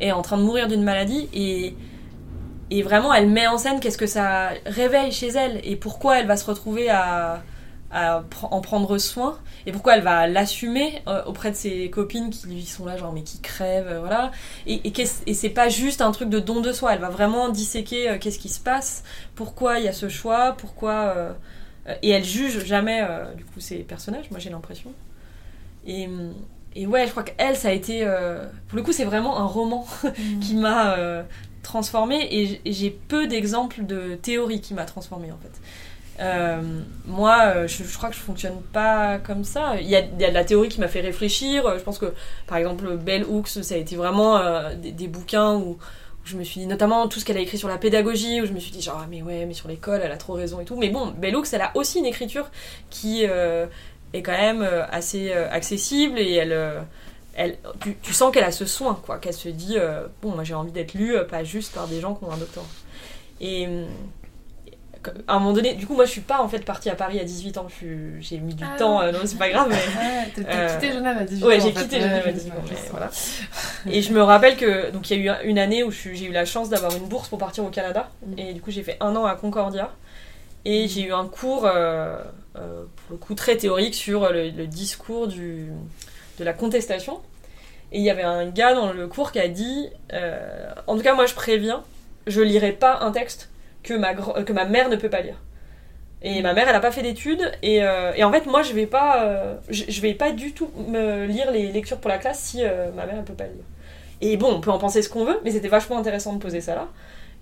est 0.00 0.12
en 0.12 0.22
train 0.22 0.36
de 0.36 0.42
mourir 0.42 0.66
d'une 0.66 0.82
maladie. 0.82 1.28
Et 1.32 2.82
vraiment 2.82 3.14
elle 3.14 3.28
met 3.28 3.46
en 3.46 3.56
scène 3.56 3.80
qu'est-ce 3.80 3.96
que 3.96 4.06
ça 4.06 4.50
réveille 4.66 5.10
chez 5.10 5.28
elle 5.28 5.60
et 5.64 5.74
pourquoi 5.74 6.18
elle 6.18 6.26
va 6.26 6.36
se 6.36 6.44
retrouver 6.44 6.90
à 6.90 7.42
en 8.50 8.60
prendre 8.60 8.98
soin 8.98 9.38
et 9.64 9.72
pourquoi 9.72 9.96
elle 9.96 10.02
va 10.02 10.26
l'assumer 10.26 11.02
euh, 11.06 11.24
auprès 11.24 11.50
de 11.50 11.56
ses 11.56 11.88
copines 11.88 12.28
qui 12.28 12.46
lui 12.46 12.66
sont 12.66 12.84
là 12.84 12.98
genre 12.98 13.14
mais 13.14 13.22
qui 13.22 13.40
crèvent 13.40 13.88
euh, 13.88 14.00
voilà. 14.00 14.30
Et, 14.66 14.92
et 15.26 15.34
c'est 15.34 15.48
pas 15.48 15.70
juste 15.70 16.02
un 16.02 16.10
truc 16.12 16.28
de 16.28 16.38
don 16.38 16.60
de 16.60 16.72
soi. 16.72 16.92
Elle 16.92 17.00
va 17.00 17.08
vraiment 17.08 17.48
disséquer 17.48 18.18
qu'est-ce 18.20 18.38
qui 18.38 18.50
se 18.50 18.60
passe 18.60 19.04
pourquoi 19.34 19.78
il 19.78 19.86
y 19.86 19.88
a 19.88 19.92
ce 19.92 20.10
choix 20.10 20.54
pourquoi 20.58 21.36
et 22.02 22.10
elle 22.10 22.24
juge 22.24 22.64
jamais 22.64 23.00
euh, 23.02 23.32
du 23.34 23.44
coup 23.44 23.60
ces 23.60 23.78
personnages 23.78 24.30
moi 24.30 24.40
j'ai 24.40 24.50
l'impression 24.50 24.92
et, 25.86 26.08
et 26.74 26.86
ouais 26.86 27.06
je 27.06 27.10
crois 27.12 27.22
qu'elle 27.22 27.56
ça 27.56 27.68
a 27.68 27.72
été 27.72 28.00
euh, 28.02 28.44
pour 28.68 28.76
le 28.76 28.82
coup 28.82 28.92
c'est 28.92 29.04
vraiment 29.04 29.38
un 29.38 29.46
roman 29.46 29.86
qui 30.40 30.54
m'a 30.54 30.94
euh, 30.96 31.22
transformée 31.62 32.28
et 32.30 32.60
j'ai 32.72 32.90
peu 32.90 33.26
d'exemples 33.26 33.84
de 33.84 34.14
théorie 34.16 34.60
qui 34.60 34.74
m'a 34.74 34.84
transformée 34.84 35.32
en 35.32 35.38
fait 35.38 35.60
euh, 36.20 36.60
moi, 37.06 37.38
euh, 37.44 37.68
je, 37.68 37.84
je 37.84 37.96
crois 37.96 38.08
que 38.08 38.16
je 38.16 38.20
fonctionne 38.20 38.60
pas 38.72 39.18
comme 39.18 39.44
ça. 39.44 39.76
Il 39.80 39.86
y 39.88 39.94
a, 39.94 40.00
il 40.00 40.20
y 40.20 40.24
a 40.24 40.30
de 40.30 40.34
la 40.34 40.44
théorie 40.44 40.68
qui 40.68 40.80
m'a 40.80 40.88
fait 40.88 41.00
réfléchir. 41.00 41.64
Euh, 41.64 41.78
Je 41.78 41.84
pense 41.84 41.98
que, 41.98 42.12
par 42.48 42.58
exemple, 42.58 42.96
Bell 42.96 43.24
Hooks, 43.24 43.48
ça 43.62 43.74
a 43.74 43.78
été 43.78 43.94
vraiment 43.94 44.36
euh, 44.36 44.74
des, 44.74 44.90
des 44.90 45.06
bouquins 45.06 45.54
où 45.54 45.78
je 46.28 46.36
me 46.36 46.44
suis 46.44 46.60
dit, 46.60 46.66
notamment 46.66 47.08
tout 47.08 47.20
ce 47.20 47.24
qu'elle 47.24 47.38
a 47.38 47.40
écrit 47.40 47.56
sur 47.56 47.68
la 47.68 47.78
pédagogie, 47.78 48.42
où 48.42 48.46
je 48.46 48.52
me 48.52 48.60
suis 48.60 48.70
dit, 48.70 48.82
genre, 48.82 49.00
ah, 49.02 49.06
mais 49.08 49.22
ouais, 49.22 49.46
mais 49.46 49.54
sur 49.54 49.68
l'école, 49.68 50.02
elle 50.04 50.12
a 50.12 50.16
trop 50.18 50.34
raison 50.34 50.60
et 50.60 50.64
tout. 50.64 50.76
Mais 50.76 50.90
bon, 50.90 51.06
Bell 51.06 51.34
Hooks, 51.34 51.48
elle 51.52 51.62
a 51.62 51.72
aussi 51.74 51.98
une 51.98 52.06
écriture 52.06 52.50
qui 52.90 53.24
euh, 53.26 53.66
est 54.12 54.22
quand 54.22 54.32
même 54.32 54.62
euh, 54.62 54.86
assez 54.90 55.32
euh, 55.32 55.50
accessible 55.50 56.18
et 56.18 56.34
elle. 56.34 56.84
elle, 57.34 57.56
tu, 58.02 58.12
sens 58.12 58.32
qu'elle 58.32 58.44
a 58.44 58.52
ce 58.52 58.66
soin, 58.66 59.00
quoi, 59.06 59.18
qu'elle 59.18 59.32
se 59.32 59.48
dit, 59.48 59.76
bon, 60.20 60.32
moi 60.34 60.44
j'ai 60.44 60.54
envie 60.54 60.72
d'être 60.72 60.94
lue, 60.94 61.16
pas 61.30 61.44
juste 61.44 61.72
par 61.72 61.88
des 61.88 62.00
gens 62.00 62.14
qui 62.14 62.24
ont 62.24 62.30
un 62.30 62.36
doctorat. 62.36 62.66
Et, 63.40 63.66
hum, 63.66 63.86
à 65.26 65.34
un 65.34 65.38
moment 65.38 65.52
donné, 65.52 65.74
du 65.74 65.86
coup, 65.86 65.94
moi 65.94 66.04
je 66.04 66.10
suis 66.10 66.20
pas 66.20 66.40
en 66.42 66.48
fait 66.48 66.64
partie 66.64 66.90
à 66.90 66.94
Paris 66.94 67.18
à 67.20 67.24
18 67.24 67.58
ans, 67.58 67.66
j'ai 68.20 68.38
mis 68.38 68.54
du 68.54 68.64
Ah. 68.64 68.76
temps, 68.78 69.00
euh, 69.00 69.12
non, 69.12 69.18
c'est 69.24 69.38
pas 69.38 69.48
grave, 69.48 69.68
mais. 69.70 69.76
Ouais, 69.76 70.32
t'as- 70.44 70.50
Euh, 70.58 70.74
quitté 70.80 70.92
Genève 70.92 71.16
à 71.18 71.24
18 71.24 71.44
Ouais, 71.44 71.56
ans. 71.56 71.60
j'ai 71.60 71.68
en 71.68 71.72
fait. 71.74 71.82
quitté 71.82 71.96
Ouais, 71.96 72.02
Genève 72.02 72.22
à 72.26 72.28
je 72.30 72.34
18 72.34 72.50
ans, 72.50 72.54
mais 72.68 72.76
voilà. 72.90 73.10
Et 73.90 74.02
je 74.02 74.12
me 74.12 74.22
rappelle 74.22 74.56
que 74.56 74.90
donc 74.90 75.10
il 75.10 75.18
y 75.18 75.20
a 75.20 75.24
eu 75.24 75.28
un- 75.28 75.40
une 75.42 75.58
année 75.58 75.82
où 75.84 75.90
j'ai 75.90 76.24
eu 76.24 76.32
la 76.32 76.44
chance 76.44 76.68
d'avoir 76.68 76.94
une 76.96 77.06
bourse 77.06 77.28
pour 77.28 77.38
partir 77.38 77.64
au 77.64 77.68
Canada 77.70 78.08
Mm. 78.26 78.38
et 78.38 78.52
du 78.54 78.60
coup 78.60 78.70
j'ai 78.70 78.82
fait 78.82 78.96
un 79.00 79.14
an 79.16 79.24
à 79.24 79.34
Concordia 79.36 79.90
et 80.64 80.88
j'ai 80.88 81.02
eu 81.02 81.12
un 81.12 81.26
cours 81.26 81.64
euh, 81.66 82.18
euh, 82.56 82.82
pour 82.96 83.12
le 83.12 83.16
coup 83.16 83.34
très 83.34 83.56
théorique 83.56 83.94
sur 83.94 84.30
le, 84.32 84.50
le 84.50 84.66
discours 84.66 85.28
du, 85.28 85.66
de 86.38 86.44
la 86.44 86.52
contestation 86.52 87.20
et 87.92 87.98
il 87.98 88.04
y 88.04 88.10
avait 88.10 88.22
un 88.24 88.46
gars 88.46 88.74
dans 88.74 88.92
le 88.92 89.06
cours 89.06 89.32
qui 89.32 89.38
a 89.38 89.48
dit 89.48 89.88
euh, 90.12 90.70
en 90.86 90.96
tout 90.96 91.02
cas 91.02 91.14
moi 91.14 91.26
je 91.26 91.34
préviens 91.34 91.82
je 92.26 92.40
lirai 92.42 92.72
pas 92.72 92.98
un 93.00 93.12
texte 93.12 93.48
que 93.82 93.94
ma, 93.94 94.14
gr- 94.14 94.44
que 94.44 94.52
ma 94.52 94.64
mère 94.64 94.88
ne 94.88 94.96
peut 94.96 95.10
pas 95.10 95.20
lire 95.22 95.36
et 96.22 96.42
ma 96.42 96.52
mère, 96.52 96.68
elle 96.68 96.74
a 96.74 96.80
pas 96.80 96.90
fait 96.90 97.02
d'études. 97.02 97.52
Et, 97.62 97.82
euh, 97.82 98.12
et 98.16 98.24
en 98.24 98.32
fait, 98.32 98.46
moi, 98.46 98.62
je 98.62 98.72
vais 98.72 98.86
pas, 98.86 99.22
euh, 99.24 99.54
je, 99.68 99.84
je 99.88 100.00
vais 100.00 100.14
pas 100.14 100.32
du 100.32 100.52
tout 100.52 100.68
me 100.88 101.26
lire 101.26 101.50
les 101.52 101.70
lectures 101.70 101.98
pour 101.98 102.08
la 102.10 102.18
classe 102.18 102.40
si 102.40 102.64
euh, 102.64 102.90
ma 102.96 103.06
mère, 103.06 103.16
elle 103.18 103.24
peut 103.24 103.34
pas 103.34 103.44
lire. 103.44 103.62
Et 104.20 104.36
bon, 104.36 104.52
on 104.52 104.60
peut 104.60 104.70
en 104.72 104.78
penser 104.78 105.02
ce 105.02 105.08
qu'on 105.08 105.24
veut, 105.24 105.38
mais 105.44 105.52
c'était 105.52 105.68
vachement 105.68 105.98
intéressant 105.98 106.32
de 106.32 106.38
poser 106.40 106.60
ça 106.60 106.74
là. 106.74 106.88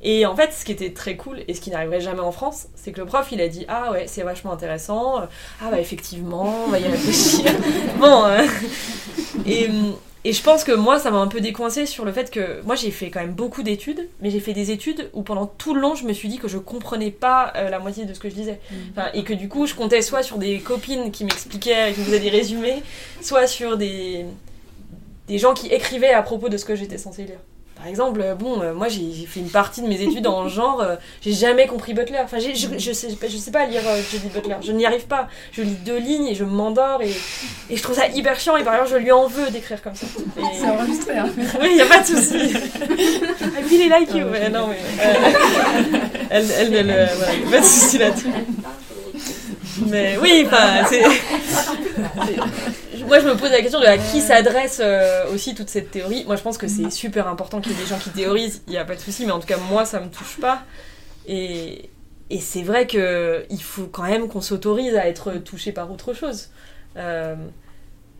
Et 0.02 0.26
en 0.26 0.36
fait, 0.36 0.52
ce 0.52 0.64
qui 0.66 0.72
était 0.72 0.92
très 0.92 1.16
cool 1.16 1.40
et 1.48 1.54
ce 1.54 1.60
qui 1.62 1.70
n'arriverait 1.70 2.00
jamais 2.02 2.20
en 2.20 2.32
France, 2.32 2.66
c'est 2.74 2.92
que 2.92 3.00
le 3.00 3.06
prof, 3.06 3.26
il 3.32 3.40
a 3.40 3.48
dit 3.48 3.64
Ah 3.68 3.92
ouais, 3.92 4.06
c'est 4.06 4.22
vachement 4.22 4.52
intéressant. 4.52 5.22
Ah 5.62 5.70
bah 5.70 5.80
effectivement, 5.80 6.54
on 6.66 6.70
va 6.70 6.78
y 6.78 6.84
réfléchir. 6.86 7.50
bon. 7.98 8.24
euh, 8.26 8.42
et, 9.46 9.68
et 10.26 10.32
je 10.32 10.42
pense 10.42 10.64
que 10.64 10.72
moi, 10.72 10.98
ça 10.98 11.12
m'a 11.12 11.18
un 11.18 11.28
peu 11.28 11.40
décoincé 11.40 11.86
sur 11.86 12.04
le 12.04 12.10
fait 12.10 12.32
que 12.32 12.60
moi, 12.62 12.74
j'ai 12.74 12.90
fait 12.90 13.10
quand 13.10 13.20
même 13.20 13.34
beaucoup 13.34 13.62
d'études, 13.62 14.08
mais 14.20 14.30
j'ai 14.30 14.40
fait 14.40 14.54
des 14.54 14.72
études 14.72 15.08
où 15.12 15.22
pendant 15.22 15.46
tout 15.46 15.72
le 15.72 15.80
long, 15.80 15.94
je 15.94 16.04
me 16.04 16.12
suis 16.12 16.28
dit 16.28 16.38
que 16.38 16.48
je 16.48 16.58
comprenais 16.58 17.12
pas 17.12 17.52
euh, 17.54 17.70
la 17.70 17.78
moitié 17.78 18.06
de 18.06 18.12
ce 18.12 18.18
que 18.18 18.28
je 18.28 18.34
disais. 18.34 18.58
Enfin, 18.90 19.06
et 19.14 19.22
que 19.22 19.32
du 19.32 19.48
coup, 19.48 19.68
je 19.68 19.76
comptais 19.76 20.02
soit 20.02 20.24
sur 20.24 20.38
des 20.38 20.58
copines 20.58 21.12
qui 21.12 21.22
m'expliquaient, 21.22 21.92
qui 21.92 22.00
me 22.00 22.06
faisaient 22.06 22.18
des 22.18 22.30
résumés, 22.30 22.82
soit 23.20 23.46
sur 23.46 23.76
des, 23.76 24.26
des 25.28 25.38
gens 25.38 25.54
qui 25.54 25.68
écrivaient 25.68 26.12
à 26.12 26.22
propos 26.22 26.48
de 26.48 26.56
ce 26.56 26.64
que 26.64 26.74
j'étais 26.74 26.98
censée 26.98 27.22
lire. 27.22 27.38
Par 27.76 27.86
exemple, 27.88 28.20
euh, 28.22 28.34
bon, 28.34 28.62
euh, 28.62 28.72
moi 28.72 28.88
j'ai 28.88 29.12
fait 29.26 29.40
une 29.40 29.50
partie 29.50 29.82
de 29.82 29.86
mes 29.86 30.00
études 30.00 30.26
en 30.26 30.48
genre, 30.56 30.80
euh, 30.80 30.96
j'ai 31.20 31.32
jamais 31.32 31.66
compris 31.66 31.92
Butler. 31.94 32.18
Enfin, 32.24 32.38
je, 32.38 32.48
je, 32.54 32.92
sais, 32.92 33.08
pas- 33.14 33.28
je 33.28 33.36
sais 33.36 33.50
pas 33.50 33.66
lire 33.66 33.82
euh, 33.86 34.00
Judith 34.10 34.32
Butler, 34.32 34.56
je 34.62 34.72
n'y 34.72 34.86
arrive 34.86 35.06
pas. 35.06 35.28
Je 35.52 35.62
lis 35.62 35.76
deux 35.84 35.98
lignes 35.98 36.26
et 36.28 36.34
je 36.34 36.44
m'endors 36.44 37.02
et, 37.02 37.10
et 37.70 37.76
je 37.76 37.82
trouve 37.82 37.94
ça 37.94 38.08
hyper 38.08 38.40
chiant 38.40 38.56
et 38.56 38.64
par 38.64 38.72
ailleurs 38.74 38.86
je 38.86 38.96
lui 38.96 39.12
en 39.12 39.26
veux 39.26 39.50
d'écrire 39.50 39.82
comme 39.82 39.94
ça. 39.94 40.06
Et- 40.38 40.42
C'est 40.58 40.66
enregistré, 40.68 41.18
hein. 41.18 41.28
oui, 41.60 41.72
il 41.74 41.80
a 41.82 41.86
pas 41.86 42.00
de 42.00 42.06
souci. 42.06 42.36
I 42.36 43.62
really 43.70 43.88
like 43.90 44.14
you. 44.14 44.24
Ouais, 44.26 44.48
non, 44.48 44.68
mais. 44.68 44.78
euh, 45.04 45.14
elle, 46.30 46.46
elle, 46.58 46.74
elle, 46.74 47.10
voilà, 47.16 47.34
y 47.34 47.50
pas 47.50 47.60
de 47.60 47.64
souci 47.64 47.98
là-dessus. 47.98 48.28
Mais 49.86 50.16
oui, 50.20 50.46
c'est. 50.88 51.02
Moi, 53.04 53.20
je 53.20 53.26
me 53.26 53.36
pose 53.36 53.50
la 53.50 53.60
question 53.62 53.80
de 53.80 53.86
à 53.86 53.98
qui 53.98 54.20
s'adresse 54.20 54.80
euh, 54.82 55.32
aussi 55.32 55.54
toute 55.54 55.68
cette 55.68 55.90
théorie. 55.90 56.24
Moi, 56.24 56.36
je 56.36 56.42
pense 56.42 56.58
que 56.58 56.66
c'est 56.66 56.90
super 56.90 57.28
important 57.28 57.60
qu'il 57.60 57.72
y 57.72 57.74
ait 57.74 57.78
des 57.78 57.86
gens 57.86 57.98
qui 57.98 58.10
théorisent, 58.10 58.62
il 58.66 58.72
n'y 58.72 58.78
a 58.78 58.84
pas 58.84 58.96
de 58.96 59.00
souci, 59.00 59.26
mais 59.26 59.32
en 59.32 59.38
tout 59.38 59.46
cas, 59.46 59.58
moi, 59.70 59.84
ça 59.84 60.00
me 60.00 60.08
touche 60.08 60.38
pas. 60.40 60.62
Et, 61.28 61.90
et 62.30 62.40
c'est 62.40 62.62
vrai 62.62 62.86
qu'il 62.86 63.62
faut 63.62 63.86
quand 63.86 64.04
même 64.04 64.28
qu'on 64.28 64.40
s'autorise 64.40 64.96
à 64.96 65.06
être 65.06 65.32
touché 65.34 65.72
par 65.72 65.90
autre 65.92 66.14
chose. 66.14 66.48
Euh, 66.96 67.36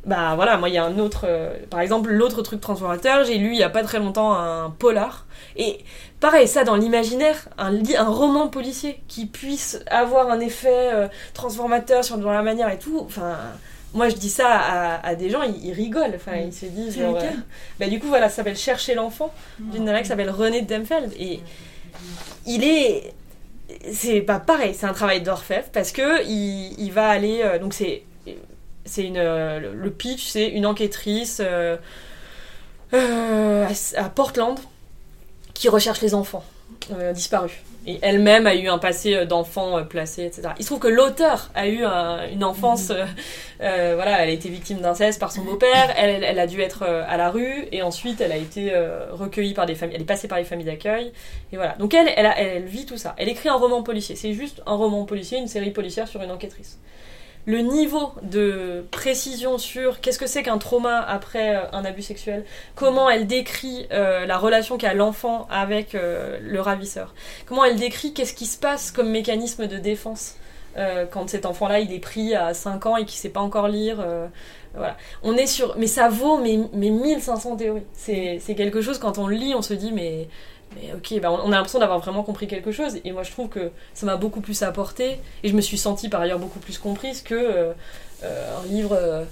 bah 0.05 0.35
voilà, 0.37 0.57
moi 0.57 0.69
il 0.69 0.75
y 0.75 0.79
a 0.79 0.85
un 0.85 0.99
autre. 0.99 1.25
euh, 1.29 1.57
par 1.69 1.81
exemple, 1.81 2.11
l'autre 2.11 2.41
truc 2.43 2.61
transformateur, 2.61 3.25
j'ai 3.25 3.39
lu 3.39 3.51
il 3.53 3.59
y 3.59 3.65
a 3.65 3.69
pas 3.71 3.83
très 3.83 3.99
longtemps 3.99 4.35
un 4.35 4.71
polar. 4.71 5.27
Et 5.57 5.85
pareil, 6.21 6.49
ça 6.49 6.65
dans 6.65 6.77
l'imaginaire, 6.77 7.49
un, 7.59 7.73
roman 8.05 8.49
policier 8.49 9.01
qui 9.09 9.27
puisse 9.27 9.81
avoir 9.91 10.31
un 10.31 10.41
effet 10.41 10.91
euh, 10.93 11.09
transformateur 11.35 12.05
sur 12.05 12.19
dans 12.19 12.33
la 12.33 12.43
manière 12.43 12.69
et 12.71 12.79
tout. 12.79 13.01
Enfin, 13.01 13.37
moi 13.95 14.09
je 14.09 14.17
dis 14.17 14.31
ça 14.31 14.49
à, 14.49 15.07
à 15.07 15.15
des 15.15 15.31
gens, 15.31 15.43
ils, 15.43 15.65
ils 15.67 15.73
rigolent. 15.73 16.15
Enfin, 16.15 16.37
ils 16.37 16.53
se 16.53 16.67
disent. 16.67 16.99
Genre, 16.99 17.17
euh, 17.17 17.31
bah, 17.79 17.89
du 17.89 17.99
coup, 18.01 18.09
voilà, 18.09 18.29
ça 18.29 18.37
s'appelle 18.37 18.57
Chercher 18.57 18.95
l'enfant, 18.95 19.33
d'une 19.59 19.85
nana 19.85 20.03
qui 20.03 20.09
s'appelle 20.09 20.31
René 20.31 20.63
Demfeld. 20.63 21.13
Et 21.19 21.41
il 22.47 22.65
est. 22.65 23.13
C'est 23.93 24.21
pas 24.21 24.39
pareil, 24.39 24.75
c'est 24.75 24.87
un 24.87 24.93
travail 24.93 25.23
d'orfèvre 25.23 25.67
parce 25.73 25.91
que 25.91 26.25
il, 26.25 26.75
il 26.79 26.93
va 26.93 27.09
aller. 27.09 27.41
euh, 27.43 27.59
donc 27.59 27.75
c'est. 27.75 28.03
C'est 28.85 29.03
une. 29.03 29.19
le- 29.19 29.91
pitch, 29.91 30.29
c'est 30.29 30.47
une 30.49 30.65
enquêtrice 30.67 31.43
à 32.93 34.09
Portland 34.15 34.57
qui 35.59 35.69
recherche 35.69 36.01
les 36.03 36.15
enfants 36.15 36.45
euh, 36.93 37.13
disparus. 37.13 37.53
Et 37.89 38.01
elle-même 38.03 38.49
a 38.49 38.57
eu 38.57 38.67
un 38.67 38.79
passé 38.79 39.15
euh, 39.15 39.25
d'enfant 39.27 39.79
euh, 39.79 39.83
placé, 39.83 40.25
etc. 40.25 40.49
Il 40.59 40.63
se 40.65 40.67
trouve 40.71 40.81
que 40.81 40.89
l'auteur 40.89 41.51
a 41.55 41.69
eu 41.69 41.85
un- 41.85 42.29
une 42.29 42.43
enfance, 42.43 42.91
euh, 42.91 43.05
euh, 43.61 43.93
voilà, 43.95 44.23
elle 44.23 44.29
a 44.29 44.33
été 44.33 44.49
victime 44.49 44.79
d'inceste 44.81 45.21
par 45.21 45.31
son 45.31 45.43
beau-père, 45.43 45.95
elle, 45.97 46.39
a 46.39 46.47
dû 46.49 46.61
être 46.61 46.83
à 46.83 47.17
la 47.17 47.31
rue, 47.31 47.67
et 47.71 47.83
ensuite 47.83 48.21
elle 48.21 48.33
a 48.33 48.37
été 48.37 48.73
recueillie 49.13 49.55
par 49.55 49.67
des 49.67 49.77
familles, 49.77 49.95
elle 49.97 50.03
est 50.03 50.07
passée 50.07 50.27
par 50.27 50.39
les 50.39 50.45
familles 50.45 50.67
d'accueil, 50.67 51.13
et 51.53 51.57
voilà. 51.57 51.77
Donc 51.79 51.95
elle, 51.95 52.09
elle, 52.17 52.27
a- 52.27 52.39
elle 52.41 52.65
vit 52.65 52.87
tout 52.87 52.99
ça. 52.99 53.15
Elle 53.19 53.29
écrit 53.29 53.49
un 53.49 53.55
roman 53.55 53.83
policier. 53.85 54.17
C'est 54.17 54.33
juste 54.33 54.63
un 54.67 54.75
roman 54.75 55.05
policier, 55.05 55.39
une 55.39 55.49
série 55.49 55.71
policière 55.71 56.09
sur 56.09 56.21
une 56.23 56.31
enquêtrice. 56.33 56.79
Le 57.47 57.61
niveau 57.61 58.13
de 58.23 58.85
précision 58.91 59.57
sur 59.57 60.01
qu'est-ce 60.01 60.19
que 60.19 60.27
c'est 60.27 60.43
qu'un 60.43 60.59
trauma 60.59 61.01
après 61.01 61.55
euh, 61.55 61.61
un 61.71 61.85
abus 61.85 62.03
sexuel, 62.03 62.45
comment 62.75 63.09
elle 63.09 63.29
décrit 63.29 63.87
euh, 63.93 64.27
la 64.27 64.37
relation 64.37 64.79
qu'a 64.79 64.95
l'enfant 64.95 65.47
avec 65.49 65.95
euh, 65.95 66.41
le 66.43 66.61
ravisseur, 66.61 67.15
comment 67.47 67.65
elle 67.65 67.77
décrit 67.77 68.13
qu'est-ce 68.13 68.35
qui 68.35 68.47
se 68.47 68.59
passe 68.59 68.91
comme 68.91 69.11
mécanisme 69.11 69.69
de 69.69 69.77
défense 69.77 70.35
quand 71.11 71.31
cet 71.31 71.47
enfant-là 71.47 71.81
il 71.81 71.91
est 71.91 72.01
pris 72.01 72.35
à 72.35 72.53
5 72.53 72.85
ans 72.85 72.97
et 72.99 73.07
qu'il 73.07 73.19
sait 73.19 73.31
pas 73.31 73.41
encore 73.41 73.67
lire. 73.67 74.05
voilà. 74.75 74.99
On 75.23 75.35
est 75.35 75.47
sur. 75.47 75.75
Mais 75.79 75.87
ça 75.87 76.11
vaut 76.11 76.37
mes 76.37 76.59
1500 76.59 77.57
théories. 77.57 77.83
C'est 77.95 78.41
c'est 78.43 78.55
quelque 78.55 78.83
chose, 78.83 78.99
quand 78.99 79.17
on 79.17 79.27
lit, 79.27 79.55
on 79.55 79.63
se 79.63 79.73
dit, 79.73 79.91
mais. 79.91 80.29
Mais 80.77 80.93
ok, 80.93 81.21
bah, 81.21 81.33
on 81.33 81.53
a 81.53 81.57
l'impression 81.57 81.79
d'avoir 81.79 81.99
vraiment 81.99 82.23
compris 82.23 82.47
quelque 82.47 82.71
chose. 82.71 82.99
Et 83.05 83.13
moi, 83.13 83.23
je 83.23 83.31
trouve 83.31 83.49
que 83.49 83.71
ça 83.95 84.07
m'a 84.07 84.17
beaucoup 84.17 84.41
plus 84.41 84.63
apporté. 84.63 85.19
Et 85.43 85.49
je 85.49 85.55
me 85.55 85.61
suis 85.61 85.79
sentie 85.79 86.09
par 86.09 86.21
ailleurs 86.21 86.39
beaucoup 86.39 86.59
plus 86.59 86.79
comprise 86.79 87.23
que 87.23 87.35
euh, 87.35 87.73
euh, 88.25 88.59
un 88.59 88.67
livre 88.67 88.93
euh, 88.93 89.25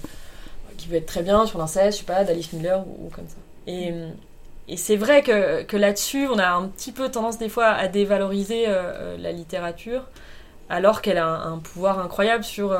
qui 0.77 0.87
peut 0.87 0.95
être 0.95 1.05
très 1.05 1.21
bien 1.21 1.45
sur 1.45 1.59
l'inceste, 1.59 1.99
je 1.99 1.99
sais 1.99 2.11
pas, 2.11 2.23
d'Alice 2.23 2.51
Miller 2.53 2.83
ou, 2.87 3.09
comme 3.09 3.27
ça. 3.27 3.37
Et, 3.67 3.93
c'est 4.77 4.95
vrai 4.95 5.21
que, 5.21 5.77
là-dessus, 5.77 6.27
on 6.27 6.39
a 6.39 6.47
un 6.47 6.67
petit 6.67 6.91
peu 6.91 7.09
tendance 7.09 7.37
des 7.37 7.49
fois 7.49 7.67
à 7.67 7.87
dévaloriser 7.87 8.65
la 8.65 9.31
littérature, 9.31 10.05
alors 10.69 11.03
qu'elle 11.03 11.19
a 11.19 11.27
un, 11.27 11.59
pouvoir 11.59 11.99
incroyable 11.99 12.43
sur. 12.43 12.75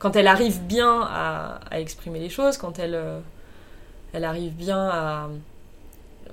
quand 0.00 0.16
elle 0.16 0.26
arrive 0.26 0.60
bien 0.62 1.02
à, 1.02 1.60
exprimer 1.70 2.18
les 2.18 2.30
choses, 2.30 2.56
quand 2.56 2.80
elle 2.80 4.24
arrive 4.24 4.54
bien 4.54 4.88
à. 4.88 5.28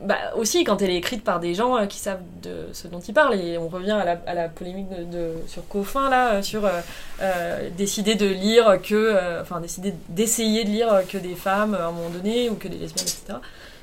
Bah, 0.03 0.17
aussi 0.35 0.63
quand 0.63 0.81
elle 0.81 0.89
est 0.89 0.97
écrite 0.97 1.23
par 1.23 1.39
des 1.39 1.53
gens 1.53 1.77
euh, 1.77 1.85
qui 1.85 1.97
savent 1.99 2.21
de 2.41 2.67
ce 2.73 2.87
dont 2.87 2.99
ils 2.99 3.13
parlent. 3.13 3.35
Et 3.39 3.57
on 3.57 3.67
revient 3.67 3.91
à 3.91 4.05
la, 4.05 4.21
à 4.25 4.33
la 4.33 4.49
polémique 4.49 4.89
de, 4.89 5.33
sur 5.47 5.67
Coffin, 5.67 6.09
là, 6.09 6.33
euh, 6.33 6.41
sur 6.41 6.65
euh, 6.65 6.81
euh, 7.21 7.69
décider 7.77 8.15
de 8.15 8.27
lire 8.27 8.79
que. 8.81 9.41
Enfin, 9.41 9.59
décider 9.61 9.93
d'essayer 10.09 10.63
de 10.63 10.69
lire 10.69 11.01
que 11.07 11.17
des 11.17 11.35
femmes 11.35 11.75
à 11.75 11.87
un 11.87 11.91
moment 11.91 12.09
donné, 12.09 12.49
ou 12.49 12.55
que 12.55 12.67
des 12.67 12.77
lesbiennes, 12.77 13.07
etc. 13.07 13.39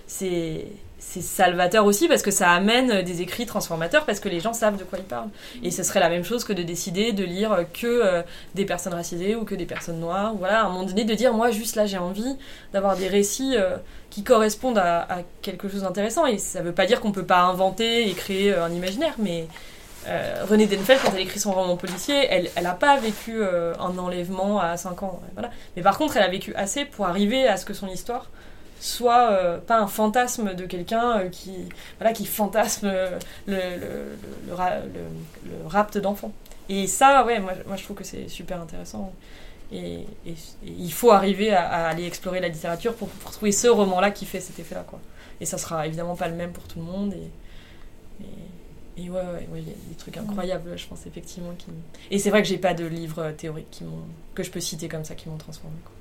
c'est 0.07 0.67
c'est 1.07 1.21
salvateur 1.21 1.85
aussi 1.85 2.09
parce 2.09 2.23
que 2.23 2.31
ça 2.31 2.51
amène 2.51 3.03
des 3.03 3.23
écrits 3.23 3.47
transformateurs 3.47 4.05
parce 4.05 4.21
que 4.21 4.29
les 4.29 4.41
gens 4.41 4.53
savent 4.53 4.77
de 4.77 4.85
quoi 4.85 4.99
ils 4.99 5.05
parlent. 5.05 5.29
Et 5.63 5.71
ce 5.71 5.83
serait 5.83 6.01
la 6.01 6.09
même 6.09 6.25
chose 6.25 6.45
que 6.45 6.53
de 6.53 6.63
décider 6.63 7.13
de 7.13 7.23
lire 7.23 7.67
que 7.73 7.87
euh, 7.87 8.23
des 8.55 8.65
personnes 8.65 8.95
racisées 8.95 9.37
ou 9.37 9.45
que 9.45 9.55
des 9.55 9.67
personnes 9.67 10.01
noires. 10.01 10.35
Voilà, 10.35 10.63
à 10.63 10.65
un 10.65 10.71
moment 10.71 10.85
donné, 10.85 11.05
de 11.05 11.15
dire 11.15 11.33
moi 11.33 11.51
juste 11.51 11.77
là 11.77 11.87
j'ai 11.87 11.99
envie 11.99 12.37
d'avoir 12.73 12.97
des 12.97 13.07
récits 13.07 13.55
euh, 13.55 13.77
qui 14.11 14.25
correspondent 14.25 14.79
à, 14.79 15.07
quelque 15.43 15.69
chose 15.69 15.83
d'intéressant. 15.83 16.27
Et 16.27 16.39
ça 16.39 16.63
veut 16.63 16.73
pas 16.73 16.87
dire 16.87 17.01
qu'on 17.01 17.13
peut 17.13 17.27
pas 17.27 17.43
inventer 17.43 18.09
et 18.09 18.13
créer 18.15 18.53
euh, 18.53 18.65
un 18.65 18.73
imaginaire, 18.73 19.15
mais 19.19 19.47
Renée 20.47 20.67
Denfeld, 20.67 21.01
quand 21.03 21.13
elle 21.15 21.23
écrit 21.23 21.41
son 21.41 21.53
roman 21.53 21.79
policier, 21.79 22.27
elle 22.29 22.51
elle 22.57 22.67
a 22.67 22.75
pas 22.75 22.99
vécu 22.99 23.43
un 23.43 23.99
enlèvement 23.99 24.61
à 24.61 24.77
5 24.77 25.03
ans. 25.03 25.23
Voilà. 25.33 25.49
Mais 25.77 25.83
par 25.83 25.97
contre, 25.97 26.19
elle 26.19 26.23
a 26.23 26.29
vécu 26.29 26.55
assez 26.57 26.85
pour 26.85 27.07
arriver 27.07 27.49
à 27.49 27.57
ce 27.57 27.65
que 27.65 27.73
son 27.73 27.89
histoire 27.89 28.29
soit 28.85 29.31
euh, 29.33 29.59
pas 29.59 29.79
un 29.79 29.87
fantasme 29.87 30.55
de 30.55 30.67
quelqu'un 30.67 31.19
euh, 31.21 31.29
qui 31.29 31.53
voilà 31.99 32.13
qui 32.13 32.27
fantasme 32.27 32.87
euh, 32.87 33.19
le, 33.47 33.55
le, 33.57 33.61
le, 33.81 34.17
le 34.49 34.55
ra- 34.55 34.81
le- 34.81 35.51
le 35.51 35.67
rapt 35.67 35.99
d'enfants 35.99 36.33
et 36.69 36.87
ça 36.87 37.25
ouais 37.25 37.41
moi, 37.41 37.53
moi 37.67 37.77
je 37.77 37.85
trouve 37.85 37.97
que 37.97 38.05
c'est 38.05 38.29
super 38.29 38.61
intéressant. 38.61 39.13
Et, 39.73 40.01
et- 40.27 40.31
et 40.33 40.37
il 40.67 40.93
faut 40.93 41.11
arriver 41.11 41.53
à, 41.53 41.67
à 41.69 41.89
aller 41.89 42.07
explorer 42.07 42.41
la 42.41 42.49
littérature 42.49 42.95
pour, 42.95 43.09
pour 43.09 43.31
trouver 43.33 43.53
ce 43.53 43.67
roman 43.69 44.01
là 44.01 44.11
qui 44.11 44.27
fait 44.27 44.41
cet 44.41 44.59
effet 44.61 44.75
là 44.75 44.85
quoi. 44.87 45.01
Et 45.41 45.47
ça 45.47 45.59
sera 45.59 45.87
évidemment 45.87 46.17
pas 46.17 46.29
le 46.29 46.35
même 46.37 46.53
pour 46.53 46.65
tout 46.65 46.79
le 46.79 46.85
monde. 46.85 47.15
Et, 47.15 48.25
et, 48.25 49.05
et 49.07 49.11
ouais 49.11 49.21
ouais 49.21 49.49
ouais, 49.53 49.61
il 49.61 49.69
y 49.69 49.73
a 49.73 49.75
des 49.89 49.97
trucs 49.97 50.17
incroyables 50.19 50.77
je 50.79 50.87
pense 50.87 51.07
effectivement 51.07 51.53
qui 51.59 51.67
et 52.11 52.19
c'est 52.19 52.31
vrai 52.31 52.43
que 52.43 52.49
j'ai 52.49 52.59
pas 52.59 52.75
de 52.75 52.85
livres 52.87 53.33
théoriques 53.33 53.71
qui 53.71 53.85
m'ont 53.85 54.05
que 54.35 54.43
je 54.45 54.51
peux 54.51 54.61
citer 54.61 54.89
comme 54.89 55.05
ça 55.05 55.15
qui 55.17 55.29
m'ont 55.29 55.39
transformé 55.39 55.77
quoi. 55.85 55.94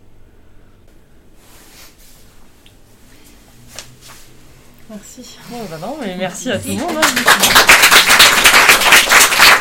Merci. 4.90 5.38
Oh, 5.52 5.56
bah 5.70 5.78
merci 6.18 6.52
à 6.52 6.60
tout 6.60 6.68
le 6.70 6.76
monde. 6.76 6.98
Hein. 6.98 7.02